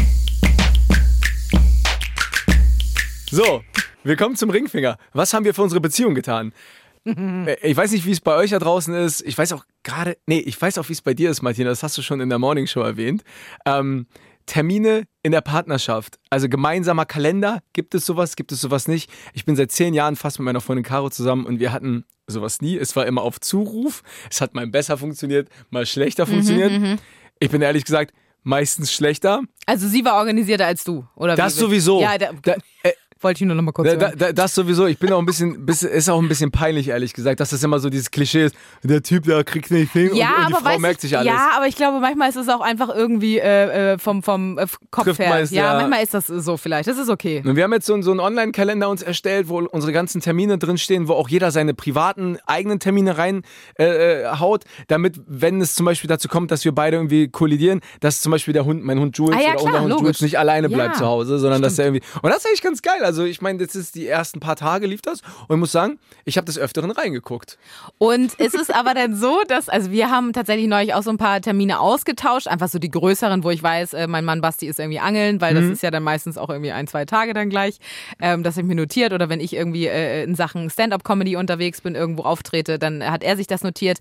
So, 3.31 3.63
willkommen 4.03 4.35
zum 4.35 4.49
Ringfinger. 4.49 4.97
Was 5.13 5.33
haben 5.33 5.43
wir 5.45 5.53
für 5.53 5.61
unsere 5.61 5.81
Beziehung 5.81 6.15
getan? 6.15 6.53
Äh, 7.05 7.55
Ich 7.63 7.77
weiß 7.77 7.91
nicht, 7.91 8.05
wie 8.05 8.11
es 8.11 8.19
bei 8.19 8.35
euch 8.35 8.51
da 8.51 8.59
draußen 8.59 8.93
ist. 8.93 9.21
Ich 9.21 9.37
weiß 9.37 9.53
auch 9.53 9.63
gerade, 9.83 10.17
nee, 10.27 10.39
ich 10.39 10.61
weiß 10.61 10.77
auch, 10.77 10.89
wie 10.89 10.93
es 10.93 11.01
bei 11.01 11.13
dir 11.13 11.29
ist, 11.31 11.41
Martina. 11.41 11.69
Das 11.69 11.81
hast 11.81 11.97
du 11.97 12.01
schon 12.01 12.19
in 12.19 12.27
der 12.29 12.39
Morning 12.39 12.67
Show 12.67 12.81
erwähnt. 12.81 13.23
Ähm, 13.65 14.05
Termine 14.49 15.03
in 15.21 15.31
der 15.31 15.41
Partnerschaft. 15.41 16.17
Also 16.31 16.49
gemeinsamer 16.49 17.05
Kalender. 17.05 17.59
Gibt 17.73 17.93
es 17.93 18.03
sowas? 18.05 18.35
Gibt 18.35 18.51
es 18.51 18.59
sowas 18.61 18.87
nicht? 18.87 19.11
Ich 19.33 19.45
bin 19.45 19.55
seit 19.55 19.71
zehn 19.71 19.93
Jahren 19.93 20.15
fast 20.15 20.39
mit 20.39 20.45
meiner 20.45 20.59
Freundin 20.59 20.83
Caro 20.83 21.11
zusammen 21.11 21.45
und 21.45 21.59
wir 21.59 21.71
hatten 21.71 22.03
sowas 22.25 22.59
nie. 22.59 22.75
Es 22.75 22.95
war 22.95 23.05
immer 23.05 23.21
auf 23.21 23.39
Zuruf. 23.39 24.01
Es 24.31 24.41
hat 24.41 24.55
mal 24.55 24.65
besser 24.65 24.97
funktioniert, 24.97 25.49
mal 25.69 25.85
schlechter 25.85 26.25
Mhm, 26.25 26.31
funktioniert. 26.31 26.99
Ich 27.39 27.49
bin 27.51 27.61
ehrlich 27.61 27.85
gesagt 27.85 28.11
meistens 28.41 28.91
schlechter. 28.91 29.41
Also 29.67 29.87
sie 29.87 30.03
war 30.03 30.15
organisierter 30.15 30.65
als 30.65 30.83
du, 30.83 31.05
oder 31.15 31.35
Das 31.35 31.55
wie? 31.55 31.59
sowieso. 31.59 32.01
Ja, 32.01 32.17
da, 32.17 32.31
Da, 32.41 32.55
äh, 32.83 32.93
wollte 33.21 33.43
ich 33.43 33.47
nur 33.47 33.55
noch 33.55 33.63
mal 33.63 33.71
kurz 33.71 33.95
Da, 33.97 34.11
da, 34.11 34.31
das 34.33 34.55
sowieso. 34.55 34.85
Ich 34.87 34.97
bin 34.99 35.11
auch 35.11 35.19
ein 35.19 35.25
bisschen, 35.25 35.67
ist 35.67 36.09
auch 36.09 36.21
ein 36.21 36.27
bisschen 36.29 36.51
peinlich, 36.51 36.87
ehrlich 36.89 37.13
gesagt, 37.13 37.39
dass 37.39 37.49
das 37.49 37.61
immer 37.63 37.79
so 37.79 37.89
dieses 37.89 38.11
Klischee 38.11 38.45
ist. 38.45 38.55
Der 38.83 39.01
Typ, 39.03 39.25
der 39.25 39.43
kriegt 39.43 39.71
nicht 39.71 39.91
hin 39.91 40.11
Ja, 40.15 40.27
und, 40.27 40.41
und 40.45 40.47
die 40.49 40.53
Frau 40.55 40.63
weißt 40.65 40.79
merkt 40.79 41.01
sich 41.01 41.17
alles. 41.17 41.27
Ja, 41.31 41.51
aber 41.55 41.67
ich 41.67 41.75
glaube, 41.75 41.99
manchmal 41.99 42.29
ist 42.29 42.35
es 42.37 42.47
auch 42.49 42.61
einfach 42.61 42.89
irgendwie 42.93 43.39
äh, 43.39 43.93
äh, 43.93 43.97
vom, 43.97 44.23
vom 44.23 44.57
äh, 44.57 44.65
Kopf 44.91 45.19
her. 45.19 45.43
ja, 45.49 45.73
manchmal 45.75 46.03
ist 46.03 46.13
das 46.13 46.27
so 46.27 46.57
vielleicht. 46.57 46.87
Das 46.87 46.97
ist 46.97 47.09
okay. 47.09 47.41
Und 47.45 47.55
wir 47.55 47.63
haben 47.63 47.73
jetzt 47.73 47.85
so, 47.85 47.93
einen- 47.93 48.03
so 48.03 48.11
einen 48.11 48.19
Online-Kalender 48.19 48.89
uns 48.89 49.01
erstellt, 49.01 49.49
wo 49.49 49.59
unsere 49.59 49.91
ganzen 49.93 50.21
Termine 50.21 50.57
drinstehen, 50.57 51.07
wo 51.07 51.13
auch 51.13 51.29
jeder 51.29 51.51
seine 51.51 51.73
privaten 51.73 52.37
eigenen 52.45 52.79
Termine 52.79 53.17
reinhaut, 53.17 53.43
äh, 53.77 54.25
haut, 54.39 54.63
damit, 54.87 55.19
wenn 55.27 55.61
es 55.61 55.75
zum 55.75 55.85
Beispiel 55.85 56.07
dazu 56.07 56.27
kommt, 56.27 56.51
dass 56.51 56.63
wir 56.65 56.71
beide 56.73 56.97
irgendwie 56.97 57.27
kollidieren, 57.27 57.81
dass 57.99 58.21
zum 58.21 58.31
Beispiel 58.31 58.53
der 58.53 58.65
Hund, 58.65 58.83
mein 58.83 58.99
Hund 58.99 59.17
Jules 59.17 59.35
Ah 59.37 59.41
ja, 59.41 59.49
oder 59.53 59.57
klar, 59.59 59.65
unser 59.65 59.79
Hund 59.81 59.89
logisch. 59.89 60.03
Jules 60.05 60.21
nicht 60.21 60.39
alleine 60.39 60.69
bleibt 60.69 60.95
zu 60.97 61.05
Hause, 61.05 61.39
sondern 61.39 61.61
dass 61.61 61.77
er 61.79 61.85
irgendwie. 61.85 62.03
Und 62.21 62.29
das 62.29 62.39
ist 62.39 62.47
eigentlich 62.47 62.61
ganz 62.61 62.81
geil. 62.81 62.99
Also 63.09 63.23
ich 63.23 63.41
meine, 63.41 63.65
das 63.65 63.75
ist 63.75 63.95
die 63.95 64.05
ersten 64.05 64.39
paar 64.39 64.55
Tage 64.55 64.85
lief 64.85 65.01
das 65.01 65.21
und 65.47 65.55
ich 65.55 65.59
muss 65.59 65.71
sagen, 65.71 65.97
ich 66.25 66.37
habe 66.37 66.45
des 66.45 66.59
Öfteren 66.59 66.91
reingeguckt. 66.91 67.57
Und 67.97 68.35
ist 68.35 68.53
es 68.53 68.69
aber 68.69 68.93
dann 68.93 69.15
so, 69.15 69.41
dass, 69.47 69.67
also 69.67 69.89
wir 69.89 70.11
haben 70.11 70.31
tatsächlich 70.31 70.67
neulich 70.67 70.93
auch 70.93 71.01
so 71.01 71.09
ein 71.09 71.17
paar 71.17 71.41
Termine 71.41 71.79
ausgetauscht, 71.79 72.47
einfach 72.47 72.69
so 72.69 72.77
die 72.77 72.91
größeren, 72.91 73.43
wo 73.43 73.49
ich 73.49 73.63
weiß, 73.63 73.93
äh, 73.93 74.05
mein 74.05 74.25
Mann 74.25 74.41
Basti 74.41 74.67
ist 74.67 74.77
irgendwie 74.77 74.99
angeln, 74.99 75.41
weil 75.41 75.55
das 75.55 75.63
ist 75.63 75.81
ja 75.81 75.89
dann 75.89 76.03
meistens 76.03 76.37
auch 76.37 76.51
irgendwie 76.51 76.71
ein, 76.71 76.85
zwei 76.85 77.05
Tage 77.05 77.33
dann 77.33 77.49
gleich, 77.49 77.79
ähm, 78.21 78.43
das 78.43 78.57
habe 78.57 78.61
ich 78.61 78.67
mir 78.67 78.75
notiert 78.75 79.11
oder 79.11 79.27
wenn 79.27 79.39
ich 79.39 79.53
irgendwie 79.53 79.87
äh, 79.87 80.23
in 80.23 80.35
Sachen 80.35 80.69
Stand-up-Comedy 80.69 81.35
unterwegs 81.35 81.81
bin, 81.81 81.95
irgendwo 81.95 82.21
auftrete, 82.25 82.77
dann 82.77 83.03
hat 83.03 83.23
er 83.23 83.37
sich 83.37 83.47
das 83.47 83.63
notiert. 83.63 83.97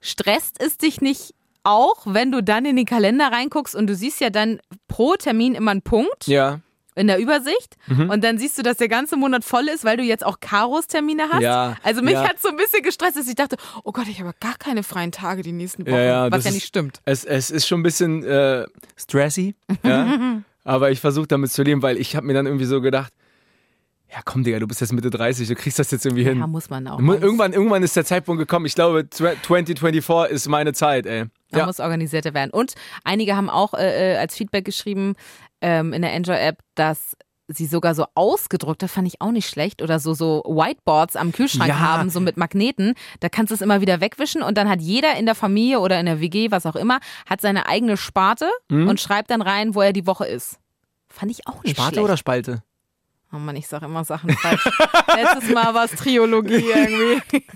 Stresst 0.00 0.56
es 0.62 0.78
dich 0.78 1.02
nicht 1.02 1.34
auch, 1.62 2.06
wenn 2.06 2.32
du 2.32 2.42
dann 2.42 2.64
in 2.64 2.76
den 2.76 2.86
Kalender 2.86 3.30
reinguckst 3.32 3.74
und 3.74 3.86
du 3.86 3.94
siehst 3.94 4.20
ja 4.22 4.30
dann 4.30 4.60
pro 4.88 5.14
Termin 5.16 5.54
immer 5.54 5.72
einen 5.72 5.82
Punkt 5.82 6.26
Ja. 6.26 6.60
In 6.96 7.06
der 7.06 7.18
Übersicht 7.18 7.76
Mhm. 7.86 8.10
und 8.10 8.24
dann 8.24 8.38
siehst 8.38 8.58
du, 8.58 8.62
dass 8.62 8.78
der 8.78 8.88
ganze 8.88 9.16
Monat 9.16 9.44
voll 9.44 9.68
ist, 9.68 9.84
weil 9.84 9.96
du 9.96 10.02
jetzt 10.02 10.24
auch 10.26 10.40
Karos 10.40 10.86
Termine 10.88 11.24
hast. 11.30 11.42
Ja, 11.42 11.76
Also 11.82 12.02
mich 12.02 12.14
ja. 12.14 12.28
hat 12.28 12.40
so 12.40 12.48
ein 12.48 12.56
bisschen 12.56 12.82
gestresst, 12.82 13.16
dass 13.16 13.28
ich 13.28 13.34
dachte, 13.36 13.56
oh 13.84 13.92
Gott, 13.92 14.08
ich 14.08 14.18
habe 14.20 14.32
gar 14.40 14.56
keine 14.58 14.82
freien 14.82 15.12
Tage 15.12 15.42
die 15.42 15.52
nächsten 15.52 15.86
Wochen, 15.86 15.94
Ja, 15.94 16.30
was 16.32 16.44
ja 16.44 16.48
ist- 16.50 16.54
nicht 16.54 16.66
stimmt. 16.66 17.00
Es, 17.04 17.24
es 17.24 17.50
ist 17.50 17.68
schon 17.68 17.80
ein 17.80 17.84
bisschen 17.84 18.24
äh, 18.24 18.66
stressy, 18.96 19.54
ja? 19.84 20.40
aber 20.64 20.90
ich 20.90 21.00
versuche 21.00 21.26
damit 21.28 21.52
zu 21.52 21.62
leben, 21.62 21.82
weil 21.82 21.96
ich 21.98 22.16
habe 22.16 22.26
mir 22.26 22.32
dann 22.34 22.46
irgendwie 22.46 22.64
so 22.64 22.80
gedacht, 22.80 23.12
ja 24.08 24.20
komm 24.24 24.44
Digga, 24.44 24.60
du 24.60 24.66
bist 24.68 24.80
jetzt 24.80 24.92
Mitte 24.92 25.10
30, 25.10 25.48
du 25.48 25.54
kriegst 25.56 25.78
das 25.80 25.90
jetzt 25.90 26.06
irgendwie 26.06 26.22
hin. 26.24 26.38
Ja, 26.38 26.46
muss 26.46 26.70
man 26.70 26.86
auch. 26.86 26.98
Irgendwann, 27.00 27.52
irgendwann 27.52 27.82
ist 27.82 27.96
der 27.96 28.04
Zeitpunkt 28.04 28.38
gekommen, 28.38 28.64
ich 28.64 28.74
glaube 28.74 29.00
tw- 29.00 29.34
2024 29.42 30.32
ist 30.34 30.48
meine 30.48 30.72
Zeit, 30.72 31.06
ey. 31.06 31.24
Man 31.50 31.60
Ja. 31.60 31.66
muss 31.66 31.80
organisierter 31.80 32.32
werden. 32.34 32.50
Und 32.52 32.74
einige 33.04 33.36
haben 33.36 33.50
auch 33.50 33.74
äh, 33.74 34.14
äh, 34.14 34.16
als 34.16 34.36
Feedback 34.36 34.64
geschrieben 34.64 35.14
ähm, 35.60 35.92
in 35.92 36.02
der 36.02 36.12
Enjoy-App, 36.12 36.58
dass 36.74 37.16
sie 37.48 37.66
sogar 37.66 37.94
so 37.94 38.06
ausgedruckt, 38.16 38.82
das 38.82 38.90
fand 38.90 39.06
ich 39.06 39.20
auch 39.20 39.30
nicht 39.30 39.48
schlecht, 39.48 39.80
oder 39.80 40.00
so, 40.00 40.14
so 40.14 40.42
Whiteboards 40.46 41.14
am 41.14 41.30
Kühlschrank 41.30 41.68
Ja. 41.68 41.78
haben, 41.78 42.10
so 42.10 42.18
mit 42.18 42.36
Magneten. 42.36 42.94
Da 43.20 43.28
kannst 43.28 43.50
du 43.52 43.54
es 43.54 43.60
immer 43.60 43.80
wieder 43.80 44.00
wegwischen 44.00 44.42
und 44.42 44.58
dann 44.58 44.68
hat 44.68 44.80
jeder 44.80 45.16
in 45.16 45.26
der 45.26 45.36
Familie 45.36 45.78
oder 45.78 46.00
in 46.00 46.06
der 46.06 46.20
WG, 46.20 46.50
was 46.50 46.66
auch 46.66 46.74
immer, 46.74 46.98
hat 47.28 47.40
seine 47.40 47.66
eigene 47.66 47.96
Sparte 47.96 48.50
Mhm. 48.68 48.88
und 48.88 49.00
schreibt 49.00 49.30
dann 49.30 49.42
rein, 49.42 49.76
wo 49.76 49.80
er 49.80 49.92
die 49.92 50.08
Woche 50.08 50.26
ist. 50.26 50.58
Fand 51.08 51.30
ich 51.30 51.46
auch 51.46 51.62
nicht 51.62 51.76
Sparte 51.76 51.94
schlecht. 51.94 52.04
oder 52.04 52.16
Spalte? 52.16 52.62
Oh 53.32 53.38
Mann, 53.38 53.56
ich 53.56 53.66
sag 53.66 53.82
immer 53.82 54.04
Sachen 54.04 54.30
falsch. 54.30 54.64
Letztes 55.14 55.52
Mal 55.52 55.74
war 55.74 55.84
es 55.84 55.92
Triologie 55.92 56.64
irgendwie. 56.74 57.22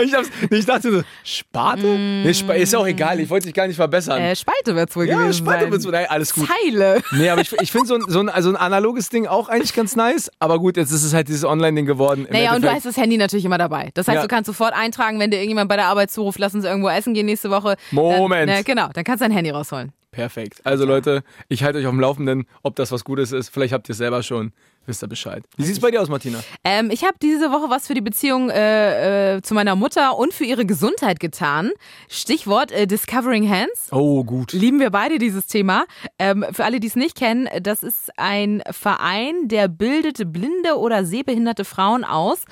Ich, 0.00 0.12
nee, 0.12 0.58
ich 0.58 0.66
dachte 0.66 0.92
so, 0.92 1.02
Sparte? 1.24 1.86
Nee, 1.86 2.32
Spa 2.34 2.52
ist 2.52 2.72
ja 2.72 2.78
auch 2.78 2.86
egal, 2.86 3.18
ich 3.18 3.28
wollte 3.28 3.46
dich 3.46 3.54
gar 3.54 3.66
nicht 3.66 3.74
verbessern. 3.74 4.20
Äh, 4.20 4.36
Spalte 4.36 4.76
wird's 4.76 4.94
wohl 4.94 5.08
ja, 5.08 5.16
gewesen 5.16 5.38
Spalte 5.44 5.64
sein. 5.64 5.72
wird's 5.72 5.84
wohl, 5.86 5.92
nein, 5.92 6.06
alles 6.08 6.34
gut. 6.34 6.46
Zeile. 6.46 7.02
Nee, 7.10 7.28
aber 7.30 7.40
ich, 7.40 7.52
ich 7.60 7.72
finde 7.72 7.88
so 7.88 7.94
ein, 7.96 8.02
so, 8.06 8.20
ein, 8.20 8.28
also 8.28 8.50
ein 8.50 8.56
analoges 8.56 9.08
Ding 9.08 9.26
auch 9.26 9.48
eigentlich 9.48 9.74
ganz 9.74 9.96
nice. 9.96 10.30
Aber 10.38 10.60
gut, 10.60 10.76
jetzt 10.76 10.92
ist 10.92 11.02
es 11.02 11.12
halt 11.14 11.26
dieses 11.26 11.44
Online-Ding 11.44 11.86
geworden. 11.86 12.28
Naja, 12.30 12.54
und 12.54 12.62
du 12.62 12.70
hast 12.72 12.86
das 12.86 12.96
Handy 12.96 13.16
natürlich 13.16 13.44
immer 13.44 13.58
dabei. 13.58 13.90
Das 13.94 14.06
heißt, 14.06 14.16
Ja. 14.16 14.22
du 14.22 14.28
kannst 14.28 14.46
sofort 14.46 14.72
eintragen, 14.72 15.18
wenn 15.18 15.30
dir 15.32 15.38
irgendjemand 15.38 15.68
bei 15.68 15.76
der 15.76 15.86
Arbeit 15.86 16.12
zuruft, 16.12 16.38
lass 16.38 16.54
uns 16.54 16.64
irgendwo 16.64 16.88
essen 16.88 17.12
gehen 17.12 17.26
nächste 17.26 17.50
Woche. 17.50 17.76
Moment. 17.90 18.48
Dann, 18.50 18.56
na, 18.58 18.62
genau, 18.62 18.88
dann 18.92 19.02
kannst 19.02 19.20
du 19.22 19.24
dein 19.24 19.32
Handy 19.34 19.50
rausholen. 19.50 19.92
Perfekt. 20.12 20.60
Also 20.64 20.84
Leute, 20.84 21.24
ich 21.48 21.64
halte 21.64 21.78
euch 21.78 21.86
auf 21.86 21.92
dem 21.92 22.00
Laufenden, 22.00 22.44
ob 22.62 22.76
das 22.76 22.92
was 22.92 23.02
Gutes 23.02 23.32
ist. 23.32 23.48
Vielleicht 23.48 23.72
habt 23.72 23.88
ihr 23.88 23.94
es 23.94 23.98
selber 23.98 24.22
schon. 24.22 24.52
Wisst 24.86 25.02
ihr 25.02 25.08
Bescheid. 25.08 25.44
Wie 25.56 25.64
sieht's 25.64 25.80
bei 25.80 25.90
dir 25.90 26.02
aus, 26.02 26.08
Martina? 26.08 26.42
Ähm, 26.64 26.90
ich 26.90 27.04
habe 27.04 27.14
diese 27.22 27.50
Woche 27.50 27.70
was 27.70 27.86
für 27.86 27.94
die 27.94 28.00
Beziehung 28.00 28.50
äh, 28.50 29.36
äh, 29.36 29.42
zu 29.42 29.54
meiner 29.54 29.76
Mutter 29.76 30.18
und 30.18 30.34
für 30.34 30.44
ihre 30.44 30.66
Gesundheit 30.66 31.20
getan. 31.20 31.70
Stichwort 32.08 32.72
äh, 32.72 32.86
Discovering 32.86 33.48
Hands. 33.48 33.88
Oh, 33.92 34.24
gut. 34.24 34.52
Lieben 34.52 34.80
wir 34.80 34.90
beide 34.90 35.18
dieses 35.18 35.46
Thema. 35.46 35.84
Ähm, 36.18 36.44
für 36.52 36.64
alle, 36.64 36.80
die 36.80 36.88
es 36.88 36.96
nicht 36.96 37.16
kennen, 37.16 37.48
das 37.62 37.82
ist 37.82 38.10
ein 38.16 38.62
Verein, 38.70 39.48
der 39.48 39.68
bildet 39.68 40.32
blinde 40.32 40.78
oder 40.78 41.04
sehbehinderte 41.04 41.64
Frauen 41.64 42.04
aus, 42.04 42.44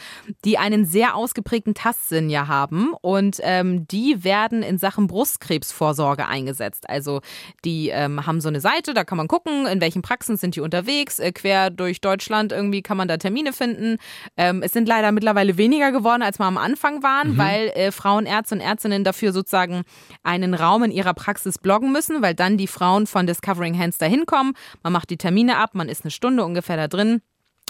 die 0.45 0.59
einen 0.59 0.85
sehr 0.85 1.17
ausgeprägten 1.17 1.75
Tastsinn 1.75 2.31
ja 2.31 2.47
haben. 2.47 2.95
Und 3.01 3.39
ähm, 3.43 3.89
die 3.89 4.23
werden 4.25 4.63
in 4.63 4.79
Sachen 4.79 5.07
Brustkrebsvorsorge 5.07 6.27
eingesetzt. 6.27 6.89
Also 6.89 7.21
die 7.65 7.89
ähm, 7.89 8.27
haben 8.27 8.41
so 8.41 8.49
eine 8.49 8.61
Seite, 8.61 8.95
da 8.95 9.05
kann 9.05 9.19
man 9.19 9.29
gucken, 9.29 9.67
in 9.67 9.81
welchen 9.81 10.03
Praxen 10.03 10.37
sind 10.37 10.57
die 10.57 10.61
unterwegs. 10.61 11.19
Äh, 11.19 11.33
quer 11.33 11.71
durch 11.71 12.01
Deutschland 12.01 12.20
irgendwie 12.53 12.83
kann 12.83 12.97
man 12.97 13.09
da 13.09 13.17
Termine 13.17 13.53
finden. 13.53 13.97
Ähm, 14.37 14.63
es 14.63 14.73
sind 14.73 14.89
leider 14.89 15.13
mittlerweile 15.13 15.57
weniger 15.57 15.93
geworden, 15.93 16.23
als 16.23 16.39
wir 16.39 16.47
am 16.47 16.59
Anfang 16.59 17.03
waren, 17.03 17.33
mhm. 17.33 17.39
weil 17.39 17.69
äh, 17.69 17.93
Frauenärzte 17.93 18.55
und 18.55 18.61
Ärztinnen 18.61 19.05
dafür 19.05 19.33
sozusagen 19.33 19.83
einen 20.23 20.55
Raum 20.55 20.85
in 20.85 20.91
ihrer 20.91 21.15
Praxis 21.15 21.59
bloggen 21.59 21.93
müssen, 21.93 22.23
weil 22.23 22.35
dann 22.35 22.57
die 22.57 22.67
Frauen 22.67 23.07
von 23.07 23.27
Discovering 23.27 23.79
Hands 23.79 23.97
da 23.97 24.07
hinkommen. 24.07 24.55
Man 24.83 24.93
macht 24.93 25.11
die 25.11 25.17
Termine 25.17 25.57
ab, 25.59 25.71
man 25.75 25.89
ist 25.89 26.05
eine 26.05 26.11
Stunde 26.11 26.45
ungefähr 26.45 26.77
da 26.77 26.89
drin. 26.89 27.23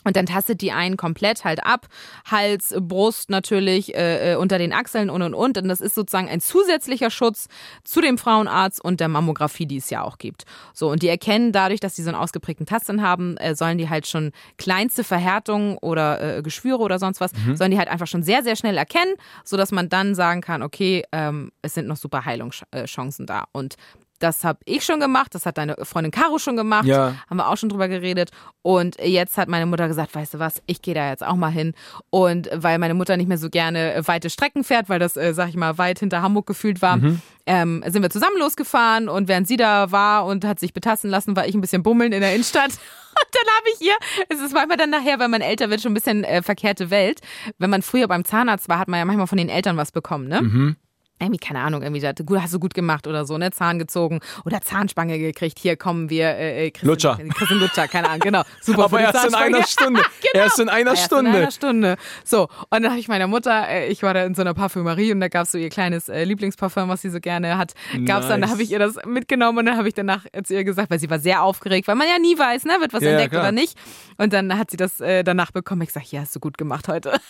Und 0.05 0.17
dann 0.17 0.27
tastet 0.27 0.61
die 0.61 0.73
einen 0.73 0.97
komplett 0.97 1.45
halt 1.45 1.65
ab. 1.65 1.87
Hals, 2.31 2.75
Brust 2.79 3.31
natürlich, 3.31 3.95
äh, 3.95 4.33
äh, 4.33 4.37
unter 4.37 4.59
den 4.59 4.73
Achseln 4.73 5.11
und 5.11 5.23
und 5.23 5.35
und. 5.35 5.59
Und 5.59 5.69
das 5.69 5.81
ist 5.81 5.95
sozusagen 5.95 6.29
ein 6.29 6.41
zusätzlicher 6.41 7.11
Schutz 7.11 7.49
zu 7.85 8.01
dem 8.01 8.17
Frauenarzt 8.17 8.83
und 8.83 9.01
der 9.01 9.09
Mammographie, 9.09 9.67
die 9.67 9.77
es 9.77 9.91
ja 9.91 10.03
auch 10.03 10.19
gibt. 10.19 10.45
So, 10.73 10.91
und 10.91 11.03
die 11.03 11.09
erkennen 11.09 11.53
dadurch, 11.53 11.81
dass 11.81 11.97
sie 11.97 12.03
so 12.03 12.09
einen 12.09 12.19
ausgeprägten 12.19 12.67
Tastsinn 12.67 13.03
haben, 13.03 13.37
äh, 13.37 13.55
sollen 13.55 13.79
die 13.79 13.89
halt 13.89 14.07
schon 14.07 14.33
kleinste 14.57 15.05
Verhärtungen 15.05 15.77
oder 15.79 16.39
äh, 16.39 16.43
Geschwüre 16.43 16.79
oder 16.79 16.99
sonst 16.99 17.21
was, 17.21 17.33
mhm. 17.35 17.57
sollen 17.57 17.71
die 17.71 17.79
halt 17.79 17.89
einfach 17.89 18.07
schon 18.07 18.23
sehr, 18.23 18.43
sehr 18.43 18.57
schnell 18.57 18.77
erkennen, 18.77 19.15
sodass 19.45 19.71
man 19.71 19.89
dann 19.89 20.15
sagen 20.15 20.41
kann, 20.41 20.63
okay, 20.63 21.05
ähm, 21.13 21.53
es 21.63 21.75
sind 21.75 21.87
noch 21.87 21.97
super 21.97 22.25
Heilungschancen 22.25 23.27
da. 23.27 23.45
Und 23.53 23.77
das 24.21 24.45
habe 24.45 24.61
ich 24.67 24.85
schon 24.85 25.01
gemacht, 25.01 25.35
das 25.35 25.47
hat 25.47 25.59
deine 25.59 25.77
Freundin 25.83 26.13
Caro 26.13 26.39
schon 26.39 26.57
gemacht, 26.57 26.85
ja. 26.85 27.15
haben 27.29 27.37
wir 27.37 27.49
auch 27.49 27.57
schon 27.57 27.69
drüber 27.69 27.89
geredet. 27.89 28.31
Und 28.63 28.97
jetzt 29.03 29.39
hat 29.39 29.49
meine 29.49 29.67
Mutter 29.67 29.89
gesagt, 29.89 30.15
weißt 30.15 30.35
du 30.35 30.39
was, 30.39 30.63
ich 30.67 30.83
gehe 30.83 30.95
da 30.95 31.09
jetzt 31.09 31.27
auch 31.27 31.37
mal 31.37 31.51
hin. 31.51 31.73
Und 32.11 32.49
weil 32.53 32.79
meine 32.79 32.95
Mutter 32.95 33.17
nicht 33.17 33.29
mehr 33.29 33.39
so 33.39 33.49
gerne 33.49 34.01
weite 34.05 34.31
Strecken 34.31 34.63
fährt, 34.63 34.89
weil 34.89 34.99
das, 34.99 35.17
äh, 35.17 35.33
sag 35.33 35.49
ich 35.49 35.57
mal, 35.57 35.79
weit 35.79 35.99
hinter 35.99 36.23
Hamburg 36.23 36.47
gefühlt 36.47 36.83
war, 36.83 36.99
mhm. 36.99 37.23
ähm, 37.47 37.83
sind 37.87 38.03
wir 38.03 38.11
zusammen 38.11 38.39
losgefahren. 38.39 39.09
Und 39.09 39.29
während 39.29 39.49
sie 39.49 39.57
da 39.57 39.91
war 39.91 40.27
und 40.27 40.45
hat 40.45 40.61
sich 40.61 40.75
betasten 40.75 41.11
lassen, 41.11 41.35
war 41.35 41.47
ich 41.47 41.55
ein 41.55 41.63
bisschen 41.63 41.83
bummeln 41.83 42.13
in 42.13 42.21
der 42.21 42.35
Innenstadt. 42.35 42.71
Und 43.11 43.27
dann 43.33 43.55
habe 43.57 43.67
ich 43.75 43.87
ihr, 43.87 43.95
es 44.29 44.41
ist 44.41 44.55
manchmal 44.55 44.77
dann 44.77 44.91
nachher, 44.91 45.19
wenn 45.19 45.33
man 45.33 45.41
älter 45.41 45.69
wird, 45.69 45.83
schon 45.83 45.91
ein 45.91 45.95
bisschen 45.95 46.23
äh, 46.23 46.43
verkehrte 46.43 46.91
Welt. 46.91 47.21
Wenn 47.59 47.69
man 47.69 47.83
früher 47.83 48.07
beim 48.07 48.25
Zahnarzt 48.25 48.69
war, 48.69 48.79
hat 48.79 48.87
man 48.87 48.99
ja 48.99 49.05
manchmal 49.05 49.27
von 49.27 49.37
den 49.37 49.49
Eltern 49.49 49.77
was 49.77 49.91
bekommen, 49.91 50.29
ne? 50.29 50.43
Mhm 50.43 50.77
irgendwie, 51.21 51.39
keine 51.39 51.61
Ahnung, 51.61 51.83
irgendwie, 51.83 52.05
hast 52.07 52.55
du 52.55 52.59
gut 52.59 52.75
gemacht 52.75 53.07
oder 53.07 53.25
so, 53.25 53.37
ne? 53.39 53.51
Zahn 53.51 53.79
gezogen 53.79 54.21
oder 54.45 54.61
Zahnspange 54.61 55.19
gekriegt. 55.19 55.59
Hier 55.59 55.77
kommen 55.77 56.11
wir, 56.11 56.29
äh, 56.29 56.67
äh 56.67 56.71
Christen, 56.71 56.89
Lutscher. 56.89 57.19
Christen 57.35 57.61
Lutscher, 57.61 57.89
keine 57.89 58.09
Ahnung, 58.09 58.21
genau. 58.21 58.43
Super 58.61 58.85
Aber 58.85 59.01
erst 59.01 59.27
in 59.27 59.35
einer 59.35 59.67
Stunde. 59.67 60.03
genau. 60.33 60.45
Erst 60.45 60.59
in 60.59 60.69
einer 60.69 60.91
erst 60.91 61.05
Stunde. 61.05 61.31
in 61.31 61.37
einer 61.37 61.51
Stunde. 61.51 61.97
So, 62.25 62.45
und 62.71 62.83
dann 62.83 62.91
habe 62.91 63.01
ich 63.01 63.09
meiner 63.09 63.27
Mutter, 63.27 63.69
äh, 63.69 63.89
ich 63.89 64.03
war 64.03 64.15
da 64.15 64.25
in 64.25 64.35
so 64.35 64.43
einer 64.43 64.55
Parfümerie 64.55 65.13
und 65.13 65.21
da 65.21 65.29
gab 65.29 65.45
es 65.45 65.53
so 65.53 65.59
ihr 65.59 65.69
kleines 65.69 66.09
äh, 66.09 66.25
Lieblingsparfum, 66.25 66.89
was 66.89 67.03
sie 67.03 67.11
so 67.11 67.21
gerne 67.21 67.59
hat. 67.59 67.75
Gab's 68.05 68.23
nice. 68.23 68.29
dann, 68.29 68.41
da 68.43 68.49
habe 68.49 68.63
ich 68.63 68.71
ihr 68.71 68.79
das 68.79 68.97
mitgenommen 69.05 69.59
und 69.59 69.67
dann 69.67 69.77
habe 69.77 69.89
ich 69.89 69.95
danach 69.95 70.25
zu 70.45 70.55
ihr 70.55 70.65
gesagt, 70.65 70.91
weil 70.91 70.99
sie 70.99 71.11
war 71.11 71.19
sehr 71.19 71.43
aufgeregt, 71.43 71.87
weil 71.89 71.97
man 71.97 72.09
ja 72.09 72.19
nie 72.19 72.39
weiß, 72.39 72.65
ne, 72.65 72.77
wird 72.81 72.93
was 72.93 73.03
ja, 73.03 73.11
entdeckt 73.11 73.35
ja, 73.35 73.41
oder 73.41 73.53
nicht. 73.53 73.77
Und 74.17 74.33
dann 74.33 74.57
hat 74.57 74.71
sie 74.71 74.77
das 74.77 75.01
äh, 75.01 75.23
danach 75.23 75.51
bekommen. 75.51 75.83
Ich 75.83 75.93
sage, 75.93 76.07
ja, 76.11 76.21
hast 76.21 76.35
du 76.35 76.41
gut 76.41 76.59
gemacht 76.59 76.89
heute. 76.89 77.13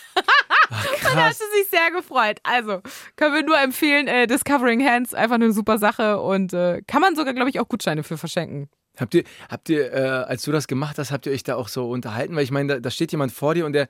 Ach, 0.71 0.85
krass. 0.85 1.11
Und 1.11 1.17
da 1.17 1.25
hat 1.25 1.35
sie 1.35 1.59
sich 1.59 1.69
sehr 1.69 1.91
gefreut. 1.91 2.39
Also 2.43 2.81
können 3.15 3.33
wir 3.33 3.43
nur 3.43 3.59
empfehlen, 3.59 4.07
äh, 4.07 4.27
Discovering 4.27 4.85
Hands, 4.85 5.13
einfach 5.13 5.35
eine 5.35 5.51
super 5.51 5.77
Sache 5.77 6.19
und 6.19 6.53
äh, 6.53 6.81
kann 6.87 7.01
man 7.01 7.15
sogar, 7.15 7.33
glaube 7.33 7.49
ich, 7.49 7.59
auch 7.59 7.67
Gutscheine 7.67 8.03
für 8.03 8.17
verschenken. 8.17 8.69
Habt 8.97 9.13
ihr, 9.13 9.23
habt 9.49 9.69
ihr, 9.69 9.93
äh, 9.93 9.99
als 9.99 10.43
du 10.43 10.51
das 10.51 10.67
gemacht 10.67 10.97
hast, 10.97 11.11
habt 11.11 11.25
ihr 11.25 11.31
euch 11.31 11.43
da 11.43 11.55
auch 11.55 11.69
so 11.69 11.89
unterhalten? 11.89 12.35
Weil 12.35 12.43
ich 12.43 12.51
meine, 12.51 12.75
da, 12.75 12.79
da 12.79 12.89
steht 12.89 13.11
jemand 13.11 13.31
vor 13.31 13.53
dir 13.53 13.65
und 13.65 13.73
der 13.73 13.87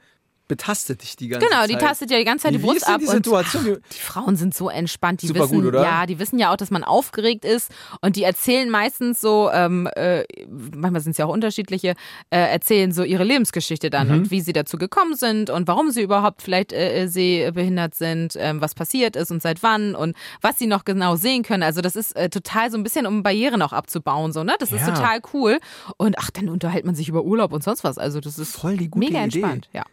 betastet 0.52 1.02
dich 1.02 1.16
die 1.16 1.30
ganze 1.30 1.48
genau, 1.48 1.62
Zeit. 1.62 1.70
Genau, 1.70 1.80
die 1.80 1.86
tastet 1.86 2.12
ja 2.12 2.18
die 2.18 2.26
ganze 2.26 2.44
Zeit 2.44 2.54
wie, 2.54 2.58
die 2.58 2.64
Brust 2.66 2.86
ab. 2.86 3.00
Die, 3.00 3.08
Situation? 3.08 3.68
Und, 3.68 3.82
ach, 3.82 3.90
die 3.90 4.00
Frauen 4.00 4.36
sind 4.36 4.54
so 4.54 4.70
entspannt. 4.70 5.22
Die 5.22 5.28
Super 5.28 5.44
wissen, 5.44 5.62
gut, 5.62 5.66
oder? 5.68 5.82
Ja, 5.82 6.06
die 6.06 6.20
wissen 6.20 6.38
ja 6.40 6.52
auch, 6.52 6.58
dass 6.58 6.72
man 6.72 6.84
aufgeregt 6.84 7.46
ist 7.46 7.72
und 8.02 8.18
die 8.18 8.24
erzählen 8.24 8.70
meistens 8.70 9.22
so, 9.22 9.50
ähm, 9.54 9.88
äh, 9.96 10.26
manchmal 10.50 11.00
sind 11.00 11.12
es 11.12 11.20
ja 11.20 11.26
auch 11.26 11.34
unterschiedliche, 11.34 11.96
äh, 12.32 12.38
erzählen 12.38 12.92
so 12.92 13.04
ihre 13.04 13.24
Lebensgeschichte 13.24 13.90
dann 13.90 14.10
mhm. 14.10 14.14
und 14.14 14.32
wie 14.32 14.42
sie 14.42 14.52
dazu 14.52 14.78
gekommen 14.78 15.16
sind 15.16 15.50
und 15.50 15.70
warum 15.70 15.92
sie 15.92 16.02
überhaupt 16.02 16.42
vielleicht 16.42 16.74
äh, 16.74 17.04
äh 17.04 17.08
sehbehindert 17.08 17.96
sind, 17.96 18.34
ähm, 18.38 18.60
was 18.60 18.76
passiert 18.76 19.16
ist 19.16 19.32
und 19.32 19.42
seit 19.42 19.64
wann 19.64 19.96
und 19.96 20.18
was 20.42 20.60
sie 20.60 20.68
noch 20.68 20.84
genau 20.84 21.16
sehen 21.16 21.44
können. 21.44 21.64
Also 21.64 21.80
das 21.80 21.96
ist 21.96 22.14
äh, 22.18 22.30
total 22.30 22.72
so 22.72 22.78
ein 22.78 22.84
bisschen, 22.84 23.06
um 23.06 23.24
Barrieren 23.24 23.62
auch 23.62 23.72
abzubauen, 23.72 24.34
so, 24.34 24.44
ne? 24.44 24.56
Das 24.60 24.72
ja. 24.72 24.78
ist 24.78 24.86
total 24.86 25.22
cool. 25.34 25.60
Und 25.96 26.18
ach, 26.20 26.30
dann 26.30 26.50
unterhält 26.50 26.86
man 26.86 26.96
sich 26.96 27.08
über 27.08 27.24
Urlaub 27.24 27.54
und 27.54 27.64
sonst 27.64 27.86
was. 27.86 27.98
Also 27.98 28.20
das 28.20 28.38
ist 28.38 28.54
voll 28.54 28.76
die 28.76 28.90
gute 28.90 29.06
mega 29.06 29.24
Idee. 29.24 29.40
entspannt. 29.40 29.70
Ja. 29.72 29.84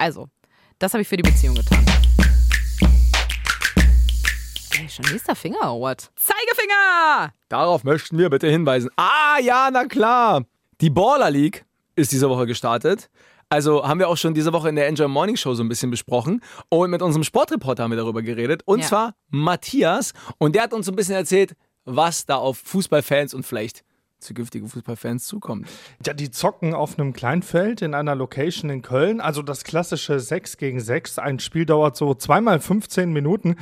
Also, 0.00 0.28
das 0.78 0.94
habe 0.94 1.02
ich 1.02 1.08
für 1.08 1.18
die 1.18 1.22
Beziehung 1.22 1.54
getan. 1.56 1.84
Ey, 4.78 4.88
schon 4.88 5.04
nächster 5.12 5.36
Finger, 5.36 5.78
what? 5.78 6.10
Zeigefinger! 6.16 7.34
Darauf 7.50 7.84
möchten 7.84 8.16
wir 8.16 8.30
bitte 8.30 8.48
hinweisen. 8.48 8.88
Ah, 8.96 9.36
ja, 9.42 9.68
na 9.70 9.84
klar. 9.84 10.46
Die 10.80 10.88
Baller 10.88 11.30
League 11.30 11.66
ist 11.96 12.12
diese 12.12 12.30
Woche 12.30 12.46
gestartet. 12.46 13.10
Also 13.50 13.86
haben 13.86 14.00
wir 14.00 14.08
auch 14.08 14.16
schon 14.16 14.32
diese 14.32 14.54
Woche 14.54 14.70
in 14.70 14.76
der 14.76 14.88
Enjoy 14.88 15.06
Morning 15.06 15.36
Show 15.36 15.52
so 15.52 15.62
ein 15.62 15.68
bisschen 15.68 15.90
besprochen. 15.90 16.42
Und 16.70 16.88
mit 16.88 17.02
unserem 17.02 17.22
Sportreporter 17.22 17.82
haben 17.82 17.90
wir 17.90 17.98
darüber 17.98 18.22
geredet. 18.22 18.62
Und 18.64 18.78
ja. 18.78 18.86
zwar 18.86 19.14
Matthias. 19.28 20.14
Und 20.38 20.54
der 20.54 20.62
hat 20.62 20.72
uns 20.72 20.86
so 20.86 20.92
ein 20.92 20.96
bisschen 20.96 21.16
erzählt, 21.16 21.54
was 21.84 22.24
da 22.24 22.36
auf 22.36 22.56
Fußballfans 22.56 23.34
und 23.34 23.44
vielleicht 23.44 23.84
zukünftige 24.20 24.68
Fußballfans 24.68 25.26
zukommt. 25.26 25.68
Ja, 26.04 26.12
die 26.12 26.30
zocken 26.30 26.74
auf 26.74 26.98
einem 26.98 27.12
Kleinfeld 27.12 27.82
in 27.82 27.94
einer 27.94 28.14
Location 28.14 28.70
in 28.70 28.82
Köln. 28.82 29.20
Also 29.20 29.42
das 29.42 29.64
klassische 29.64 30.20
6 30.20 30.56
gegen 30.56 30.80
6. 30.80 31.18
Ein 31.18 31.38
Spiel 31.38 31.66
dauert 31.66 31.96
so 31.96 32.14
zweimal 32.14 32.60
15 32.60 33.12
Minuten. 33.12 33.56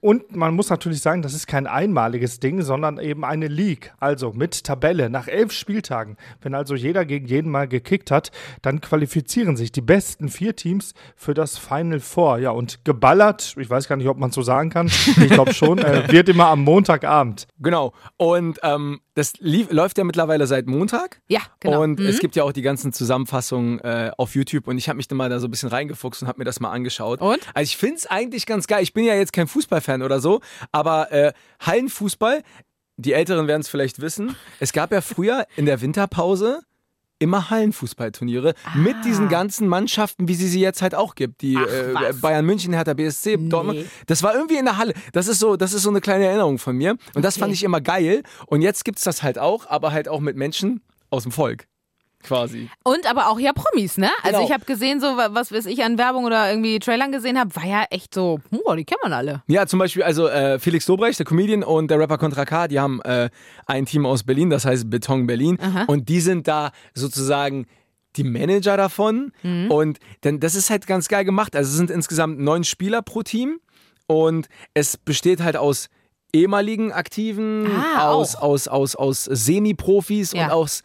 Und 0.00 0.36
man 0.36 0.54
muss 0.54 0.70
natürlich 0.70 1.00
sagen, 1.00 1.22
das 1.22 1.34
ist 1.34 1.46
kein 1.46 1.66
einmaliges 1.66 2.40
Ding, 2.40 2.62
sondern 2.62 2.98
eben 2.98 3.24
eine 3.24 3.48
League. 3.48 3.92
Also 3.98 4.32
mit 4.32 4.64
Tabelle 4.64 5.10
nach 5.10 5.28
elf 5.28 5.52
Spieltagen. 5.52 6.16
Wenn 6.40 6.54
also 6.54 6.74
jeder 6.74 7.04
gegen 7.04 7.26
jeden 7.26 7.50
mal 7.50 7.68
gekickt 7.68 8.10
hat, 8.10 8.30
dann 8.62 8.80
qualifizieren 8.80 9.56
sich 9.56 9.72
die 9.72 9.80
besten 9.80 10.28
vier 10.28 10.54
Teams 10.54 10.94
für 11.16 11.34
das 11.34 11.58
Final 11.58 12.00
Four. 12.00 12.38
Ja, 12.38 12.50
und 12.50 12.84
geballert, 12.84 13.54
ich 13.58 13.70
weiß 13.70 13.88
gar 13.88 13.96
nicht, 13.96 14.08
ob 14.08 14.18
man 14.18 14.30
so 14.30 14.42
sagen 14.42 14.70
kann, 14.70 14.86
ich 14.86 15.30
glaube 15.30 15.54
schon, 15.54 15.78
äh, 15.78 16.04
wird 16.12 16.28
immer 16.28 16.46
am 16.46 16.62
Montagabend. 16.62 17.46
Genau. 17.58 17.92
Und 18.16 18.58
ähm, 18.62 19.00
das 19.14 19.32
lief, 19.38 19.72
läuft 19.72 19.96
ja 19.96 20.04
mittlerweile 20.04 20.46
seit 20.46 20.66
Montag. 20.66 21.22
Ja, 21.26 21.40
genau. 21.60 21.82
Und 21.82 21.98
mhm. 21.98 22.06
es 22.06 22.18
gibt 22.18 22.36
ja 22.36 22.44
auch 22.44 22.52
die 22.52 22.62
ganzen 22.62 22.92
Zusammenfassungen 22.92 23.80
äh, 23.80 24.10
auf 24.18 24.34
YouTube. 24.34 24.68
Und 24.68 24.76
ich 24.76 24.88
habe 24.88 24.98
mich 24.98 25.08
dann 25.08 25.16
mal 25.16 25.30
da 25.30 25.40
so 25.40 25.48
ein 25.48 25.50
bisschen 25.50 25.70
reingefuchst 25.70 26.22
und 26.22 26.28
habe 26.28 26.38
mir 26.38 26.44
das 26.44 26.60
mal 26.60 26.70
angeschaut. 26.70 27.22
Und? 27.22 27.40
Also 27.54 27.68
ich 27.68 27.76
finde 27.78 27.96
es 27.96 28.06
eigentlich 28.06 28.44
ganz 28.44 28.66
geil. 28.66 28.82
Ich 28.82 28.92
bin 28.92 29.04
ja 29.04 29.14
jetzt 29.14 29.32
kein 29.32 29.46
Fußballfan 29.46 29.85
Fußballfan 29.86 30.02
oder 30.02 30.20
so, 30.20 30.40
aber 30.72 31.12
äh, 31.12 31.32
Hallenfußball, 31.60 32.42
die 32.96 33.12
Älteren 33.12 33.46
werden 33.46 33.60
es 33.60 33.68
vielleicht 33.68 34.00
wissen, 34.00 34.36
es 34.60 34.72
gab 34.72 34.92
ja 34.92 35.00
früher 35.00 35.46
in 35.56 35.66
der 35.66 35.80
Winterpause 35.80 36.60
immer 37.18 37.48
Hallenfußballturniere 37.48 38.54
ah. 38.64 38.76
mit 38.76 38.96
diesen 39.06 39.30
ganzen 39.30 39.68
Mannschaften, 39.68 40.28
wie 40.28 40.34
sie 40.34 40.48
sie 40.48 40.60
jetzt 40.60 40.82
halt 40.82 40.94
auch 40.94 41.14
gibt. 41.14 41.40
Die 41.40 41.56
Ach, 41.56 41.66
äh, 41.66 42.12
Bayern 42.12 42.44
München, 42.44 42.74
Hertha 42.74 42.92
BSC, 42.92 43.38
nee. 43.38 43.48
Dortmund. 43.48 43.86
Das 44.06 44.22
war 44.22 44.34
irgendwie 44.34 44.58
in 44.58 44.66
der 44.66 44.76
Halle. 44.76 44.92
Das 45.12 45.26
ist 45.26 45.38
so, 45.38 45.56
das 45.56 45.72
ist 45.72 45.82
so 45.82 45.88
eine 45.88 46.02
kleine 46.02 46.26
Erinnerung 46.26 46.58
von 46.58 46.76
mir. 46.76 46.90
Und 46.90 47.00
okay. 47.14 47.22
das 47.22 47.38
fand 47.38 47.54
ich 47.54 47.62
immer 47.62 47.80
geil. 47.80 48.22
Und 48.46 48.60
jetzt 48.60 48.84
gibt 48.84 48.98
es 48.98 49.04
das 49.04 49.22
halt 49.22 49.38
auch, 49.38 49.66
aber 49.66 49.92
halt 49.92 50.08
auch 50.08 50.20
mit 50.20 50.36
Menschen 50.36 50.82
aus 51.08 51.22
dem 51.22 51.32
Volk 51.32 51.66
quasi. 52.26 52.68
Und 52.84 53.08
aber 53.08 53.28
auch 53.28 53.38
ja 53.38 53.52
Promis, 53.52 53.96
ne? 53.96 54.10
Also 54.22 54.38
genau. 54.38 54.48
ich 54.48 54.52
habe 54.52 54.64
gesehen, 54.64 55.00
so 55.00 55.06
was 55.06 55.52
weiß 55.52 55.66
ich 55.66 55.82
an 55.82 55.98
Werbung 55.98 56.24
oder 56.24 56.50
irgendwie 56.50 56.78
Trailern 56.78 57.12
gesehen 57.12 57.38
habe, 57.38 57.54
war 57.56 57.64
ja 57.64 57.84
echt 57.90 58.12
so, 58.12 58.40
oh, 58.64 58.74
die 58.74 58.84
kennen 58.84 59.00
man 59.02 59.12
alle. 59.12 59.42
Ja, 59.46 59.66
zum 59.66 59.78
Beispiel 59.78 60.02
also 60.02 60.28
äh, 60.28 60.58
Felix 60.58 60.86
Dobrecht, 60.86 61.18
der 61.18 61.26
Comedian 61.26 61.62
und 61.62 61.90
der 61.90 61.98
Rapper 61.98 62.18
Contra 62.18 62.44
K, 62.44 62.68
die 62.68 62.80
haben 62.80 63.00
äh, 63.02 63.30
ein 63.66 63.86
Team 63.86 64.04
aus 64.04 64.24
Berlin, 64.24 64.50
das 64.50 64.64
heißt 64.64 64.90
Beton 64.90 65.26
Berlin 65.26 65.58
Aha. 65.60 65.84
und 65.86 66.08
die 66.08 66.20
sind 66.20 66.48
da 66.48 66.72
sozusagen 66.94 67.66
die 68.16 68.24
Manager 68.24 68.76
davon 68.76 69.32
mhm. 69.42 69.70
und 69.70 69.98
denn 70.24 70.40
das 70.40 70.54
ist 70.54 70.70
halt 70.70 70.86
ganz 70.86 71.08
geil 71.08 71.24
gemacht. 71.24 71.54
Also 71.54 71.70
es 71.70 71.76
sind 71.76 71.90
insgesamt 71.90 72.40
neun 72.40 72.64
Spieler 72.64 73.02
pro 73.02 73.22
Team 73.22 73.60
und 74.06 74.48
es 74.74 74.96
besteht 74.96 75.42
halt 75.42 75.56
aus 75.56 75.88
ehemaligen 76.32 76.92
Aktiven, 76.92 77.66
ah, 77.70 78.10
aus, 78.10 78.36
aus, 78.36 78.68
aus, 78.68 78.96
aus 78.96 79.24
Semi-Profis 79.24 80.32
ja. 80.32 80.46
und 80.46 80.52
aus 80.52 80.82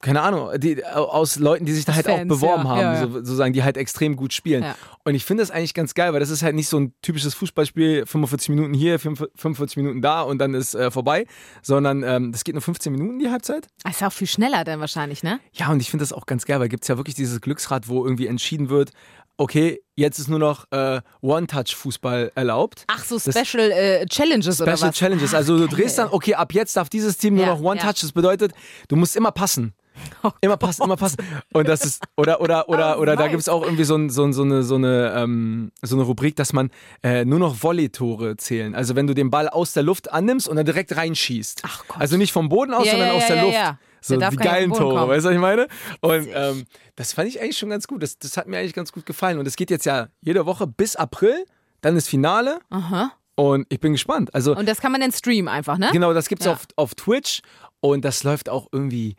keine 0.00 0.20
Ahnung, 0.20 0.50
die, 0.58 0.84
aus 0.84 1.36
Leuten, 1.36 1.64
die 1.64 1.72
sich 1.72 1.84
da 1.84 1.94
halt 1.94 2.06
Fans, 2.06 2.22
auch 2.22 2.28
beworben 2.28 2.64
ja, 2.64 2.68
haben, 2.70 2.80
ja, 2.80 2.94
ja. 2.94 3.00
So, 3.06 3.12
sozusagen, 3.14 3.52
die 3.52 3.64
halt 3.64 3.76
extrem 3.76 4.14
gut 4.14 4.32
spielen. 4.32 4.64
Und 5.04 5.14
ich 5.14 5.24
finde 5.24 5.42
das 5.42 5.50
eigentlich 5.50 5.74
ganz 5.74 5.94
geil, 5.94 6.12
weil 6.12 6.20
das 6.20 6.30
ist 6.30 6.42
halt 6.42 6.54
nicht 6.54 6.68
so 6.68 6.78
ein 6.78 6.94
typisches 7.02 7.34
Fußballspiel, 7.34 8.06
45 8.06 8.50
Minuten 8.50 8.74
hier, 8.74 8.98
45 9.00 9.76
Minuten 9.76 10.00
da 10.00 10.22
und 10.22 10.38
dann 10.38 10.54
ist 10.54 10.74
äh, 10.74 10.90
vorbei, 10.90 11.26
sondern 11.62 12.02
ähm, 12.04 12.30
das 12.30 12.44
geht 12.44 12.54
nur 12.54 12.62
15 12.62 12.92
Minuten 12.92 13.18
die 13.18 13.30
Halbzeit. 13.30 13.66
Das 13.82 13.96
ist 13.96 14.02
auch 14.02 14.12
viel 14.12 14.28
schneller 14.28 14.62
dann 14.64 14.78
wahrscheinlich, 14.80 15.22
ne? 15.22 15.40
Ja, 15.52 15.70
und 15.70 15.80
ich 15.80 15.90
finde 15.90 16.04
das 16.04 16.12
auch 16.12 16.26
ganz 16.26 16.44
geil, 16.44 16.60
weil 16.60 16.68
gibt 16.68 16.84
es 16.84 16.88
ja 16.88 16.96
wirklich 16.96 17.16
dieses 17.16 17.40
Glücksrad, 17.40 17.88
wo 17.88 18.04
irgendwie 18.04 18.28
entschieden 18.28 18.68
wird, 18.68 18.92
okay, 19.38 19.80
jetzt 19.94 20.18
ist 20.18 20.28
nur 20.28 20.38
noch 20.38 20.66
äh, 20.70 21.00
One-Touch-Fußball 21.22 22.32
erlaubt. 22.34 22.84
Ach, 22.88 23.04
so 23.04 23.18
Special 23.18 23.70
äh, 23.70 24.06
Challenges 24.06 24.60
oder 24.60 24.76
Special 24.76 24.90
was? 24.90 24.96
Challenges. 24.96 25.32
Ach, 25.32 25.38
Also 25.38 25.56
du 25.58 25.66
geil. 25.66 25.78
drehst 25.78 25.98
dann, 25.98 26.08
okay, 26.10 26.34
ab 26.34 26.52
jetzt 26.52 26.76
darf 26.76 26.88
dieses 26.88 27.16
Team 27.16 27.34
nur 27.34 27.44
Ja, 27.44 27.54
noch 27.54 27.60
One 27.62 27.80
ja. 27.80 27.92
Das 27.92 28.12
bedeutet, 28.12 28.52
du 28.88 28.96
musst 28.96 29.16
immer 29.16 29.30
passen. 29.32 29.74
Oh 30.22 30.30
immer 30.40 30.56
passen, 30.56 30.82
immer 30.84 30.96
passen. 30.96 31.16
Und 31.52 31.68
das 31.68 31.84
ist, 31.84 32.02
oder, 32.16 32.40
oder, 32.40 32.68
oder, 32.68 32.96
Oh, 32.98 33.02
oder 33.02 33.16
da 33.16 33.22
nice. 33.24 33.30
gibt 33.30 33.40
es 33.42 33.48
auch 33.48 33.62
irgendwie 33.62 33.84
so, 33.84 33.96
ein, 33.96 34.10
so, 34.10 34.30
so, 34.32 34.42
eine, 34.42 34.62
so, 34.62 34.74
eine, 34.76 35.12
ähm, 35.16 35.72
so 35.82 35.96
eine 35.96 36.04
Rubrik, 36.04 36.36
dass 36.36 36.52
man 36.52 36.70
äh, 37.02 37.24
nur 37.24 37.38
noch 37.38 37.62
Volley-Tore 37.62 38.36
zählen. 38.36 38.74
Also 38.74 38.94
wenn 38.96 39.06
du 39.06 39.14
den 39.14 39.30
Ball 39.30 39.48
aus 39.48 39.72
der 39.72 39.82
Luft 39.82 40.10
annimmst 40.12 40.48
und 40.48 40.56
dann 40.56 40.66
direkt 40.66 40.96
reinschießt. 40.96 41.62
Ach 41.64 41.84
Gott. 41.88 42.00
Also 42.00 42.16
nicht 42.16 42.32
vom 42.32 42.48
Boden 42.48 42.74
aus, 42.74 42.86
Ja, 42.86 42.92
sondern 42.92 43.08
ja, 43.08 43.14
aus 43.14 43.26
der 43.26 43.36
ja, 43.36 43.42
Luft. 43.42 43.78
So 44.00 44.16
die 44.16 44.36
geilen 44.36 44.72
Tore, 44.72 44.94
kommen. 44.94 45.08
weißt 45.10 45.24
du, 45.24 45.28
was 45.30 45.34
ich 45.34 45.40
meine? 45.40 45.66
Und 46.00 46.28
ähm, 46.32 46.64
das 46.96 47.12
fand 47.12 47.28
ich 47.28 47.40
eigentlich 47.40 47.58
schon 47.58 47.68
ganz 47.70 47.86
gut. 47.88 48.02
Das, 48.02 48.16
das 48.18 48.36
hat 48.36 48.46
mir 48.46 48.58
eigentlich 48.58 48.72
ganz 48.74 48.92
gut 48.92 49.04
gefallen. 49.06 49.38
Und 49.38 49.46
es 49.48 49.56
geht 49.56 49.70
jetzt 49.70 49.86
ja 49.86 50.06
jede 50.20 50.46
Woche 50.46 50.66
bis 50.68 50.94
April, 50.94 51.44
dann 51.80 51.96
ist 51.96 52.08
Finale. 52.08 52.60
Aha. 52.70 53.10
Und 53.34 53.66
ich 53.68 53.80
bin 53.80 53.92
gespannt. 53.92 54.34
Also 54.34 54.56
Und 54.56 54.68
das 54.68 54.80
kann 54.80 54.92
man 54.92 55.00
dann 55.00 55.12
streamen 55.12 55.48
einfach, 55.48 55.78
ne? 55.78 55.90
Genau, 55.92 56.12
das 56.12 56.28
gibt's 56.28 56.44
Ja. 56.46 56.52
auf, 56.52 56.66
auf 56.76 56.94
Twitch 56.94 57.40
und 57.80 58.04
das 58.04 58.22
läuft 58.24 58.48
auch 58.48 58.68
irgendwie 58.72 59.16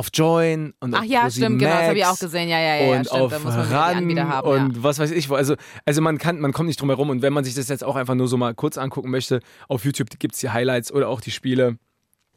auf 0.00 0.08
Join 0.14 0.72
und 0.80 0.94
Ach 0.94 1.00
auf 1.00 1.04
ja, 1.04 1.26
Pro7 1.26 1.30
stimmt, 1.36 1.58
genau, 1.58 1.74
das 1.74 1.88
habe 1.88 1.98
ich 1.98 2.06
auch 2.06 2.18
gesehen. 2.18 2.48
Ja, 2.48 2.58
ja, 2.58 2.74
ja, 2.76 2.98
und 2.98 3.06
stimmt. 3.06 3.20
auf 3.20 3.30
da 3.30 3.38
muss 3.38 3.54
man 3.54 3.68
die 3.68 3.74
RAN 3.74 3.96
Anbieter 3.98 4.28
haben. 4.28 4.48
und 4.48 4.76
ja. 4.76 4.82
was 4.82 4.98
weiß 4.98 5.10
ich 5.10 5.28
wo. 5.28 5.34
Also, 5.34 5.56
also 5.84 6.00
man 6.00 6.16
kann, 6.16 6.40
man 6.40 6.52
kommt 6.52 6.68
nicht 6.68 6.80
drum 6.80 6.88
herum 6.88 7.10
und 7.10 7.20
wenn 7.20 7.34
man 7.34 7.44
sich 7.44 7.54
das 7.54 7.68
jetzt 7.68 7.84
auch 7.84 7.96
einfach 7.96 8.14
nur 8.14 8.26
so 8.26 8.38
mal 8.38 8.54
kurz 8.54 8.78
angucken 8.78 9.10
möchte, 9.10 9.40
auf 9.68 9.84
YouTube 9.84 10.08
gibt's 10.18 10.40
die 10.40 10.48
Highlights 10.48 10.90
oder 10.90 11.08
auch 11.08 11.20
die 11.20 11.30
Spiele. 11.30 11.76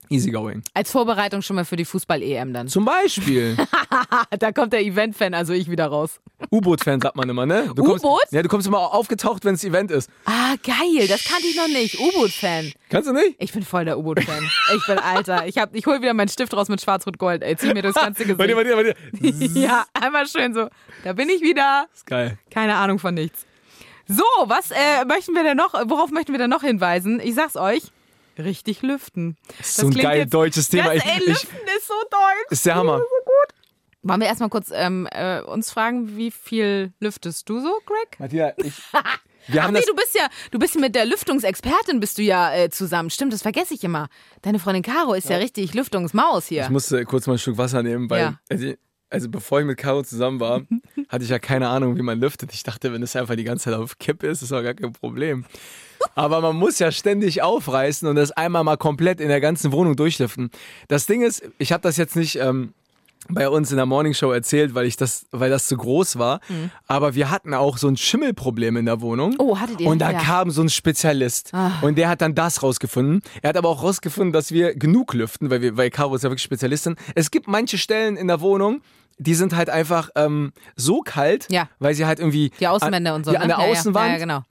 Easy 0.10 0.32
going. 0.32 0.64
Als 0.74 0.92
Vorbereitung 0.92 1.42
schon 1.42 1.56
mal 1.56 1.66
für 1.66 1.76
die 1.76 1.86
Fußball-EM 1.86 2.54
dann. 2.54 2.68
Zum 2.68 2.86
Beispiel 2.86 3.56
Da 4.40 4.52
kommt 4.52 4.74
der 4.74 4.82
Event-Fan, 4.82 5.34
also 5.34 5.54
ich 5.54 5.70
wieder 5.70 5.88
raus. 5.88 6.20
U-Boot-Fan 6.52 7.00
sagt 7.02 7.16
man 7.16 7.30
immer, 7.30 7.46
ne? 7.46 7.72
Du 7.76 7.84
kommst, 7.84 8.04
U-Boot? 8.04 8.22
Ja, 8.32 8.42
du 8.42 8.50
kommst 8.50 8.68
immer 8.68 8.80
aufgetaucht, 8.94 9.46
wenn 9.46 9.56
es 9.56 9.64
Event 9.64 9.92
ist. 9.92 10.10
Ah, 10.26 10.56
geil, 10.64 11.08
das 11.08 11.24
kannte 11.24 11.48
ich 11.48 11.56
noch 11.56 11.68
nicht. 11.68 12.00
U-Boot-Fan. 12.00 12.72
Kannst 12.90 13.08
du 13.10 13.14
nicht? 13.14 13.36
Ich 13.40 13.54
bin 13.54 13.64
voll 13.64 13.86
der 13.86 13.98
U-Boot-Fan. 13.98 14.44
Ich 14.76 14.86
bin 14.88 15.00
Alter. 15.00 15.48
Ich, 15.48 15.58
hab- 15.58 15.74
ich 15.76 15.86
hol 15.86 16.02
wieder 16.02 16.14
meinen 16.14 16.28
Stift 16.30 16.54
raus 16.56 16.68
mit 16.70 16.82
Schwarz-Rot-Gold. 16.82 17.42
Ey, 17.44 17.56
zieh 17.56 17.74
mir 17.74 17.82
das 17.82 17.96
ganze 17.96 18.26
Bei 18.36 18.46
dir, 18.48 18.56
bei 18.56 18.64
Gesicht. 18.64 18.96
dir, 18.96 18.96
bei 19.22 19.32
dir. 19.32 19.62
Ja, 19.62 19.86
einmal 19.94 20.28
schön 20.28 20.54
so. 20.54 20.68
Da 21.04 21.14
bin 21.14 21.30
ich 21.30 21.42
wieder. 21.42 21.88
ist 21.94 22.06
geil. 22.06 22.38
Keine 22.52 22.76
Ahnung 22.76 23.00
von 23.00 23.14
nichts. 23.14 23.46
So, 24.08 24.24
was 24.46 24.70
äh, 24.72 25.06
möchten 25.08 25.34
wir 25.34 25.44
denn 25.44 25.56
noch, 25.58 25.74
worauf 25.88 26.12
möchten 26.12 26.34
wir 26.34 26.40
denn 26.40 26.50
noch 26.50 26.62
hinweisen? 26.64 27.22
Ich 27.24 27.36
sag's 27.36 27.56
euch. 27.56 27.84
Richtig 28.38 28.82
lüften. 28.82 29.38
Das 29.58 29.70
ist 29.70 29.76
so 29.78 29.88
ein 29.88 29.94
geil 29.94 30.20
jetzt- 30.22 30.34
deutsches 30.34 30.70
Thema. 30.70 30.94
Das, 30.94 31.04
Ich, 31.04 31.06
ey, 31.06 31.20
ich, 31.20 31.28
lüften 31.28 31.58
ist 31.78 31.88
so 31.88 31.94
deutsch. 32.10 32.52
ist 32.52 32.66
der 32.66 32.76
Hammer. 32.76 33.02
Wollen 34.06 34.20
wir 34.20 34.28
erstmal 34.28 34.50
kurz 34.50 34.70
ähm, 34.74 35.08
äh, 35.12 35.40
uns 35.42 35.72
fragen, 35.72 36.18
wie 36.18 36.30
viel 36.32 36.92
lüftest 37.00 37.48
du 37.48 37.62
so, 37.62 37.72
Greg? 37.86 38.20
Matthias, 38.20 38.54
ich, 38.58 38.74
wir 39.48 39.62
Ach 39.62 39.66
haben 39.66 39.74
nee, 39.74 39.80
das 39.80 39.86
du 39.88 39.96
bist 39.96 40.14
ja, 40.16 40.28
du 40.52 40.60
bist 40.60 40.78
mit 40.78 40.94
der 40.94 41.06
Lüftungsexpertin 41.06 42.02
bist 42.02 42.18
du 42.18 42.22
ja 42.22 42.54
äh, 42.54 42.70
zusammen. 42.70 43.10
Stimmt, 43.10 43.32
das 43.32 43.42
vergesse 43.44 43.74
ich 43.74 43.84
immer. 43.84 44.10
Deine 44.42 44.60
Freundin 44.60 44.84
Caro 44.84 45.14
ist 45.14 45.30
ja, 45.30 45.38
richtig 45.38 45.74
Lüftungsmaus 45.74 46.48
hier. 46.48 46.64
Ich 46.64 46.70
musste 46.70 47.06
kurz 47.06 47.28
mal 47.28 47.34
ein 47.34 47.40
Stück 47.40 47.58
Wasser 47.58 47.82
nehmen, 47.82 48.10
weil, 48.10 48.20
Ja. 48.22 48.40
also, 48.50 48.74
also 49.10 49.30
bevor 49.30 49.62
ich 49.62 49.66
mit 49.66 49.78
Caro 49.78 50.04
zusammen 50.04 50.42
war, 50.42 50.64
hatte 51.08 51.24
ich 51.24 51.30
ja 51.30 51.40
keine 51.40 51.70
Ahnung, 51.70 51.96
wie 51.96 52.02
man 52.02 52.20
lüftet. 52.20 52.52
Ich 52.52 52.64
dachte, 52.64 52.92
wenn 52.92 53.04
es 53.04 53.16
einfach 53.16 53.36
die 53.38 53.46
ganze 53.46 53.66
Zeit 53.66 53.76
auf 53.76 54.00
Kipp 54.00 54.24
ist, 54.24 54.42
ist 54.42 54.52
doch 54.52 54.64
gar 54.64 54.74
kein 54.74 54.92
Problem. 54.92 55.46
Aber 56.16 56.42
man 56.42 56.56
muss 56.56 56.80
ja 56.80 56.92
ständig 56.92 57.42
aufreißen 57.42 58.08
und 58.08 58.16
das 58.16 58.32
einmal 58.32 58.64
mal 58.64 58.78
komplett 58.78 59.20
in 59.20 59.30
der 59.30 59.42
ganzen 59.42 59.72
Wohnung 59.72 59.96
durchlüften. 59.96 60.52
Das 60.88 61.06
Ding 61.06 61.22
ist, 61.24 61.44
ich 61.58 61.72
habe 61.72 61.82
das 61.82 61.98
jetzt 61.98 62.16
nicht 62.16 62.36
ähm, 62.38 62.74
bei 63.30 63.48
uns 63.48 63.72
in 63.72 63.78
der 63.78 63.86
Morningshow 63.86 64.32
erzählt, 64.32 64.76
weil 64.76 64.86
ich 64.86 64.98
das, 64.98 65.26
weil 65.32 65.50
das 65.50 65.68
zu 65.68 65.78
groß 65.78 66.20
war. 66.20 66.42
Aber 66.88 67.16
wir 67.16 67.32
hatten 67.32 67.54
auch 67.54 67.78
so 67.78 67.88
ein 67.88 67.96
Schimmelproblem 67.98 68.76
in 68.78 68.86
der 68.86 69.00
Wohnung. 69.02 69.32
Mhm. 69.32 69.36
Oh, 69.40 69.58
hattet 69.60 69.80
ihr? 69.80 69.88
Und 69.88 70.00
da 70.00 70.12
Ja. 70.12 70.20
Kam 70.20 70.52
so 70.52 70.62
ein 70.62 70.70
Spezialist 70.70 71.52
und 71.82 71.98
der 71.98 72.10
hat 72.10 72.22
dann 72.22 72.36
das 72.36 72.62
rausgefunden. 72.64 73.22
Er 73.42 73.50
hat 73.50 73.58
aber 73.58 73.70
auch 73.70 73.82
rausgefunden, 73.82 74.34
dass 74.34 74.52
wir 74.52 74.76
genug 74.76 75.14
lüften, 75.14 75.50
weil, 75.50 75.62
wir, 75.62 75.78
weil 75.78 75.90
Caro 75.90 76.16
ist 76.16 76.24
ja 76.24 76.30
wirklich 76.30 76.44
Spezialistin. 76.44 76.96
Es 77.16 77.32
gibt 77.32 77.48
manche 77.48 77.78
Stellen 77.78 78.18
in 78.18 78.28
der 78.28 78.42
Wohnung, 78.42 78.82
die 79.20 79.36
sind 79.36 79.56
halt 79.56 79.70
einfach 79.70 80.10
ähm, 80.16 80.52
so 80.76 81.00
kalt, 81.02 81.48
Ja. 81.50 81.70
weil 81.80 81.94
sie 81.94 82.06
halt 82.06 82.20
irgendwie 82.20 82.52
Die 82.60 82.68
Außenwände 82.68 83.12
an, 83.12 83.16
und 83.18 83.26
so. 83.26 83.32
ne? 83.32 83.40
an 83.40 83.48
der 83.48 83.60
Außenwand 83.60 84.08
Ja, 84.08 84.14
ja, 84.14 84.20
genau. 84.20 84.44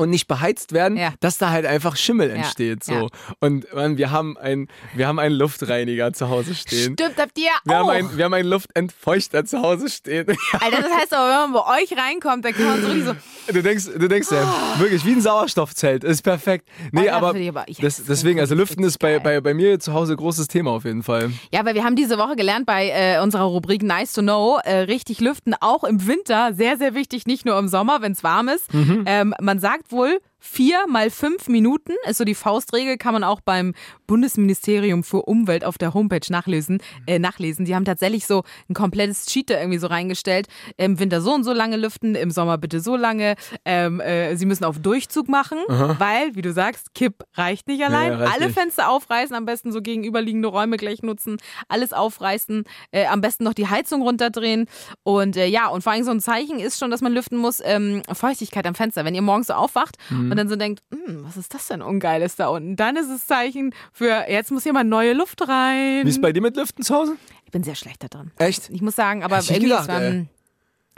Und 0.00 0.10
nicht 0.10 0.26
beheizt 0.26 0.72
werden, 0.72 0.96
Ja. 0.96 1.12
dass 1.20 1.38
da 1.38 1.50
halt 1.50 1.66
einfach 1.66 1.96
Schimmel 1.96 2.30
entsteht. 2.30 2.82
So. 2.84 2.92
ja. 2.92 3.06
Und 3.40 3.72
man, 3.74 3.98
wir 3.98 4.10
haben 4.10 4.36
ein, 4.38 4.68
wir 4.94 5.06
haben 5.06 5.18
einen 5.18 5.34
Luftreiniger 5.34 6.12
zu 6.12 6.28
Hause 6.30 6.54
stehen. 6.54 6.94
Stimmt, 6.94 7.18
habt 7.18 7.38
ihr 7.38 7.44
Wir 7.64 7.74
auch. 7.74 7.80
haben, 7.80 7.90
einen, 7.90 8.16
wir 8.16 8.24
haben 8.24 8.34
einen 8.34 8.48
Luftentfeuchter 8.48 9.44
zu 9.44 9.60
Hause 9.62 9.88
stehen. 9.90 10.26
Alter, 10.60 10.82
das 10.82 10.90
heißt 10.92 11.14
aber, 11.14 11.28
wenn 11.28 11.50
man 11.50 11.52
bei 11.64 11.82
euch 11.82 11.92
reinkommt, 11.96 12.44
dann 12.44 12.52
kann 12.54 12.64
man 12.64 12.80
so 12.80 12.86
richtig 12.88 13.04
so. 13.04 13.52
Du 13.52 13.62
denkst, 13.62 13.84
du 13.98 14.08
denkst 14.08 14.28
ja, 14.30 14.54
wirklich 14.78 15.04
wie 15.04 15.12
ein 15.12 15.20
Sauerstoffzelt, 15.20 16.04
ist 16.04 16.22
perfekt. 16.22 16.66
Nee, 16.92 17.08
Oh, 17.10 17.12
aber, 17.12 17.28
aber- 17.30 17.64
das, 17.80 18.02
deswegen, 18.04 18.40
also 18.40 18.54
Lüften 18.54 18.84
ist 18.84 18.98
bei, 18.98 19.18
bei, 19.18 19.40
bei 19.40 19.54
mir 19.54 19.80
zu 19.80 19.92
Hause 19.92 20.16
großes 20.16 20.48
Thema 20.48 20.70
auf 20.70 20.84
jeden 20.84 21.02
Fall. 21.02 21.30
Ja, 21.52 21.64
weil 21.64 21.74
wir 21.74 21.84
haben 21.84 21.96
diese 21.96 22.16
Woche 22.18 22.36
gelernt 22.36 22.66
bei 22.66 22.88
äh, 22.90 23.20
unserer 23.20 23.44
Rubrik 23.44 23.82
Nice 23.82 24.12
to 24.12 24.22
Know, 24.22 24.58
äh, 24.64 24.76
richtig 24.80 25.20
lüften, 25.20 25.54
auch 25.60 25.84
im 25.84 26.06
Winter, 26.06 26.52
sehr, 26.54 26.76
sehr 26.78 26.94
wichtig, 26.94 27.26
nicht 27.26 27.44
nur 27.44 27.58
im 27.58 27.68
Sommer, 27.68 28.00
wenn 28.02 28.12
es 28.12 28.22
warm 28.22 28.48
ist. 28.48 28.72
Mhm. 28.72 29.04
Ähm, 29.06 29.34
man 29.40 29.58
sagt 29.58 29.89
wohl, 29.92 30.20
vier 30.40 30.86
mal 30.88 31.10
fünf 31.10 31.48
Minuten 31.48 31.92
ist 32.08 32.18
so 32.18 32.24
die 32.24 32.34
Faustregel, 32.34 32.96
kann 32.96 33.12
man 33.12 33.24
auch 33.24 33.40
beim 33.40 33.74
Bundesministerium 34.06 35.04
für 35.04 35.22
Umwelt 35.22 35.64
auf 35.64 35.78
der 35.78 35.94
Homepage 35.94 36.20
nachlesen. 36.30 36.82
Äh, 37.06 37.18
nachlesen. 37.18 37.64
Die 37.64 37.74
haben 37.74 37.84
tatsächlich 37.84 38.26
so 38.26 38.42
ein 38.68 38.74
komplettes 38.74 39.26
Cheat 39.26 39.50
da 39.50 39.58
irgendwie 39.58 39.78
so 39.78 39.86
reingestellt. 39.86 40.48
Im 40.76 40.98
Winter 40.98 41.20
so 41.20 41.32
und 41.32 41.44
so 41.44 41.52
lange 41.52 41.76
lüften, 41.76 42.14
im 42.14 42.30
Sommer 42.30 42.58
bitte 42.58 42.80
so 42.80 42.96
lange. 42.96 43.36
Ähm, 43.64 44.00
äh, 44.00 44.36
sie 44.36 44.46
müssen 44.46 44.64
auf 44.64 44.78
Durchzug 44.78 45.28
machen, 45.28 45.58
weil, 45.68 46.34
wie 46.34 46.42
du 46.42 46.52
sagst, 46.52 46.94
Kipp 46.94 47.22
reicht 47.34 47.68
nicht 47.68 47.84
allein. 47.84 48.12
Ja, 48.12 48.18
reicht 48.18 48.34
Alle 48.34 48.46
nicht. 48.46 48.58
Fenster 48.58 48.90
aufreißen, 48.90 49.36
am 49.36 49.44
besten 49.44 49.72
so 49.72 49.80
gegenüberliegende 49.80 50.48
Räume 50.48 50.76
gleich 50.76 51.02
nutzen, 51.02 51.36
alles 51.68 51.92
aufreißen, 51.92 52.64
äh, 52.90 53.06
am 53.06 53.20
besten 53.20 53.44
noch 53.44 53.54
die 53.54 53.68
Heizung 53.68 54.02
runterdrehen. 54.02 54.66
Und 55.02 55.36
äh, 55.36 55.46
ja, 55.46 55.68
und 55.68 55.82
vor 55.82 55.92
allem 55.92 56.04
so 56.04 56.10
ein 56.10 56.20
Zeichen 56.20 56.58
ist 56.58 56.78
schon, 56.78 56.90
dass 56.90 57.00
man 57.00 57.12
lüften 57.12 57.38
muss, 57.38 57.60
ähm, 57.62 58.02
Feuchtigkeit 58.12 58.66
am 58.66 58.74
Fenster. 58.74 59.04
Wenn 59.04 59.14
ihr 59.14 59.22
morgens 59.22 59.48
so 59.48 59.54
aufwacht 59.54 59.96
Mhm. 60.10 60.29
Und 60.30 60.36
dann 60.36 60.48
so 60.48 60.56
denkt, 60.56 60.82
"Hm, 60.92 61.24
was 61.24 61.36
ist 61.36 61.52
das 61.54 61.68
denn 61.68 61.82
Ungeiles 61.82 62.36
da 62.36 62.48
unten? 62.48 62.76
Dann 62.76 62.96
ist 62.96 63.08
es 63.10 63.26
Zeichen 63.26 63.74
für, 63.92 64.24
jetzt 64.28 64.50
muss 64.50 64.62
hier 64.62 64.72
mal 64.72 64.84
neue 64.84 65.12
Luft 65.12 65.46
rein. 65.48 66.04
Wie 66.04 66.10
ist 66.10 66.22
bei 66.22 66.32
dir 66.32 66.40
mit 66.42 66.56
Lüften 66.56 66.82
zu 66.84 66.94
Hause? 66.94 67.16
Ich 67.44 67.50
bin 67.50 67.62
sehr 67.62 67.74
schlecht 67.74 68.02
da 68.02 68.08
drin. 68.08 68.30
Echt? 68.38 68.70
Ich 68.70 68.80
muss 68.82 68.94
sagen, 68.96 69.22
aber 69.24 69.36
nicht 69.38 69.50
irgendwie 69.50 69.68
gedacht, 69.70 69.82
ist 69.82 69.88
man, 69.88 70.28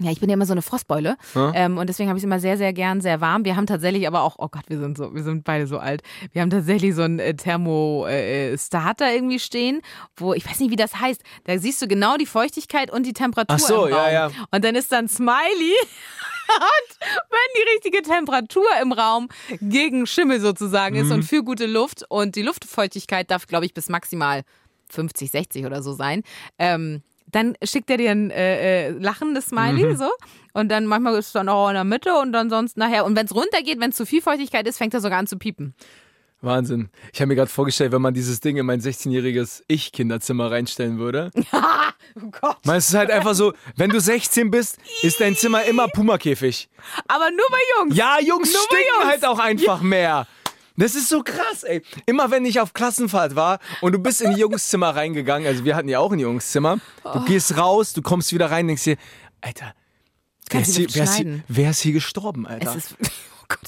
ja, 0.01 0.11
ich 0.11 0.18
bin 0.21 0.29
ja 0.29 0.35
immer 0.35 0.47
so 0.47 0.53
eine 0.53 0.62
Frostbeule 0.62 1.16
Ja. 1.35 1.53
ähm, 1.55 1.79
und 1.79 1.87
deswegen 1.88 2.09
habe 2.09 2.18
ich 2.18 2.23
es 2.23 2.27
immer 2.27 2.40
sehr, 2.40 2.57
sehr 2.59 2.73
gern 2.73 3.01
sehr 3.01 3.21
warm. 3.21 3.45
Wir 3.45 3.55
haben 3.57 3.66
tatsächlich 3.66 4.07
aber 4.09 4.23
auch, 4.23 4.37
oh 4.38 4.49
Gott, 4.49 4.64
wir 4.68 4.79
sind 4.79 4.99
so, 4.99 5.14
wir 5.14 5.23
sind 5.23 5.45
beide 5.45 5.66
so 5.66 5.79
alt. 5.79 6.03
Wir 6.33 6.42
haben 6.42 6.51
tatsächlich 6.51 6.95
so 6.95 7.03
einen 7.03 7.18
äh, 7.21 7.35
Thermostarter 7.35 9.12
irgendwie 9.14 9.38
stehen, 9.38 9.81
wo 10.16 10.35
ich 10.35 10.49
weiß 10.49 10.61
nicht, 10.61 10.71
wie 10.71 10.77
das 10.77 10.99
heißt. 11.01 11.23
Da 11.45 11.59
siehst 11.59 11.81
du 11.83 11.87
genau 11.88 12.16
die 12.16 12.27
Feuchtigkeit 12.27 12.90
und 12.90 13.07
die 13.07 13.12
Temperatur 13.12 13.57
Ach 13.57 13.59
so, 13.61 13.88
ja, 13.88 14.11
ja. 14.11 14.31
Und 14.51 14.64
dann 14.64 14.75
ist 14.75 14.90
dann 14.92 15.09
Smiley. 15.09 15.73
Und 16.56 17.06
wenn 17.30 17.38
die 17.64 17.70
richtige 17.74 18.02
Temperatur 18.02 18.66
im 18.80 18.92
Raum 18.92 19.28
gegen 19.60 20.06
Schimmel 20.06 20.40
sozusagen 20.40 20.96
ist 20.96 21.06
Mhm. 21.06 21.12
und 21.12 21.22
für 21.24 21.42
gute 21.42 21.66
Luft 21.66 22.04
und 22.08 22.36
die 22.36 22.42
Luftfeuchtigkeit 22.42 23.30
darf, 23.30 23.46
glaube 23.46 23.64
ich, 23.66 23.74
bis 23.74 23.88
maximal 23.88 24.42
50, 24.90 25.30
60 25.30 25.66
oder 25.66 25.82
so 25.82 25.92
sein, 25.92 26.22
ähm, 26.58 27.02
dann 27.30 27.56
schickt 27.64 27.88
er 27.88 27.96
dir 27.96 28.10
ein 28.10 28.30
äh, 28.30 28.88
äh, 28.88 28.90
lachendes 28.90 29.46
Smiley 29.46 29.86
Mhm. 29.86 29.96
so 29.96 30.10
und 30.52 30.68
dann 30.68 30.84
manchmal 30.86 31.14
ist 31.18 31.28
es 31.28 31.32
dann 31.32 31.48
auch 31.48 31.68
in 31.68 31.74
der 31.74 31.84
Mitte 31.84 32.14
und 32.18 32.32
dann 32.32 32.50
sonst 32.50 32.76
nachher 32.76 33.06
und 33.06 33.16
wenn 33.16 33.24
es 33.24 33.34
runtergeht, 33.34 33.80
wenn 33.80 33.90
es 33.90 33.96
zu 33.96 34.04
viel 34.04 34.20
Feuchtigkeit 34.20 34.66
ist, 34.66 34.76
fängt 34.76 34.92
er 34.92 35.00
sogar 35.00 35.18
an 35.18 35.26
zu 35.26 35.38
piepen. 35.38 35.74
Wahnsinn. 36.42 36.90
Ich 37.12 37.20
habe 37.20 37.28
mir 37.28 37.37
gerade 37.37 37.50
vorgestellt, 37.50 37.92
wenn 37.92 38.02
man 38.02 38.12
dieses 38.14 38.40
Ding 38.40 38.57
in 38.57 38.66
mein 38.66 38.81
16-jähriges 38.81 39.62
Ich-Kinderzimmer 39.68 40.50
reinstellen 40.50 40.98
würde. 40.98 41.31
Oh 42.14 42.31
Gott. 42.31 42.59
Man, 42.66 42.76
es 42.76 42.88
ist 42.90 42.94
halt 42.94 43.11
einfach 43.11 43.33
so, 43.33 43.55
wenn 43.76 43.88
du 43.88 43.98
16 43.98 44.50
bist, 44.50 44.76
ist 45.00 45.18
dein 45.20 45.35
Zimmer 45.35 45.64
immer 45.64 45.88
Pumakäfig. 45.88 46.68
Aber 47.09 47.31
nur 47.31 47.46
bei 47.50 47.59
Jungs. 47.78 47.96
Ja, 47.96 48.18
Jungs 48.20 48.52
Nur 48.52 48.62
stinken 48.64 48.85
Jungs. 48.98 49.07
halt 49.07 49.24
auch 49.24 49.38
einfach 49.38 49.81
mehr. 49.81 50.26
Das 50.76 50.94
ist 50.94 51.09
so 51.09 51.22
krass, 51.22 51.62
ey. 51.62 51.81
Immer 52.05 52.31
wenn 52.31 52.44
ich 52.44 52.61
auf 52.61 52.74
Klassenfahrt 52.74 53.35
war 53.35 53.61
und 53.81 53.92
du 53.92 53.98
bist 53.98 54.20
in 54.20 54.35
die 54.35 54.40
Jungszimmer 54.40 54.94
reingegangen, 54.94 55.46
also 55.46 55.64
wir 55.64 55.74
hatten 55.74 55.88
ja 55.88 56.00
auch 56.00 56.12
ein 56.12 56.18
Jungszimmer, 56.18 56.81
du 57.05 57.24
gehst 57.24 57.57
raus, 57.57 57.94
du 57.94 58.02
kommst 58.02 58.33
wieder 58.35 58.50
rein, 58.50 58.66
denkst 58.66 58.85
dir, 58.85 58.96
Alter, 59.40 59.74
wer 60.50 60.61
ist, 60.61 60.76
hier, 60.76 60.88
wer, 60.92 61.05
ist 61.05 61.14
hier, 61.14 61.40
wer 61.48 61.70
ist 61.70 61.81
hier 61.81 61.92
gestorben, 61.92 62.46
Alter? 62.46 62.76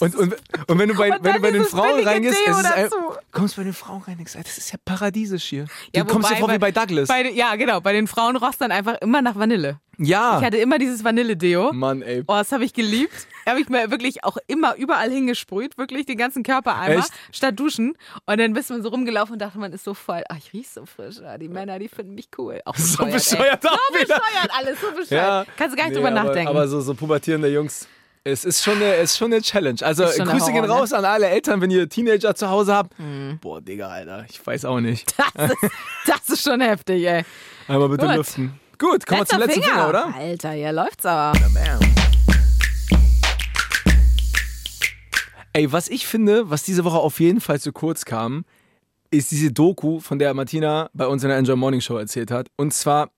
Und, 0.01 0.15
und, 0.17 0.35
und 0.69 0.79
wenn 0.79 0.89
du 0.89 0.95
bei, 0.97 1.11
Und 1.13 1.25
wenn 1.25 1.35
du 1.35 1.41
bei 1.41 1.51
den 1.51 1.65
Frauen 1.65 2.03
reingehst, 2.07 2.39
es 2.47 2.59
ist 2.59 2.67
ein, 2.67 2.89
kommst 3.33 3.57
bei 3.57 3.65
den 3.65 3.73
Frauen 3.73 4.03
rein, 4.03 4.17
denkst, 4.17 4.33
das 4.35 4.59
ist 4.59 4.73
ja 4.73 4.79
paradiesisch 4.85 5.45
hier. 5.45 5.65
Du 5.65 5.71
Ja, 5.99 6.05
kommst 6.05 6.29
dir 6.31 6.35
wobei 6.37 6.41
vor 6.41 6.53
wie 6.53 6.59
bei 6.59 6.73
Douglas. 6.73 7.09
Bei, 7.09 7.31
ja, 7.31 7.55
genau. 7.57 7.81
Bei 7.81 7.93
den 7.93 8.07
Frauen 8.07 8.37
roch 8.37 8.55
dann 8.59 8.73
einfach 8.73 8.95
immer 9.01 9.23
nach 9.23 9.37
Vanille. 9.37 9.79
ja. 9.99 10.39
Ich 10.39 10.45
hatte 10.45 10.57
immer 10.59 10.79
dieses 10.79 11.05
Vanille-Deo. 11.05 11.73
Mann, 11.73 12.03
ey. 12.03 12.21
Oh, 12.27 12.33
das 12.35 12.51
habe 12.53 12.65
ich 12.65 12.73
geliebt. 12.73 13.15
Habe 13.47 13.61
ich 13.61 13.69
mir 13.69 13.91
wirklich 13.91 14.25
auch 14.25 14.39
immer 14.47 14.75
überall 14.77 15.11
hingesprüht, 15.11 15.77
wirklich 15.77 16.07
den 16.07 16.17
ganzen 16.17 16.43
Körper 16.43 16.77
einmal, 16.79 17.01
Echt? 17.01 17.13
statt 17.31 17.61
duschen. 17.61 17.95
Und 18.27 18.41
dann 18.41 18.55
bist 18.55 18.71
man 18.71 18.83
so 18.83 18.89
rumgelaufen 18.89 19.35
und 19.35 19.39
dachte, 19.39 19.59
man 19.59 19.73
ist 19.73 19.85
so 19.85 19.93
voll, 19.95 20.23
ach, 20.31 20.37
ich 20.39 20.53
riech 20.55 20.71
so 20.71 20.87
frisch. 20.87 21.17
Ah, 21.23 21.37
die 21.39 21.49
Männer, 21.49 21.79
die 21.79 21.89
finden 21.89 22.15
mich 22.15 22.29
cool. 22.39 22.61
Auch 22.65 22.75
So 22.77 23.05
bescheuert, 23.05 23.61
bescheuert 23.61 23.65
ey. 23.65 23.71
auch 23.71 23.79
So 23.93 23.99
bescheuert, 24.01 24.51
alles 24.59 24.81
so 24.81 24.87
bescheuert. 24.93 25.11
Ja. 25.11 25.45
Kannst 25.57 25.75
du 25.75 25.77
gar 25.79 25.85
nicht 25.89 25.97
Nee, 25.99 26.03
drüber 26.03 26.09
aber, 26.19 26.25
nachdenken. 26.29 26.49
Aber 26.49 26.67
so, 26.69 26.81
so 26.81 26.95
pubertierende 26.95 27.49
Jungs. 27.49 27.87
Es 28.27 28.47
ist 28.47 28.63
schon 28.63 28.77
eine, 28.77 28.95
ist 28.95 29.19
schon 29.19 29.31
eine 29.35 29.43
Challenge. 29.43 29.77
Also 29.83 30.05
Grüße 30.05 30.17
der 30.17 30.27
gehen 30.27 30.41
Horror, 30.41 30.63
ne? 30.63 30.69
raus 30.69 30.95
an 30.95 31.05
alle 31.05 31.29
Eltern, 31.29 31.61
wenn 31.61 31.71
ihr 31.71 31.87
Teenager 31.87 32.35
zu 32.35 32.49
Hause 32.49 32.75
habt. 32.75 32.99
Mhm. 32.99 33.39
Boah, 33.39 33.61
Digga, 33.61 33.89
Alter, 33.89 34.25
ich 34.31 34.45
weiß 34.47 34.65
auch 34.65 34.81
nicht. 34.81 35.13
das, 35.35 35.51
ist, 35.51 35.73
das 36.07 36.29
ist 36.31 36.43
schon 36.43 36.63
heftig, 36.63 37.05
ey. 37.05 37.23
Einmal 37.69 37.91
bitte 37.91 38.07
Gut. 38.07 38.17
lüften. 38.17 38.59
Gut, 38.79 39.05
kommen 39.05 39.21
wir 39.21 39.27
zum 39.27 39.41
letzten 39.41 39.63
Finger, 39.63 39.91
oder? 39.91 40.15
Alter, 40.15 40.53
hier 40.53 40.73
läuft's 40.73 41.05
aber. 41.05 41.39
Ey, 45.53 45.71
was 45.71 45.89
ich 45.89 46.07
finde, 46.07 46.49
was 46.49 46.63
diese 46.63 46.85
Woche 46.85 47.01
auf 47.01 47.21
jeden 47.21 47.43
Fall 47.43 47.61
zu 47.61 47.73
kurz 47.75 48.07
kam, 48.07 48.47
ist 49.11 49.33
diese 49.33 49.53
Doku, 49.53 50.01
von 50.01 50.19
der 50.19 50.33
Martina 50.33 50.89
bei 50.95 51.07
uns 51.07 51.25
in 51.25 51.29
der 51.29 51.37
Enjoy 51.37 51.57
Morning 51.57 51.83
Show 51.83 51.99
erzählt 51.99 52.31
hat. 52.31 52.49
Und 52.57 52.73
zwar 52.73 53.11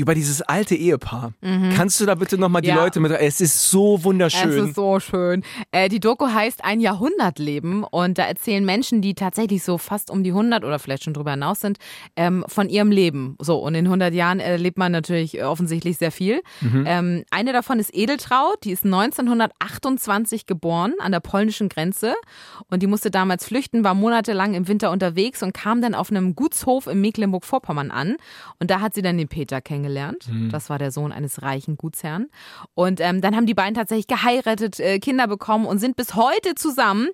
über 0.00 0.14
dieses 0.14 0.42
alte 0.42 0.74
Ehepaar. 0.74 1.32
Kannst 1.76 2.00
du 2.00 2.06
da 2.06 2.14
bitte 2.14 2.38
nochmal 2.38 2.62
die 2.62 2.70
Mhm. 2.70 2.76
Ja. 2.76 2.82
Leute 2.84 3.00
mit. 3.00 3.12
Es 3.12 3.40
ist 3.40 3.70
so 3.70 4.02
wunderschön. 4.04 4.50
Es 4.50 4.56
ist 4.68 4.74
so 4.74 4.98
schön. 5.00 5.42
Äh, 5.72 5.88
die 5.88 6.00
Doku 6.00 6.26
heißt 6.26 6.64
Ein 6.64 6.80
Jahrhundertleben 6.80 7.84
und 7.84 8.18
da 8.18 8.24
erzählen 8.24 8.64
Menschen, 8.64 9.02
die 9.02 9.14
tatsächlich 9.14 9.62
so 9.62 9.78
fast 9.78 10.10
um 10.10 10.22
die 10.24 10.30
100 10.30 10.64
oder 10.64 10.78
vielleicht 10.78 11.04
schon 11.04 11.14
drüber 11.14 11.32
hinaus 11.32 11.60
sind, 11.60 11.78
ähm, 12.16 12.44
von 12.48 12.68
ihrem 12.68 12.90
Leben. 12.90 13.36
So, 13.40 13.58
und 13.58 13.74
in 13.74 13.86
100 13.86 14.14
Jahren 14.14 14.40
erlebt 14.40 14.78
man 14.78 14.92
natürlich 14.92 15.42
offensichtlich 15.42 15.98
sehr 15.98 16.12
viel. 16.12 16.40
Ähm, 16.62 17.24
eine 17.30 17.52
davon 17.52 17.78
ist 17.78 17.94
Edeltraut, 17.94 18.64
die 18.64 18.70
ist 18.72 18.84
1928 18.84 20.46
geboren 20.46 20.94
an 21.00 21.12
der 21.12 21.20
polnischen 21.20 21.68
Grenze 21.68 22.14
und 22.68 22.82
die 22.82 22.86
musste 22.86 23.10
damals 23.10 23.44
flüchten, 23.44 23.84
war 23.84 23.94
monatelang 23.94 24.54
im 24.54 24.68
Winter 24.68 24.90
unterwegs 24.90 25.42
und 25.42 25.52
kam 25.52 25.80
dann 25.82 25.94
auf 25.94 26.10
einem 26.10 26.34
Gutshof 26.34 26.86
in 26.86 27.00
Mecklenburg-Vorpommern 27.00 27.90
an 27.90 28.16
und 28.58 28.70
da 28.70 28.80
hat 28.80 28.94
sie 28.94 29.02
dann 29.02 29.18
den 29.18 29.28
Peter 29.28 29.60
kennengelernt. 29.60 29.89
Das 30.50 30.70
war 30.70 30.78
der 30.78 30.90
Sohn 30.90 31.12
eines 31.12 31.42
reichen 31.42 31.76
Gutsherrn. 31.76 32.28
Und 32.74 33.00
ähm, 33.00 33.20
dann 33.20 33.36
haben 33.36 33.46
die 33.46 33.54
beiden 33.54 33.74
tatsächlich 33.74 34.06
geheiratet, 34.06 34.80
äh, 34.80 34.98
Kinder 34.98 35.26
bekommen 35.26 35.66
und 35.66 35.78
sind 35.78 35.96
bis 35.96 36.14
heute 36.14 36.54
zusammen. 36.54 37.10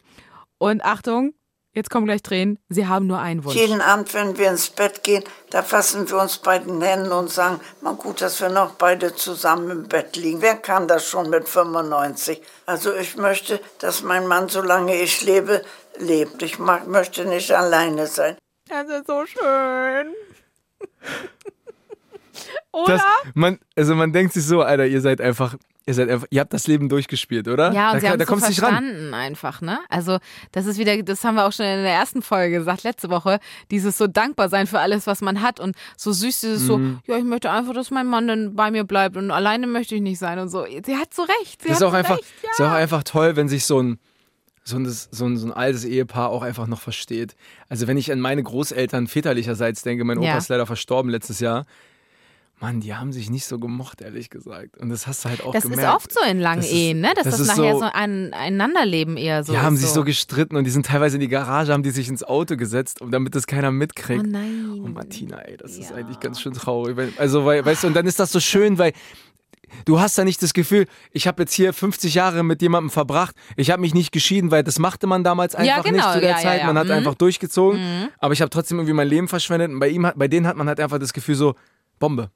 Und 0.59 0.85
Achtung, 0.85 1.35
jetzt 1.73 1.91
kommen 1.91 2.07
gleich 2.07 2.23
Tränen, 2.23 2.59
sie 2.69 2.87
haben 2.87 3.07
nur 3.07 3.19
einen 3.19 3.45
Wunsch. 3.45 3.57
Jeden 3.57 3.81
Abend, 3.81 4.13
wenn 4.15 4.39
wir 4.39 4.51
ins 4.51 4.71
Bett 4.71 5.05
gehen, 5.05 5.23
da 5.51 5.63
fassen 5.63 6.09
wir 6.09 6.19
uns 6.19 6.39
bei 6.39 6.59
den 6.59 6.81
Händen 6.81 7.13
und 7.13 7.31
sagen, 7.31 7.61
mal 7.83 7.95
gut, 7.95 8.21
dass 8.23 8.41
wir 8.41 8.49
noch 8.49 8.73
beide 8.73 9.15
zusammen 9.15 9.71
im 9.71 9.89
Bett 9.89 10.17
liegen. 10.17 10.41
Wer 10.41 10.57
kann 10.57 10.89
das 10.89 11.07
schon 11.07 11.29
mit 11.31 11.49
95? 11.49 12.41
Also 12.65 12.95
ich 12.95 13.17
möchte, 13.17 13.61
dass 13.79 14.03
mein 14.03 14.27
Mann, 14.27 14.49
solange 14.49 14.97
ich 14.97 15.23
lebe, 15.23 15.63
lebt. 15.99 16.43
Ich 16.43 16.59
mag, 16.59 16.87
möchte 16.87 17.27
nicht 17.27 17.53
alleine 17.53 18.07
sein. 18.07 18.37
Das 18.69 18.89
ist 18.89 19.07
so 19.07 19.25
schön. 19.27 20.15
Oder? 22.85 22.95
Das, 22.95 23.03
man, 23.35 23.59
also 23.77 23.95
man 23.95 24.13
denkt 24.13 24.33
sich 24.35 24.45
so, 24.45 24.63
Alter, 24.63 24.87
ihr 24.87 25.01
seid 25.01 25.21
einfach, 25.21 25.57
ihr 25.87 25.95
seid 25.95 26.11
einfach, 26.11 26.27
ihr 26.31 26.41
habt 26.41 26.53
das 26.53 26.67
Leben 26.67 26.89
durchgespielt, 26.89 27.49
oder? 27.49 27.73
Ja, 27.73 27.89
und 27.91 27.95
da, 27.97 28.01
sie 28.01 28.09
haben 28.11 28.19
da 28.19 28.25
es 28.25 28.29
so 28.31 28.37
verstanden 28.39 29.15
einfach, 29.15 29.61
ne? 29.63 29.79
Also 29.89 30.19
das 30.53 30.67
ist 30.67 30.79
wieder, 30.79 31.03
das 31.03 31.25
haben 31.25 31.37
wir 31.37 31.47
auch 31.47 31.53
schon 31.53 31.65
in 31.65 31.83
der 31.85 31.93
ersten 31.93 32.21
Folge 32.23 32.59
gesagt, 32.59 32.83
letzte 32.83 33.09
Woche, 33.09 33.39
dieses 33.71 33.97
so 33.97 34.07
dankbar 34.07 34.49
sein 34.49 34.67
für 34.67 34.79
alles, 34.81 35.07
was 35.07 35.21
man 35.23 35.41
hat 35.43 35.59
und 35.61 35.75
so 35.97 36.13
süß 36.13 36.41
dieses 36.41 36.63
so, 36.63 36.79
Mhm. 36.79 36.99
ja, 37.07 37.17
ich 37.17 37.25
möchte 37.25 37.51
einfach, 37.51 37.73
dass 37.73 37.91
mein 37.91 38.07
Mann 38.07 38.29
dann 38.29 38.55
bei 38.55 38.71
mir 38.71 38.85
bleibt 38.85 39.17
und 39.17 39.31
alleine 39.31 39.67
möchte 39.67 39.95
ich 39.95 40.03
nicht 40.03 40.19
sein 40.19 40.39
und 40.39 40.49
so. 40.51 40.65
Sie 40.67 40.97
hat 40.97 41.15
so 41.15 41.23
recht. 41.23 41.63
Sie 41.63 41.69
Das 41.69 41.79
ist 41.79 41.83
hat 41.83 41.89
auch 41.89 41.93
so 41.93 41.97
einfach, 41.97 42.19
recht, 42.19 42.25
ja. 42.43 42.51
ist 42.51 42.61
auch 42.61 42.75
einfach 42.77 43.03
toll, 43.05 43.37
wenn 43.37 43.49
sich 43.49 43.65
so 43.65 43.81
ein, 43.81 43.99
so, 44.65 44.77
ein, 44.77 44.85
so, 44.87 45.25
ein, 45.25 45.37
so 45.37 45.47
ein 45.47 45.53
altes 45.53 45.85
Ehepaar 45.85 46.29
auch 46.31 46.43
einfach 46.43 46.67
noch 46.67 46.81
versteht. 46.81 47.37
Also 47.69 47.87
wenn 47.87 47.97
ich 47.97 48.11
an 48.11 48.21
meine 48.21 48.43
Großeltern 48.43 49.07
väterlicherseits 49.07 49.83
denke, 49.83 50.03
mein 50.05 50.19
Opa 50.19 50.27
Ja. 50.27 50.37
ist 50.39 50.49
leider 50.49 50.67
verstorben 50.67 51.09
letztes 51.11 51.39
Jahr. 51.39 51.67
Mann, 52.59 52.81
die 52.81 52.95
haben 52.95 53.13
sich 53.13 53.29
nicht 53.29 53.45
so 53.45 53.59
gemocht, 53.59 54.01
ehrlich 54.01 54.31
gesagt. 54.31 54.79
Und 54.79 54.89
das 54.89 55.07
hast 55.07 55.25
du 55.25 55.29
halt 55.29 55.45
auch 55.45 55.53
Das 55.53 55.65
gemerkt. 55.65 55.83
ist 55.83 55.95
oft 55.95 56.13
so 56.13 56.21
in 56.31 56.41
langen 56.41 56.63
Das 56.63 56.71
ist- 56.71 56.75
Ehen, 56.75 57.01
ne? 57.01 57.13
Dass 57.15 57.25
das 57.25 57.33
das, 57.37 57.41
ist 57.43 57.57
nachher 57.59 57.73
so- 57.75 57.81
so, 57.81 57.91
ein 57.93 58.33
Einanderleben 58.33 59.19
eher 59.19 59.45
so 59.45 59.53
die 59.53 59.59
haben 59.59 59.75
ist 59.75 59.83
sich 59.83 59.91
so 59.91 60.05
gestritten 60.05 60.57
und 60.57 60.65
die 60.65 60.71
sind 60.71 60.87
teilweise 60.87 61.17
in 61.17 61.21
die 61.21 61.29
Garage, 61.29 61.73
haben 61.75 61.83
die 61.83 61.91
sich 61.91 62.09
ins 62.09 62.25
Auto 62.25 62.57
gesetzt, 62.57 63.03
um 63.03 63.11
damit 63.11 63.35
das 63.35 63.47
keiner 63.47 63.71
mitkriegt. 63.71 64.25
Oh 64.25 64.29
nein. 64.31 64.81
Oh 64.83 64.89
Martina, 64.89 65.39
ey, 65.43 65.59
das 65.59 65.73
ist 65.77 65.91
Ja. 65.91 65.97
eigentlich 65.97 66.19
ganz 66.19 66.41
schön 66.41 66.55
traurig. 66.55 66.97
Also, 67.19 67.45
weil, 67.45 67.63
weißt 67.65 67.83
du, 67.83 67.89
und 67.89 67.95
dann 67.95 68.07
ist 68.07 68.19
das 68.21 68.33
so 68.33 68.41
schön, 68.41 68.79
weil 68.79 68.93
du 69.85 70.01
hast 70.01 70.17
da 70.17 70.25
nicht 70.25 70.43
das 70.43 70.55
Gefühl, 70.55 70.87
ich 71.13 71.27
habe 71.27 71.43
jetzt 71.43 71.53
hier 71.53 71.75
50 71.75 72.15
Jahre 72.15 72.43
mit 72.43 72.63
jemandem 72.63 72.89
verbracht, 72.89 73.37
ich 73.57 73.71
habe 73.71 73.83
mich 73.83 73.93
nicht 73.93 74.13
geschieden, 74.13 74.51
weil 74.51 74.63
das 74.65 74.79
machte 74.79 75.07
man 75.07 75.25
damals 75.25 75.55
einfach 75.55 75.85
genau, 75.85 75.97
nicht 75.97 76.13
zu 76.15 76.21
der 76.21 76.31
ja, 76.31 76.37
ja, 76.37 76.43
Zeit. 76.43 76.61
ja. 76.63 76.67
Man 76.69 76.79
hat 76.79 76.87
Mhm. 76.87 76.93
einfach 76.93 77.17
durchgezogen, 77.17 78.09
aber 78.19 78.33
ich 78.33 78.41
habe 78.41 78.49
trotzdem 78.49 78.79
irgendwie 78.79 78.95
mein 78.95 79.09
Leben 79.09 79.29
verschwendet 79.29 79.71
und 79.73 79.79
bei 79.79 79.89
ihm, 79.89 80.07
hat- 80.07 80.19
bei 80.19 80.27
denen 80.29 80.47
hat 80.47 80.57
man 80.57 80.69
halt 80.69 80.81
einfach 80.81 80.99
das 80.99 81.13
Gefühl 81.13 81.35
so, 81.35 81.55
Bombe. 81.99 82.31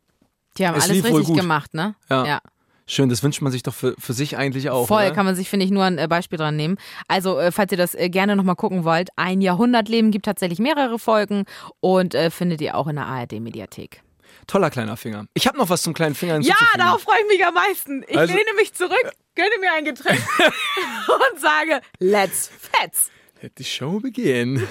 Die 0.59 0.67
haben 0.67 0.77
es 0.77 0.85
alles 0.85 1.05
richtig 1.05 1.27
gut. 1.27 1.37
gemacht, 1.37 1.75
ne? 1.75 1.95
Ja. 2.09 2.41
Schön, 2.87 3.09
das 3.09 3.23
wünscht 3.23 3.41
man 3.41 3.53
sich 3.53 3.63
doch 3.63 3.73
für, 3.73 3.95
für 4.01 4.13
sich 4.13 4.37
eigentlich 4.37 4.69
auch. 4.69 4.89
Voll, 4.89 5.05
oder? 5.05 5.13
kann 5.13 5.25
man 5.25 5.37
sich, 5.37 5.49
finde 5.49 5.65
ich, 5.65 5.71
nur 5.71 5.85
ein 5.85 5.97
äh, 5.97 6.09
Beispiel 6.09 6.39
dran 6.39 6.57
nehmen. 6.57 6.77
Also, 7.07 7.39
äh, 7.39 7.53
falls 7.53 7.71
ihr 7.71 7.79
das 7.79 7.95
äh, 7.95 8.09
gerne 8.09 8.35
nochmal 8.35 8.57
gucken 8.57 8.83
wollt, 8.83 9.11
ein 9.15 9.41
Jahrhundertleben 9.41 10.11
gibt 10.11 10.25
tatsächlich 10.25 10.59
mehrere 10.59 10.99
Folgen 10.99 11.45
und 11.79 12.17
äh, 12.17 12.31
findet 12.31 12.61
ihr 12.61 12.75
auch 12.77 12.89
in 12.89 12.97
der 12.97 13.07
ARD-Mediathek. 13.07 14.03
Toller 14.49 14.71
kleiner 14.71 14.97
Finger. 14.97 15.27
Ich 15.35 15.47
habe 15.47 15.57
noch 15.57 15.69
was 15.69 15.83
zum 15.83 15.95
kleinen 15.95 16.17
Finger 16.17 16.41
Ja, 16.41 16.57
darauf 16.77 17.03
freue 17.03 17.21
ich 17.21 17.39
mich 17.39 17.47
am 17.47 17.55
meisten. 17.55 18.05
Ich 18.09 18.19
Also- 18.19 18.35
lehne 18.35 18.53
mich 18.57 18.75
zurück, 18.75 19.13
gönne 19.37 19.51
mir 19.61 19.73
ein 19.77 19.85
Getränk 19.85 20.19
und 20.41 21.41
sage, 21.41 21.81
let's 22.01 22.51
fetz. 22.59 23.11
Let 23.41 23.57
die 23.57 23.65
Show 23.65 24.01
begin. 24.01 24.67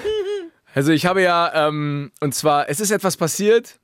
Also 0.74 0.92
ich 0.92 1.06
habe 1.06 1.22
ja, 1.22 1.68
ähm, 1.68 2.12
und 2.20 2.34
zwar, 2.34 2.68
es 2.68 2.80
ist 2.80 2.90
etwas 2.90 3.16
passiert 3.16 3.80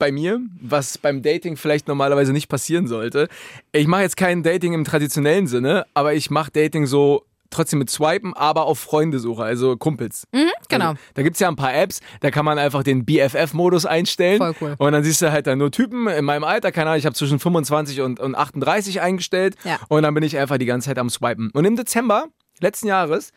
bei 0.00 0.10
mir, 0.10 0.40
was 0.60 0.98
beim 0.98 1.22
Dating 1.22 1.56
vielleicht 1.56 1.86
normalerweise 1.86 2.32
nicht 2.32 2.48
passieren 2.48 2.88
sollte. 2.88 3.28
Ich 3.70 3.86
mache 3.86 4.02
jetzt 4.02 4.16
kein 4.16 4.42
Dating 4.42 4.72
im 4.72 4.84
traditionellen 4.84 5.46
Sinne, 5.46 5.86
aber 5.94 6.14
ich 6.14 6.30
mache 6.30 6.50
Dating 6.50 6.86
so 6.86 7.24
trotzdem 7.50 7.80
mit 7.80 7.90
Swipen, 7.90 8.34
aber 8.34 8.64
auf 8.64 8.78
Freundesuche, 8.78 9.42
also 9.42 9.76
Kumpels. 9.76 10.26
genau. 10.68 10.90
Also, 10.90 11.00
da 11.14 11.22
gibt's 11.22 11.40
ja 11.40 11.48
ein 11.48 11.56
paar 11.56 11.74
Apps, 11.74 12.00
da 12.20 12.30
kann 12.30 12.44
man 12.44 12.58
einfach 12.58 12.82
den 12.82 13.04
BFF-Modus 13.04 13.86
einstellen. 13.86 14.38
Voll 14.38 14.54
cool. 14.60 14.74
Und 14.78 14.92
dann 14.92 15.04
siehst 15.04 15.20
du 15.20 15.30
halt 15.30 15.46
dann 15.46 15.58
nur 15.58 15.70
Typen 15.70 16.08
in 16.08 16.24
meinem 16.24 16.44
Alter, 16.44 16.72
keine 16.72 16.90
Ahnung, 16.90 16.98
ich 16.98 17.06
habe 17.06 17.14
zwischen 17.14 17.38
25 17.38 18.00
und, 18.00 18.20
und 18.20 18.34
38 18.34 19.00
eingestellt. 19.00 19.56
Ja. 19.64 19.78
Und 19.88 20.02
dann 20.02 20.14
bin 20.14 20.22
ich 20.22 20.38
einfach 20.38 20.58
die 20.58 20.66
ganze 20.66 20.86
Zeit 20.88 20.98
am 20.98 21.10
Swipen. 21.10 21.50
Und 21.52 21.64
im 21.64 21.76
Dezember 21.76 22.26
letzten 22.60 22.86
Jahres 22.86 23.32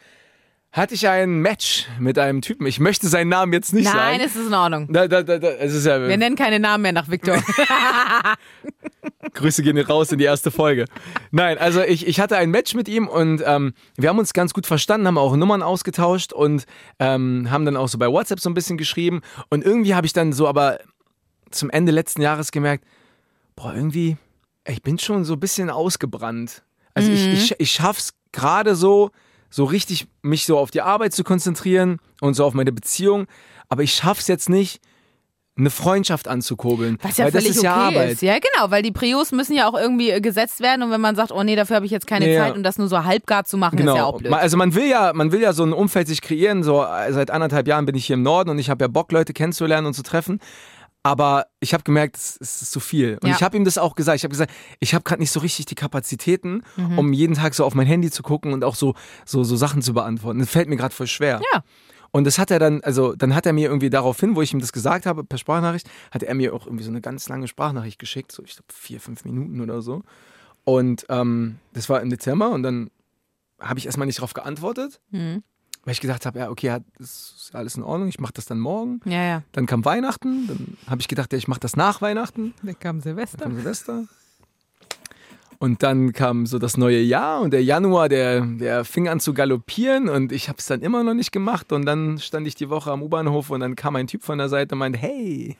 hatte 0.73 0.95
ich 0.95 1.07
ein 1.07 1.39
Match 1.39 1.87
mit 1.99 2.17
einem 2.17 2.41
Typen. 2.41 2.65
Ich 2.65 2.79
möchte 2.79 3.07
seinen 3.07 3.29
Namen 3.29 3.53
jetzt 3.53 3.73
nicht 3.73 3.85
Nein, 3.85 3.93
sagen. 3.93 4.19
es 4.25 4.35
ist 4.35 4.47
in 4.47 4.53
Ordnung. 4.55 4.91
Da, 4.91 5.07
da, 5.07 5.21
da, 5.21 5.37
ja, 5.37 6.07
Wir 6.07 6.17
nennen 6.17 6.35
keine 6.35 6.59
Namen 6.59 6.81
mehr 6.81 6.91
nach 6.91 7.09
Victor. 7.09 7.37
Grüße 9.35 9.61
gehen 9.61 9.77
raus 9.77 10.11
in 10.11 10.17
die 10.17 10.25
erste 10.25 10.49
Folge. 10.49 10.85
Nein, 11.29 11.59
also 11.59 11.81
ich, 11.81 12.07
ich 12.07 12.19
hatte 12.19 12.37
ein 12.37 12.49
Match 12.49 12.73
mit 12.73 12.89
ihm 12.89 13.07
und 13.07 13.43
ähm, 13.45 13.73
wir 13.97 14.09
haben 14.09 14.17
uns 14.17 14.33
ganz 14.33 14.51
gut 14.51 14.65
verstanden, 14.65 15.05
haben 15.05 15.19
auch 15.19 15.35
Nummern 15.35 15.61
ausgetauscht 15.61 16.33
und 16.33 16.65
ähm, 16.97 17.51
haben 17.51 17.65
dann 17.65 17.77
auch 17.77 17.87
so 17.87 17.99
bei 17.99 18.07
WhatsApp 18.07 18.39
so 18.39 18.49
ein 18.49 18.55
bisschen 18.55 18.77
geschrieben. 18.77 19.21
Und 19.49 19.63
irgendwie 19.63 19.93
habe 19.93 20.07
ich 20.07 20.13
dann 20.13 20.33
so 20.33 20.47
aber 20.47 20.79
zum 21.51 21.69
Ende 21.69 21.91
letzten 21.91 22.23
Jahres 22.23 22.51
gemerkt, 22.51 22.83
boah, 23.55 23.75
irgendwie, 23.75 24.17
ich 24.67 24.81
bin 24.81 24.97
schon 24.97 25.23
so 25.23 25.33
ein 25.33 25.39
bisschen 25.39 25.69
ausgebrannt. 25.69 26.63
Also 26.95 27.11
ich, 27.11 27.27
ich, 27.27 27.59
ich 27.59 27.71
schaff's 27.71 28.13
gerade 28.31 28.75
so, 28.75 29.11
so 29.53 29.65
richtig 29.65 30.07
mich 30.23 30.47
so 30.47 30.57
auf 30.57 30.71
die 30.71 30.81
Arbeit 30.81 31.13
zu 31.13 31.23
konzentrieren 31.23 31.99
und 32.21 32.33
so 32.33 32.43
auf 32.43 32.55
meine 32.55 32.71
Beziehung, 32.71 33.27
aber 33.69 33.83
ich 33.83 33.93
schaff's 33.93 34.27
jetzt 34.27 34.49
nicht, 34.49 34.81
eine 35.55 35.69
Freundschaft 35.69 36.27
anzukurbeln. 36.27 36.97
Was 37.03 37.17
ja 37.17 37.25
weil 37.25 37.31
das 37.31 37.43
völlig 37.43 37.57
ist 37.57 37.63
ja 37.63 37.85
okay 37.85 37.95
Arbeit. 37.95 38.11
ist. 38.13 38.21
Ja, 38.23 38.33
genau, 38.39 38.71
weil 38.71 38.81
die 38.81 38.91
Prios 38.91 39.31
müssen 39.31 39.55
ja 39.55 39.69
auch 39.69 39.79
irgendwie 39.79 40.09
äh, 40.09 40.19
gesetzt 40.19 40.61
werden 40.61 40.81
und 40.81 40.89
wenn 40.89 41.01
man 41.01 41.15
sagt, 41.15 41.31
oh 41.31 41.43
nee, 41.43 41.55
dafür 41.55 41.75
habe 41.75 41.85
ich 41.85 41.91
jetzt 41.91 42.07
keine 42.07 42.33
Ja. 42.33 42.45
Zeit 42.45 42.55
und 42.55 42.63
das 42.63 42.79
nur 42.79 42.87
so 42.87 43.03
halbgar 43.03 43.43
zu 43.43 43.57
machen, 43.57 43.77
ist 43.77 43.85
ja 43.85 44.03
auch 44.03 44.17
blöd. 44.17 44.33
Also 44.33 44.57
man 44.57 44.73
will 44.73 44.87
ja, 44.87 45.13
man 45.13 45.31
will 45.31 45.41
ja 45.41 45.53
so 45.53 45.63
ein 45.63 45.71
Umfeld 45.71 46.07
sich 46.07 46.23
kreieren. 46.23 46.63
So 46.63 46.83
äh, 46.83 47.13
seit 47.13 47.29
anderthalb 47.29 47.67
Jahren 47.67 47.85
bin 47.85 47.93
ich 47.93 48.07
hier 48.07 48.15
im 48.15 48.23
Norden 48.23 48.49
und 48.49 48.57
ich 48.57 48.71
habe 48.71 48.83
ja 48.83 48.87
Bock, 48.87 49.11
Leute 49.11 49.33
kennenzulernen 49.33 49.85
und 49.85 49.93
zu 49.93 50.01
treffen. 50.01 50.39
Aber 51.05 51.47
ich 51.59 51.73
habe 51.73 51.83
gemerkt, 51.83 52.15
es, 52.15 52.37
ist 52.37 52.71
zu 52.71 52.79
viel. 52.79 53.17
Und 53.21 53.27
Ja. 53.29 53.35
ich 53.35 53.43
habe 53.43 53.57
ihm 53.57 53.65
das 53.65 53.77
auch 53.77 53.93
gesagt. 53.95 54.15
Ich 54.17 54.23
habe 54.23 54.31
gesagt, 54.31 54.51
ich 54.79 54.93
habe 54.93 55.03
gerade 55.03 55.21
nicht 55.21 55.31
so 55.31 55.41
richtig 55.41 55.65
die 55.65 55.75
Kapazitäten, 55.75 56.63
Mhm. 56.77 56.97
um 56.97 57.11
jeden 57.13 57.33
Tag 57.35 57.53
so 57.55 57.65
auf 57.65 57.75
mein 57.75 57.87
Handy 57.87 58.09
zu 58.09 58.23
gucken 58.23 58.53
und 58.53 58.63
auch 58.63 58.75
so, 58.75 58.95
so, 59.25 59.43
so 59.43 59.55
Sachen 59.57 59.81
zu 59.81 59.93
beantworten. 59.93 60.39
Das 60.39 60.49
fällt 60.49 60.69
mir 60.69 60.77
gerade 60.77 60.95
voll 60.95 61.07
schwer. 61.07 61.41
Ja. 61.53 61.63
Und 62.11 62.25
das 62.25 62.37
hat 62.37 62.51
er 62.51 62.59
dann, 62.59 62.81
also 62.81 63.15
dann 63.15 63.35
hat 63.35 63.45
er 63.45 63.53
mir 63.53 63.67
irgendwie 63.67 63.89
daraufhin, 63.89 64.35
wo 64.35 64.41
ich 64.41 64.53
ihm 64.53 64.59
das 64.59 64.71
gesagt 64.71 65.05
habe, 65.05 65.23
per 65.23 65.37
Sprachnachricht, 65.39 65.89
hat 66.11 66.23
er 66.23 66.35
mir 66.35 66.53
auch 66.53 66.67
irgendwie 66.67 66.83
so 66.85 66.91
eine 66.91 67.01
ganz 67.01 67.27
lange 67.27 67.47
Sprachnachricht 67.47 67.99
geschickt, 67.99 68.31
so 68.31 68.43
ich 68.43 68.51
glaube 68.53 68.71
vier, 68.71 69.01
fünf 69.01 69.25
Minuten 69.25 69.59
oder 69.61 69.81
so. 69.81 70.03
Und 70.63 71.05
ähm, 71.09 71.57
das 71.73 71.89
war 71.89 72.01
im 72.01 72.09
Dezember 72.11 72.51
und 72.51 72.63
dann 72.63 72.91
habe 73.59 73.79
ich 73.79 73.87
erstmal 73.87 74.05
nicht 74.07 74.21
drauf 74.21 74.33
geantwortet, 74.33 75.01
weil 75.83 75.91
ich 75.91 76.01
gedacht 76.01 76.25
habe, 76.25 76.39
ja, 76.39 76.49
okay, 76.49 76.67
ja, 76.67 76.79
das 76.97 77.33
ist 77.37 77.51
alles 77.53 77.75
in 77.75 77.83
Ordnung, 77.83 78.07
ich 78.07 78.19
mache 78.19 78.33
das 78.33 78.45
dann 78.45 78.59
morgen. 78.59 79.01
Ja, 79.05 79.23
ja. 79.23 79.43
Dann 79.51 79.65
kam 79.65 79.83
Weihnachten, 79.83 80.47
dann 80.47 80.77
habe 80.87 81.01
ich 81.01 81.07
gedacht, 81.07 81.31
ja, 81.33 81.37
ich 81.37 81.47
mache 81.47 81.59
das 81.59 81.75
nach 81.75 82.01
Weihnachten. 82.01 82.53
Dann 82.63 82.79
kam 82.79 83.01
Silvester. 83.01 83.37
Dann 83.37 83.49
kam 83.49 83.57
Silvester. 83.57 84.03
Und 85.59 85.81
dann 85.81 86.11
kam 86.11 86.45
so 86.45 86.59
das 86.59 86.75
neue 86.75 86.99
Jahr 86.99 87.39
und 87.39 87.51
der 87.51 87.63
Januar, 87.63 88.09
der, 88.09 88.41
der 88.41 88.83
fing 88.83 89.07
an 89.07 89.21
zu 89.21 89.33
galoppieren 89.33 90.09
und 90.09 90.33
ich 90.33 90.49
habe 90.49 90.57
es 90.59 90.65
dann 90.65 90.81
immer 90.81 91.03
noch 91.03 91.13
nicht 91.13 91.31
gemacht. 91.31 91.71
Und 91.71 91.85
dann 91.85 92.19
stand 92.19 92.47
ich 92.47 92.55
die 92.55 92.69
Woche 92.69 92.91
am 92.91 93.01
U-Bahnhof 93.01 93.49
und 93.49 93.61
dann 93.61 93.75
kam 93.75 93.95
ein 93.95 94.07
Typ 94.07 94.23
von 94.23 94.37
der 94.37 94.49
Seite 94.49 94.75
und 94.75 94.79
meinte, 94.79 94.99
hey, 94.99 95.57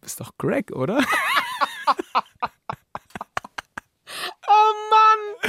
bist 0.00 0.20
doch 0.20 0.32
Greg, 0.38 0.70
oder? 0.70 1.02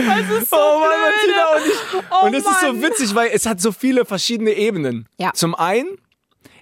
Das 0.05 0.41
ist 0.43 0.49
so 0.49 0.55
Oh 0.57 0.79
Mann, 0.79 0.89
blöde. 0.89 1.37
Martina, 1.37 1.55
und, 1.55 1.67
ich, 1.67 2.11
Oh 2.11 2.25
und 2.25 2.33
es 2.33 2.45
ist 2.45 2.61
so 2.61 2.81
witzig, 2.81 3.15
weil 3.15 3.29
es 3.33 3.45
hat 3.45 3.59
so 3.61 3.71
viele 3.71 4.05
verschiedene 4.05 4.51
Ebenen. 4.51 5.07
Ja. 5.17 5.31
Zum 5.33 5.55
einen, 5.55 5.89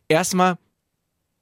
erstmal, 0.07 0.57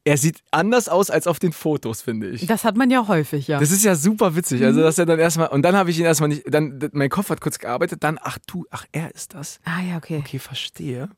er 0.03 0.17
sieht 0.17 0.37
anders 0.51 0.87
aus 0.87 1.09
als 1.09 1.27
auf 1.27 1.37
den 1.39 1.51
Fotos, 1.51 2.01
finde 2.01 2.29
ich. 2.29 2.45
Das 2.45 2.63
hat 2.63 2.77
man 2.77 2.89
ja 2.89 3.07
häufig, 3.09 3.47
ja. 3.49 3.59
Das 3.59 3.71
ist 3.71 3.83
ja 3.83 3.93
super 3.95 4.35
witzig. 4.37 4.63
Also, 4.63 4.81
dass 4.81 4.97
er 4.97 5.05
dann 5.05 5.19
erstmal, 5.19 5.49
und 5.49 5.63
dann 5.63 5.75
habe 5.75 5.89
ich 5.91 5.99
ihn 5.99 6.05
erstmal 6.05 6.29
nicht, 6.29 6.43
dann, 6.47 6.79
mein 6.93 7.09
Kopf 7.09 7.29
hat 7.29 7.41
kurz 7.41 7.59
gearbeitet, 7.59 8.03
dann, 8.03 8.17
ach 8.21 8.37
du, 8.47 8.65
ach, 8.71 8.85
er 8.93 9.13
ist 9.13 9.33
das. 9.33 9.59
ah, 9.65 9.81
ja, 9.81 9.97
okay. 9.97 10.19
Okay, 10.19 10.39
verstehe. 10.39 11.09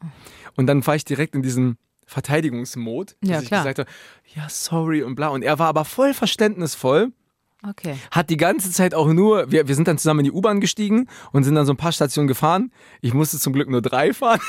Und 0.55 0.65
dann 0.67 0.85
war 0.87 0.95
ich 0.95 1.05
direkt 1.05 1.35
in 1.35 1.43
diesen 1.43 1.77
Verteidigungsmod, 2.07 3.15
dass 3.21 3.29
Ja, 3.29 3.39
ich 3.41 3.47
klar. 3.47 3.61
gesagt 3.61 3.79
habe, 3.79 3.89
ja, 4.35 4.47
sorry 4.49 5.03
und 5.03 5.13
bla. 5.15 5.27
Und 5.27 5.43
er 5.43 5.59
war 5.59 5.67
aber 5.67 5.85
voll 5.85 6.13
verständnisvoll, 6.15 7.11
Okay. 7.67 7.97
hat 8.11 8.29
die 8.29 8.37
ganze 8.37 8.71
Zeit 8.71 8.93
auch 8.93 9.07
nur, 9.07 9.51
wir, 9.51 9.67
wir 9.67 9.75
sind 9.75 9.87
dann 9.87 9.97
zusammen 9.97 10.21
in 10.21 10.25
die 10.25 10.31
U-Bahn 10.31 10.61
gestiegen 10.61 11.07
und 11.33 11.43
sind 11.43 11.55
dann 11.55 11.65
so 11.65 11.73
ein 11.73 11.77
paar 11.77 11.91
Stationen 11.91 12.27
gefahren. 12.27 12.71
Ich 13.01 13.13
musste 13.13 13.37
zum 13.37 13.51
Glück 13.51 13.69
nur 13.69 13.81
drei 13.81 14.13
fahren. 14.13 14.39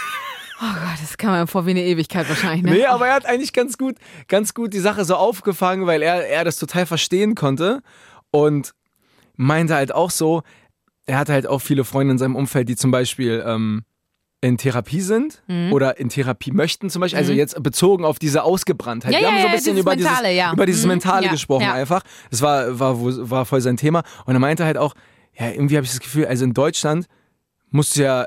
Oh 0.62 0.74
Gott, 0.74 1.00
das 1.00 1.16
kann 1.16 1.30
man 1.30 1.46
vor 1.46 1.66
wie 1.66 1.70
eine 1.70 1.82
Ewigkeit 1.82 2.28
wahrscheinlich, 2.28 2.62
ne? 2.62 2.70
Nee, 2.72 2.84
aber 2.84 3.08
er 3.08 3.14
hat 3.14 3.24
eigentlich 3.24 3.54
ganz 3.54 3.78
gut, 3.78 3.96
ganz 4.28 4.52
gut 4.52 4.74
die 4.74 4.78
Sache 4.78 5.06
so 5.06 5.16
aufgefangen, 5.16 5.86
weil 5.86 6.02
er, 6.02 6.28
er 6.28 6.44
das 6.44 6.56
total 6.56 6.84
verstehen 6.84 7.34
konnte 7.34 7.82
und 8.30 8.74
meinte 9.36 9.74
halt 9.74 9.92
auch 9.92 10.10
so, 10.10 10.42
er 11.06 11.18
hatte 11.18 11.32
halt 11.32 11.46
auch 11.46 11.60
viele 11.60 11.84
Freunde 11.84 12.12
in 12.12 12.18
seinem 12.18 12.36
Umfeld, 12.36 12.68
die 12.68 12.76
zum 12.76 12.90
Beispiel 12.90 13.42
ähm, 13.46 13.84
in 14.42 14.56
Therapie 14.56 15.00
sind 15.02 15.42
Mhm. 15.48 15.72
oder 15.72 15.98
in 15.98 16.08
Therapie 16.08 16.50
möchten 16.50 16.88
zum 16.88 17.00
Beispiel, 17.00 17.18
also 17.18 17.32
jetzt 17.32 17.62
bezogen 17.62 18.04
auf 18.04 18.18
diese 18.18 18.42
Ausgebranntheit. 18.42 19.12
Ja, 19.12 19.18
Wir 19.18 19.24
ja, 19.26 19.32
haben 19.32 19.40
so 19.42 19.46
ein 19.48 19.52
bisschen 19.52 19.74
dieses 19.74 19.82
über 19.82 19.96
dieses, 19.96 20.10
Mentale, 20.10 20.34
ja. 20.34 20.52
über 20.52 20.66
dieses 20.66 20.82
Mhm, 20.84 20.88
Mentale 20.88 21.28
gesprochen 21.28 21.66
einfach. 21.68 22.02
Das 22.30 22.40
war, 22.40 22.78
war, 22.80 22.96
war 23.30 23.44
voll 23.44 23.60
sein 23.60 23.76
Thema 23.76 24.02
und 24.24 24.34
er 24.34 24.40
meinte 24.40 24.64
halt 24.64 24.78
auch, 24.78 24.94
ja, 25.38 25.50
irgendwie 25.50 25.76
habe 25.76 25.84
ich 25.84 25.90
das 25.90 26.00
Gefühl, 26.00 26.26
also 26.26 26.44
in 26.44 26.54
Deutschland 26.54 27.06
musst 27.70 27.96
du 27.96 28.02
ja 28.02 28.26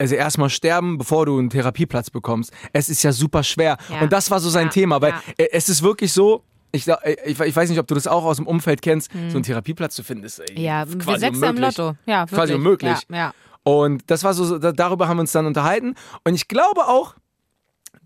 also 0.00 0.14
erstmal 0.14 0.48
sterben, 0.48 0.96
bevor 0.96 1.26
du 1.26 1.36
einen 1.38 1.50
Therapieplatz 1.50 2.10
bekommst. 2.10 2.52
Es 2.72 2.88
ist 2.88 3.02
ja 3.02 3.10
super 3.10 3.42
schwer. 3.42 3.78
Und 4.00 4.12
das 4.12 4.30
war 4.30 4.38
so 4.38 4.48
sein 4.48 4.70
Thema, 4.70 5.00
weil 5.02 5.12
äh, 5.36 5.46
es 5.50 5.68
ist 5.68 5.82
wirklich 5.82 6.12
so, 6.12 6.44
ich, 6.70 6.86
äh, 6.86 7.16
ich, 7.26 7.40
ich 7.40 7.56
weiß 7.56 7.68
nicht, 7.68 7.80
ob 7.80 7.88
du 7.88 7.96
das 7.96 8.06
auch 8.06 8.24
aus 8.24 8.36
dem 8.36 8.46
Umfeld 8.46 8.80
kennst, 8.80 9.12
Mhm. 9.12 9.30
so 9.30 9.38
einen 9.38 9.42
Therapieplatz 9.42 9.96
zu 9.96 10.04
finden, 10.04 10.22
ist 10.22 10.38
ey, 10.38 10.62
Ja, 10.62 10.84
quasi 11.00 11.26
unmöglich. 11.26 11.76
Lotto. 11.76 11.96
Ja, 12.06 12.20
wirklich. 12.22 12.38
Quasi 12.38 12.54
unmöglich. 12.54 12.98
Ja, 13.10 13.16
ja. 13.16 13.32
Und 13.62 14.10
das 14.10 14.24
war 14.24 14.34
so, 14.34 14.44
so, 14.44 14.58
da- 14.58 14.72
darüber 14.72 15.08
haben 15.08 15.18
wir 15.18 15.22
uns 15.22 15.32
dann 15.32 15.46
unterhalten. 15.46 15.94
Und 16.24 16.34
ich 16.34 16.48
glaube 16.48 16.86
auch, 16.86 17.14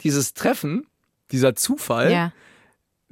dieses 0.02 0.34
Treffen, 0.34 0.86
dieser 1.30 1.54
Zufall, 1.54 2.10
ja. 2.10 2.32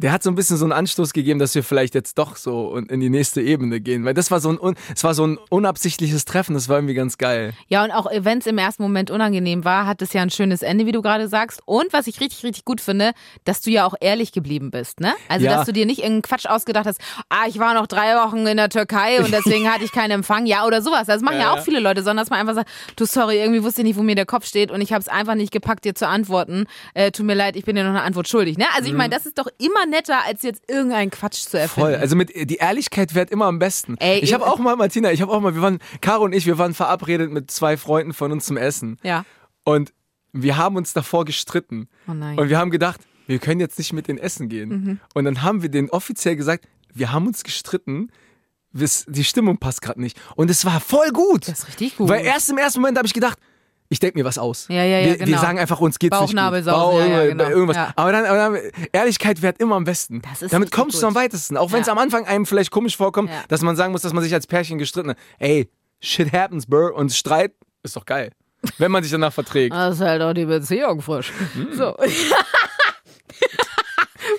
Der 0.02 0.12
hat 0.12 0.22
so 0.22 0.30
ein 0.30 0.34
bisschen 0.34 0.56
so 0.56 0.64
einen 0.64 0.72
Anstoß 0.72 1.12
gegeben, 1.12 1.38
dass 1.38 1.54
wir 1.54 1.62
vielleicht 1.62 1.94
jetzt 1.94 2.16
doch 2.16 2.36
so 2.36 2.76
in 2.76 3.00
die 3.00 3.10
nächste 3.10 3.42
Ebene 3.42 3.80
gehen. 3.80 4.04
Weil 4.06 4.14
das 4.14 4.30
war 4.30 4.40
so 4.40 4.48
ein, 4.50 4.74
es 4.94 5.04
war 5.04 5.12
so 5.14 5.26
ein 5.26 5.38
unabsichtliches 5.50 6.24
Treffen, 6.24 6.54
das 6.54 6.68
war 6.70 6.78
irgendwie 6.78 6.94
ganz 6.94 7.18
geil. 7.18 7.52
Ja, 7.68 7.84
und 7.84 7.90
auch 7.90 8.06
wenn 8.10 8.38
es 8.38 8.46
im 8.46 8.56
ersten 8.56 8.82
Moment 8.82 9.10
unangenehm 9.10 9.64
war, 9.64 9.86
hat 9.86 10.00
es 10.00 10.12
ja 10.14 10.22
ein 10.22 10.30
schönes 10.30 10.62
Ende, 10.62 10.86
wie 10.86 10.92
du 10.92 11.02
gerade 11.02 11.28
sagst. 11.28 11.60
Und 11.66 11.92
was 11.92 12.06
ich 12.06 12.20
richtig, 12.20 12.42
richtig 12.44 12.64
gut 12.64 12.80
finde, 12.80 13.12
dass 13.44 13.60
du 13.60 13.70
ja 13.70 13.84
auch 13.84 13.94
ehrlich 14.00 14.32
geblieben 14.32 14.70
bist, 14.70 15.00
ne? 15.00 15.12
Also, 15.28 15.44
Ja. 15.44 15.56
dass 15.56 15.66
du 15.66 15.72
dir 15.72 15.84
nicht 15.84 15.98
irgendeinen 15.98 16.22
Quatsch 16.22 16.46
ausgedacht 16.46 16.86
hast, 16.86 16.98
ah, 17.28 17.46
ich 17.46 17.58
war 17.58 17.74
noch 17.74 17.86
drei 17.86 18.14
Wochen 18.16 18.46
in 18.46 18.56
der 18.56 18.70
Türkei 18.70 19.22
und 19.22 19.30
deswegen 19.32 19.70
hatte 19.70 19.84
ich 19.84 19.92
keinen 19.92 20.12
Empfang, 20.12 20.46
ja, 20.46 20.64
oder 20.66 20.80
sowas. 20.80 21.06
Das 21.06 21.20
machen 21.20 21.34
ja, 21.36 21.40
Ja, 21.40 21.52
auch 21.52 21.60
viele 21.60 21.80
Leute, 21.80 22.02
sondern 22.02 22.24
dass 22.24 22.30
man 22.30 22.40
einfach 22.40 22.54
sagt, 22.54 22.70
du, 22.96 23.04
sorry, 23.04 23.38
irgendwie 23.38 23.62
wusste 23.62 23.82
ich 23.82 23.86
nicht, 23.88 23.98
wo 23.98 24.02
mir 24.02 24.14
der 24.14 24.26
Kopf 24.26 24.46
steht 24.46 24.70
und 24.70 24.80
ich 24.80 24.92
habe 24.94 25.00
es 25.02 25.08
einfach 25.08 25.34
nicht 25.34 25.52
gepackt, 25.52 25.84
dir 25.84 25.94
zu 25.94 26.08
antworten. 26.08 26.64
Äh, 26.94 27.10
tut 27.12 27.26
mir 27.26 27.34
leid, 27.34 27.56
ich 27.56 27.64
bin 27.66 27.76
dir 27.76 27.82
noch 27.84 27.90
eine 27.90 28.02
Antwort 28.02 28.28
schuldig, 28.28 28.56
ne? 28.56 28.64
Also, 28.74 28.88
ich 28.88 28.94
meine, 28.94 29.14
das 29.14 29.26
ist 29.26 29.38
doch 29.38 29.48
immer 29.58 29.89
netter, 29.90 30.24
als 30.24 30.42
jetzt 30.42 30.62
irgendeinen 30.68 31.10
Quatsch 31.10 31.46
zu 31.46 31.58
erfinden. 31.58 31.90
Voll. 31.90 31.94
Also 31.96 32.16
mit 32.16 32.30
die 32.34 32.56
Ehrlichkeit 32.56 33.14
wird 33.14 33.30
immer 33.30 33.46
am 33.46 33.58
besten. 33.58 33.96
Ey, 33.98 34.20
ich 34.20 34.32
habe 34.32 34.46
auch 34.46 34.58
mal, 34.58 34.76
Martina, 34.76 35.12
ich 35.12 35.20
habe 35.22 35.32
auch 35.32 35.40
mal, 35.40 35.54
wir 35.54 35.62
waren, 35.62 35.78
Caro 36.00 36.24
und 36.24 36.32
ich, 36.32 36.46
wir 36.46 36.58
waren 36.58 36.74
verabredet 36.74 37.30
mit 37.30 37.50
zwei 37.50 37.76
Freunden 37.76 38.12
von 38.12 38.32
uns 38.32 38.46
zum 38.46 38.56
Essen. 38.56 38.98
Ja. 39.02 39.24
Und 39.64 39.92
wir 40.32 40.56
haben 40.56 40.76
uns 40.76 40.92
davor 40.92 41.24
gestritten. 41.24 41.88
Oh 42.08 42.12
nein. 42.12 42.38
Und 42.38 42.48
wir 42.48 42.58
haben 42.58 42.70
gedacht, 42.70 43.00
wir 43.26 43.38
können 43.38 43.60
jetzt 43.60 43.78
nicht 43.78 43.92
mit 43.92 44.08
denen 44.08 44.18
essen 44.18 44.48
gehen. 44.48 44.68
Mhm. 44.68 45.00
Und 45.14 45.24
dann 45.24 45.42
haben 45.42 45.62
wir 45.62 45.68
denen 45.68 45.90
offiziell 45.90 46.36
gesagt, 46.36 46.66
wir 46.92 47.12
haben 47.12 47.26
uns 47.26 47.44
gestritten, 47.44 48.10
die 48.72 49.24
Stimmung 49.24 49.58
passt 49.58 49.82
gerade 49.82 50.00
nicht. 50.00 50.20
Und 50.36 50.50
es 50.50 50.64
war 50.64 50.80
voll 50.80 51.10
gut. 51.10 51.48
Das 51.48 51.60
ist 51.60 51.68
richtig 51.68 51.96
gut. 51.96 52.08
Weil 52.08 52.24
erst 52.24 52.50
im 52.50 52.58
ersten 52.58 52.80
Moment 52.80 52.98
habe 52.98 53.06
ich 53.06 53.14
gedacht, 53.14 53.38
ich 53.92 53.98
denke 53.98 54.18
mir 54.18 54.24
was 54.24 54.38
aus. 54.38 54.66
Ja, 54.68 54.76
ja, 54.76 54.98
ja, 54.98 55.04
wir, 55.04 55.18
wir 55.18 55.26
genau. 55.26 55.40
sagen 55.40 55.58
einfach, 55.58 55.80
uns 55.80 55.98
geht's 55.98 56.12
nicht 56.12 56.28
gut. 56.28 56.36
Bauchnabelsausen, 56.36 57.10
ja, 57.10 57.22
ja, 57.24 57.28
genau. 57.28 57.48
irgendwas. 57.48 57.76
Ja. 57.76 57.92
Aber, 57.96 58.12
dann, 58.12 58.24
aber 58.24 58.36
dann, 58.36 58.58
Ehrlichkeit 58.92 59.42
wäre 59.42 59.54
immer 59.58 59.74
am 59.74 59.84
besten. 59.84 60.22
Das 60.22 60.42
ist 60.42 60.52
Damit 60.52 60.70
kommst 60.70 60.96
du 60.96 61.00
gut. 61.00 61.08
am 61.08 61.14
weitesten. 61.16 61.56
Auch 61.56 61.72
wenn 61.72 61.82
es 61.82 61.88
am 61.88 61.98
Anfang 61.98 62.24
einem 62.24 62.46
vielleicht 62.46 62.70
komisch 62.70 62.96
vorkommt, 62.96 63.30
dass 63.48 63.62
man 63.62 63.74
sagen 63.74 63.90
muss, 63.90 64.02
dass 64.02 64.12
man 64.12 64.22
sich 64.22 64.32
als 64.32 64.46
Pärchen 64.46 64.78
gestritten 64.78 65.10
hat. 65.10 65.18
Ey, 65.40 65.68
shit 66.00 66.32
happens, 66.32 66.66
bro. 66.66 66.94
Und 66.94 67.12
Streit 67.12 67.52
ist 67.82 67.96
doch 67.96 68.04
geil. 68.04 68.30
Wenn 68.78 68.92
man 68.92 69.02
sich 69.02 69.10
danach 69.10 69.32
verträgt. 69.32 69.74
Das 69.74 69.96
ist 69.96 70.00
halt 70.02 70.22
auch 70.22 70.34
die 70.34 70.44
Beziehung 70.44 71.02
frisch. 71.02 71.32
Hm. 71.54 71.68
So. 71.72 71.96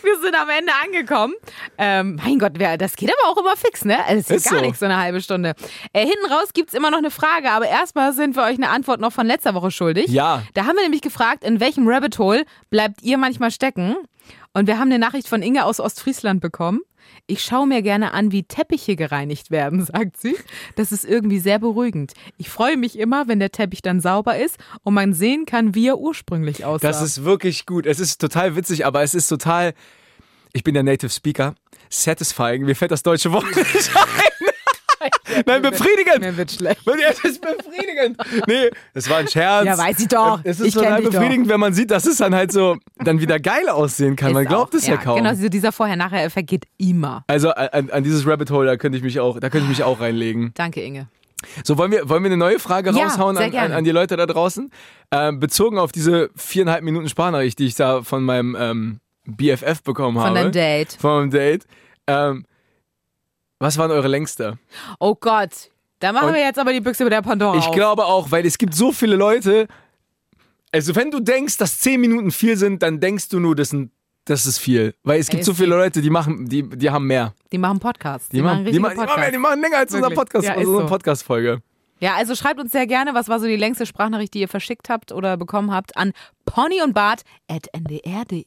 Wir 0.03 0.19
sind 0.19 0.35
am 0.35 0.49
Ende 0.49 0.71
angekommen. 0.83 1.33
Ähm, 1.77 2.19
mein 2.23 2.39
Gott, 2.39 2.53
wer, 2.55 2.77
das 2.77 2.95
geht 2.95 3.09
aber 3.11 3.31
auch 3.31 3.37
immer 3.37 3.55
fix, 3.55 3.85
ne? 3.85 3.97
Also, 4.05 4.15
Das 4.15 4.29
ist 4.29 4.45
Ist 4.45 4.49
gar 4.51 4.59
so. 4.59 4.65
nichts, 4.65 4.79
so 4.79 4.85
eine 4.85 4.97
halbe 4.97 5.21
Stunde. 5.21 5.53
Äh, 5.93 6.05
hinten 6.05 6.31
raus 6.31 6.49
gibt's 6.53 6.73
immer 6.73 6.91
noch 6.91 6.97
eine 6.99 7.11
Frage, 7.11 7.51
aber 7.51 7.67
erstmal 7.67 8.13
sind 8.13 8.35
wir 8.35 8.43
euch 8.43 8.57
eine 8.57 8.69
Antwort 8.69 8.99
noch 8.99 9.11
von 9.13 9.25
letzter 9.27 9.53
Woche 9.53 9.71
schuldig. 9.71 10.07
Ja. 10.07 10.43
Da 10.53 10.65
haben 10.65 10.75
wir 10.75 10.83
nämlich 10.83 11.01
gefragt, 11.01 11.43
in 11.43 11.59
welchem 11.59 11.87
Rabbit 11.87 12.17
Hole 12.19 12.45
bleibt 12.69 13.01
ihr 13.03 13.17
manchmal 13.17 13.51
stecken? 13.51 13.95
Und 14.53 14.67
wir 14.67 14.77
haben 14.79 14.87
eine 14.89 14.99
Nachricht 14.99 15.27
von 15.29 15.41
Inge 15.41 15.63
aus 15.65 15.79
Ostfriesland 15.79 16.41
bekommen. 16.41 16.81
Ich 17.27 17.43
schaue 17.43 17.67
mir 17.67 17.81
gerne 17.81 18.13
an, 18.13 18.31
wie 18.31 18.43
Teppiche 18.43 18.95
gereinigt 18.95 19.51
werden, 19.51 19.85
sagt 19.85 20.17
sie. 20.19 20.35
Das 20.75 20.91
ist 20.91 21.05
irgendwie 21.05 21.39
sehr 21.39 21.59
beruhigend. 21.59 22.13
Ich 22.37 22.49
freue 22.49 22.77
mich 22.77 22.97
immer, 22.97 23.27
wenn 23.27 23.39
der 23.39 23.51
Teppich 23.51 23.81
dann 23.81 23.99
sauber 24.01 24.37
ist 24.37 24.57
und 24.83 24.93
man 24.93 25.13
sehen 25.13 25.45
kann, 25.45 25.75
wie 25.75 25.87
er 25.87 25.97
ursprünglich 25.97 26.65
aussah. 26.65 26.87
Das 26.87 27.01
ist 27.01 27.23
wirklich 27.23 27.65
gut. 27.65 27.85
Es 27.85 27.99
ist 27.99 28.19
total 28.19 28.55
witzig, 28.55 28.85
aber 28.85 29.03
es 29.03 29.13
ist 29.13 29.27
total. 29.27 29.73
Ich 30.53 30.63
bin 30.63 30.73
der 30.73 30.83
Native 30.83 31.09
Speaker. 31.09 31.55
Satisfying. 31.89 32.63
Mir 32.63 32.75
fällt 32.75 32.91
das 32.91 33.03
deutsche 33.03 33.31
Wort 33.31 33.45
nicht 33.55 33.95
ein. 33.95 34.50
Nein, 35.45 35.61
befriedigend. 35.61 36.19
Mir 36.19 36.37
wird 36.37 36.51
schlecht. 36.51 36.81
Ja, 36.85 36.93
Das 37.09 37.23
ist 37.23 37.41
befriedigend. 37.41 38.17
Nee, 38.47 38.69
das 38.93 39.09
war 39.09 39.17
ein 39.17 39.27
Scherz. 39.27 39.65
Ja, 39.65 39.77
weiß 39.77 39.99
ich 39.99 40.07
doch. 40.07 40.39
Es 40.43 40.59
ist 40.59 40.73
total 40.73 40.97
dich 41.01 41.05
doch. 41.05 41.13
befriedigend, 41.13 41.49
wenn 41.49 41.59
man 41.59 41.73
sieht, 41.73 41.91
dass 41.91 42.05
es 42.05 42.17
dann 42.17 42.35
halt 42.35 42.51
so 42.51 42.77
dann 42.97 43.19
wieder 43.19 43.39
geil 43.39 43.69
aussehen 43.69 44.15
kann. 44.15 44.33
man 44.33 44.43
Ist 44.43 44.49
glaubt 44.49 44.73
auch, 44.73 44.77
es 44.77 44.87
ja, 44.87 44.97
kaum. 44.97 45.17
Genau, 45.17 45.33
so 45.33 45.49
dieser 45.49 45.71
Vorher-Nachher-Effekt 45.71 46.49
geht 46.49 46.65
immer. 46.77 47.23
Also 47.27 47.51
an, 47.51 47.89
an 47.89 48.03
dieses 48.03 48.25
Rabbit 48.27 48.51
Hole, 48.51 48.67
da 48.67 48.77
könnte 48.77 48.97
ich 48.97 49.03
mich 49.03 49.19
auch, 49.19 49.39
da 49.39 49.49
könnte 49.49 49.65
ich 49.65 49.69
mich 49.77 49.83
auch 49.83 49.99
reinlegen. 49.99 50.51
Danke, 50.55 50.81
Inge. 50.81 51.07
So, 51.63 51.77
wollen 51.77 51.91
wir, 51.91 52.07
wollen 52.07 52.23
wir 52.23 52.27
eine 52.29 52.37
neue 52.37 52.59
Frage 52.59 52.91
Ja, 52.91 53.05
raushauen 53.07 53.37
an, 53.37 53.55
an, 53.55 53.71
an 53.71 53.83
die 53.83 53.91
Leute 53.91 54.15
da 54.15 54.25
draußen? 54.25 54.69
Ähm, 55.11 55.39
bezogen 55.39 55.79
auf 55.79 55.91
diese 55.91 56.29
viereinhalb 56.35 56.83
Minuten 56.83 57.09
Sprachnachricht, 57.09 57.57
die 57.59 57.65
ich 57.65 57.75
da 57.75 58.03
von 58.03 58.23
meinem 58.23 58.55
ähm, 58.59 58.99
BFF 59.25 59.81
bekommen 59.83 60.19
habe. 60.19 60.27
Von 60.27 60.35
deinem 60.35 60.51
Date. 60.51 60.97
Von 60.99 61.11
meinem 61.19 61.31
Date. 61.31 61.65
Ähm, 62.07 62.45
was 63.61 63.77
waren 63.77 63.91
eure 63.91 64.07
längste? 64.07 64.57
Oh 64.99 65.15
Gott. 65.15 65.69
Da 65.99 66.11
machen 66.11 66.29
Und 66.29 66.33
wir 66.33 66.41
jetzt 66.41 66.59
aber 66.59 66.73
die 66.73 66.81
Büchse 66.81 67.03
mit 67.03 67.13
der 67.13 67.21
Pandora 67.21 67.57
Ich 67.57 67.67
auf. 67.67 67.75
glaube 67.75 68.05
auch, 68.05 68.31
weil 68.31 68.45
es 68.45 68.57
gibt 68.57 68.73
so 68.73 68.91
viele 68.91 69.15
Leute. 69.15 69.67
Also, 70.71 70.95
wenn 70.95 71.11
du 71.11 71.19
denkst, 71.19 71.57
dass 71.57 71.79
zehn 71.79 72.01
Minuten 72.01 72.31
viel 72.31 72.57
sind, 72.57 72.81
dann 72.81 72.99
denkst 72.99 73.29
du 73.29 73.39
nur, 73.39 73.55
das, 73.55 73.69
sind, 73.69 73.91
das 74.25 74.45
ist 74.45 74.57
viel. 74.57 74.95
Weil 75.03 75.19
es 75.19 75.29
gibt 75.29 75.43
so 75.43 75.53
viele 75.53 75.75
Leute, 75.75 76.01
die 76.01 76.09
machen, 76.09 76.47
die, 76.49 76.67
die 76.67 76.89
haben 76.89 77.05
mehr. 77.05 77.33
Die 77.51 77.57
machen 77.57 77.79
Podcasts. 77.79 78.29
Die, 78.29 78.41
machen, 78.41 78.65
die, 78.65 78.71
machen, 78.71 78.73
die, 78.73 78.79
machen, 78.79 78.95
Podcasts. 79.07 79.31
die 79.31 79.37
machen 79.37 79.61
länger 79.61 79.77
als 79.77 79.93
unser. 79.93 80.09
Podcast, 80.09 80.47
Ja, 80.47 80.53
ist 80.53 80.65
unsere 80.65 80.83
so. 80.83 80.87
Podcast-Folge. 80.87 81.61
Ja, 81.99 82.15
also 82.15 82.33
schreibt 82.33 82.59
uns 82.59 82.71
sehr 82.71 82.87
gerne, 82.87 83.13
was 83.13 83.29
war 83.29 83.39
so 83.39 83.45
die 83.45 83.57
längste 83.57 83.85
Sprachnachricht, 83.85 84.33
die 84.33 84.39
ihr 84.39 84.47
verschickt 84.47 84.89
habt 84.89 85.11
oder 85.11 85.37
bekommen 85.37 85.71
habt, 85.71 85.95
an 85.97 86.13
ponyundbart.ndr.de. 86.45 88.43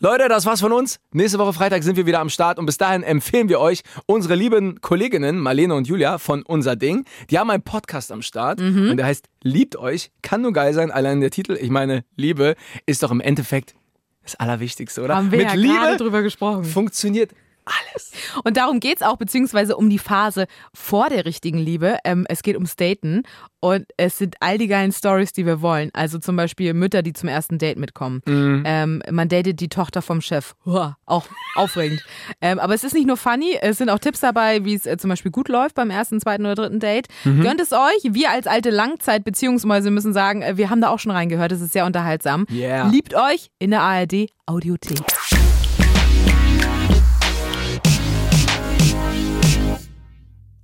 Leute, 0.00 0.28
das 0.28 0.44
war's 0.44 0.60
von 0.60 0.72
uns. 0.72 0.98
Nächste 1.12 1.38
Woche 1.38 1.54
Freitag 1.54 1.82
sind 1.82 1.96
wir 1.96 2.04
wieder 2.04 2.20
am 2.20 2.28
Start 2.28 2.58
und 2.58 2.66
bis 2.66 2.76
dahin 2.76 3.02
empfehlen 3.02 3.48
wir 3.48 3.60
euch 3.60 3.80
unsere 4.04 4.34
lieben 4.34 4.80
Kolleginnen 4.82 5.38
Marlene 5.38 5.74
und 5.74 5.86
Julia 5.88 6.18
von 6.18 6.42
Unser 6.42 6.76
Ding. 6.76 7.06
Die 7.30 7.38
haben 7.38 7.48
einen 7.50 7.62
Podcast 7.62 8.12
am 8.12 8.20
Start 8.20 8.60
Mhm. 8.60 8.90
und 8.90 8.96
der 8.98 9.06
heißt 9.06 9.26
Liebt 9.42 9.76
euch. 9.76 10.10
Kann 10.22 10.42
nur 10.42 10.52
geil 10.52 10.74
sein. 10.74 10.90
Allein 10.90 11.20
der 11.20 11.30
Titel, 11.30 11.56
ich 11.58 11.70
meine, 11.70 12.04
Liebe 12.16 12.56
ist 12.84 13.02
doch 13.02 13.10
im 13.10 13.20
Endeffekt 13.20 13.74
das 14.22 14.34
Allerwichtigste, 14.34 15.02
oder? 15.02 15.16
Haben 15.16 15.30
wir 15.30 15.38
Mit 15.38 15.48
ja 15.48 15.54
Liebe 15.54 15.96
drüber 15.96 16.22
gesprochen. 16.22 16.64
funktioniert 16.64 17.30
Alles. 17.66 18.12
Und 18.44 18.56
darum 18.56 18.78
geht's 18.80 19.02
auch, 19.02 19.16
beziehungsweise 19.16 19.76
um 19.76 19.90
die 19.90 19.98
Phase 19.98 20.46
vor 20.72 21.08
der 21.08 21.24
richtigen 21.24 21.58
Liebe. 21.58 21.98
Ähm, 22.04 22.24
es 22.28 22.42
geht 22.42 22.54
ums 22.54 22.76
Daten 22.76 23.24
und 23.58 23.86
es 23.96 24.18
sind 24.18 24.36
all 24.38 24.56
die 24.56 24.68
geilen 24.68 24.92
Stories, 24.92 25.32
die 25.32 25.44
wir 25.44 25.60
wollen. 25.60 25.90
Also 25.92 26.18
zum 26.18 26.36
Beispiel 26.36 26.74
Mütter, 26.74 27.02
die 27.02 27.12
zum 27.12 27.28
ersten 27.28 27.58
Date 27.58 27.78
mitkommen. 27.78 28.22
Ähm, 28.64 29.02
man 29.10 29.28
datet 29.28 29.58
die 29.58 29.68
Tochter 29.68 30.00
vom 30.00 30.20
Chef. 30.20 30.54
Uah, 30.64 30.96
auch 31.06 31.26
aufregend. 31.56 32.04
ähm, 32.40 32.60
aber 32.60 32.74
es 32.74 32.84
ist 32.84 32.94
nicht 32.94 33.06
nur 33.06 33.16
funny, 33.16 33.58
es 33.60 33.78
sind 33.78 33.90
auch 33.90 33.98
Tipps 33.98 34.20
dabei, 34.20 34.64
wie 34.64 34.74
es 34.74 34.86
äh, 34.86 34.96
zum 34.96 35.10
Beispiel 35.10 35.32
gut 35.32 35.48
läuft 35.48 35.74
beim 35.74 35.90
ersten, 35.90 36.20
zweiten 36.20 36.46
oder 36.46 36.54
dritten 36.54 36.78
Date. 36.78 37.08
Gönnt 37.24 37.60
es 37.60 37.72
euch. 37.72 38.00
Wir 38.04 38.30
als 38.30 38.46
alte 38.46 38.70
Langzeit-Beziehungsmäuse 38.70 39.90
müssen 39.90 40.12
sagen, 40.12 40.42
äh, 40.42 40.56
wir 40.56 40.70
haben 40.70 40.80
da 40.80 40.90
auch 40.90 41.00
schon 41.00 41.10
reingehört. 41.10 41.50
Es 41.50 41.60
ist 41.60 41.72
sehr 41.72 41.86
unterhaltsam. 41.86 42.46
Yeah. 42.50 42.88
Liebt 42.88 43.14
euch 43.14 43.50
in 43.58 43.70
der 43.70 43.82
ARD 43.82 44.28
Audiothek. 44.46 45.00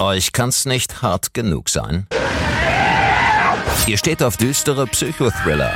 Euch 0.03 0.33
kann's 0.33 0.67
nicht 0.67 1.01
hart 1.01 1.33
genug 1.33 1.69
sein? 1.69 2.09
Ihr 3.87 3.97
steht 3.97 4.21
auf 4.21 4.37
düstere 4.37 4.85
Psychothriller, 4.89 5.73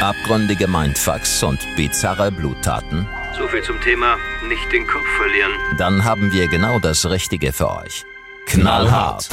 abgründige 0.00 0.66
Mindfucks 0.66 1.40
und 1.44 1.60
bizarre 1.76 2.32
Bluttaten? 2.32 3.06
So 3.38 3.46
viel 3.46 3.62
zum 3.62 3.80
Thema 3.80 4.16
nicht 4.48 4.72
den 4.72 4.88
Kopf 4.88 5.06
verlieren. 5.18 5.52
Dann 5.78 6.02
haben 6.02 6.32
wir 6.32 6.48
genau 6.48 6.80
das 6.80 7.08
Richtige 7.08 7.52
für 7.52 7.70
euch. 7.70 8.04
Knallhart. 8.46 9.28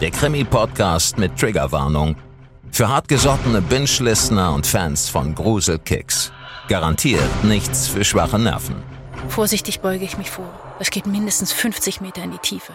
Der 0.00 0.10
Krimi-Podcast 0.10 1.18
mit 1.18 1.38
Triggerwarnung. 1.38 2.16
Für 2.70 2.88
hartgesottene 2.88 3.60
Binge-Listener 3.60 4.54
und 4.54 4.66
Fans 4.66 5.10
von 5.10 5.34
Gruselkicks. 5.34 6.32
Garantiert 6.68 7.44
nichts 7.44 7.88
für 7.88 8.02
schwache 8.02 8.38
Nerven. 8.38 8.76
Vorsichtig 9.28 9.80
beuge 9.80 10.06
ich 10.06 10.16
mich 10.16 10.30
vor. 10.30 10.50
Es 10.82 10.90
geht 10.90 11.06
mindestens 11.06 11.52
50 11.52 12.00
Meter 12.00 12.24
in 12.24 12.32
die 12.32 12.38
Tiefe. 12.38 12.72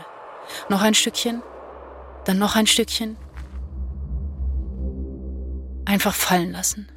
Noch 0.69 0.81
ein 0.81 0.93
Stückchen, 0.93 1.43
dann 2.23 2.37
noch 2.37 2.55
ein 2.55 2.65
Stückchen. 2.65 3.17
Einfach 5.83 6.13
fallen 6.13 6.53
lassen. 6.53 6.87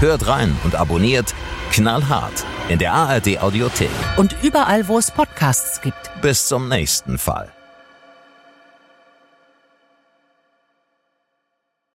Hört 0.00 0.26
rein 0.26 0.56
und 0.64 0.76
abonniert 0.76 1.34
Knallhart 1.72 2.46
in 2.70 2.78
der 2.78 2.94
ARD 2.94 3.38
Audiothek. 3.38 3.90
Und 4.16 4.34
überall, 4.42 4.88
wo 4.88 4.96
es 4.96 5.10
Podcasts 5.10 5.82
gibt. 5.82 6.10
Bis 6.22 6.48
zum 6.48 6.70
nächsten 6.70 7.18
Fall. 7.18 7.52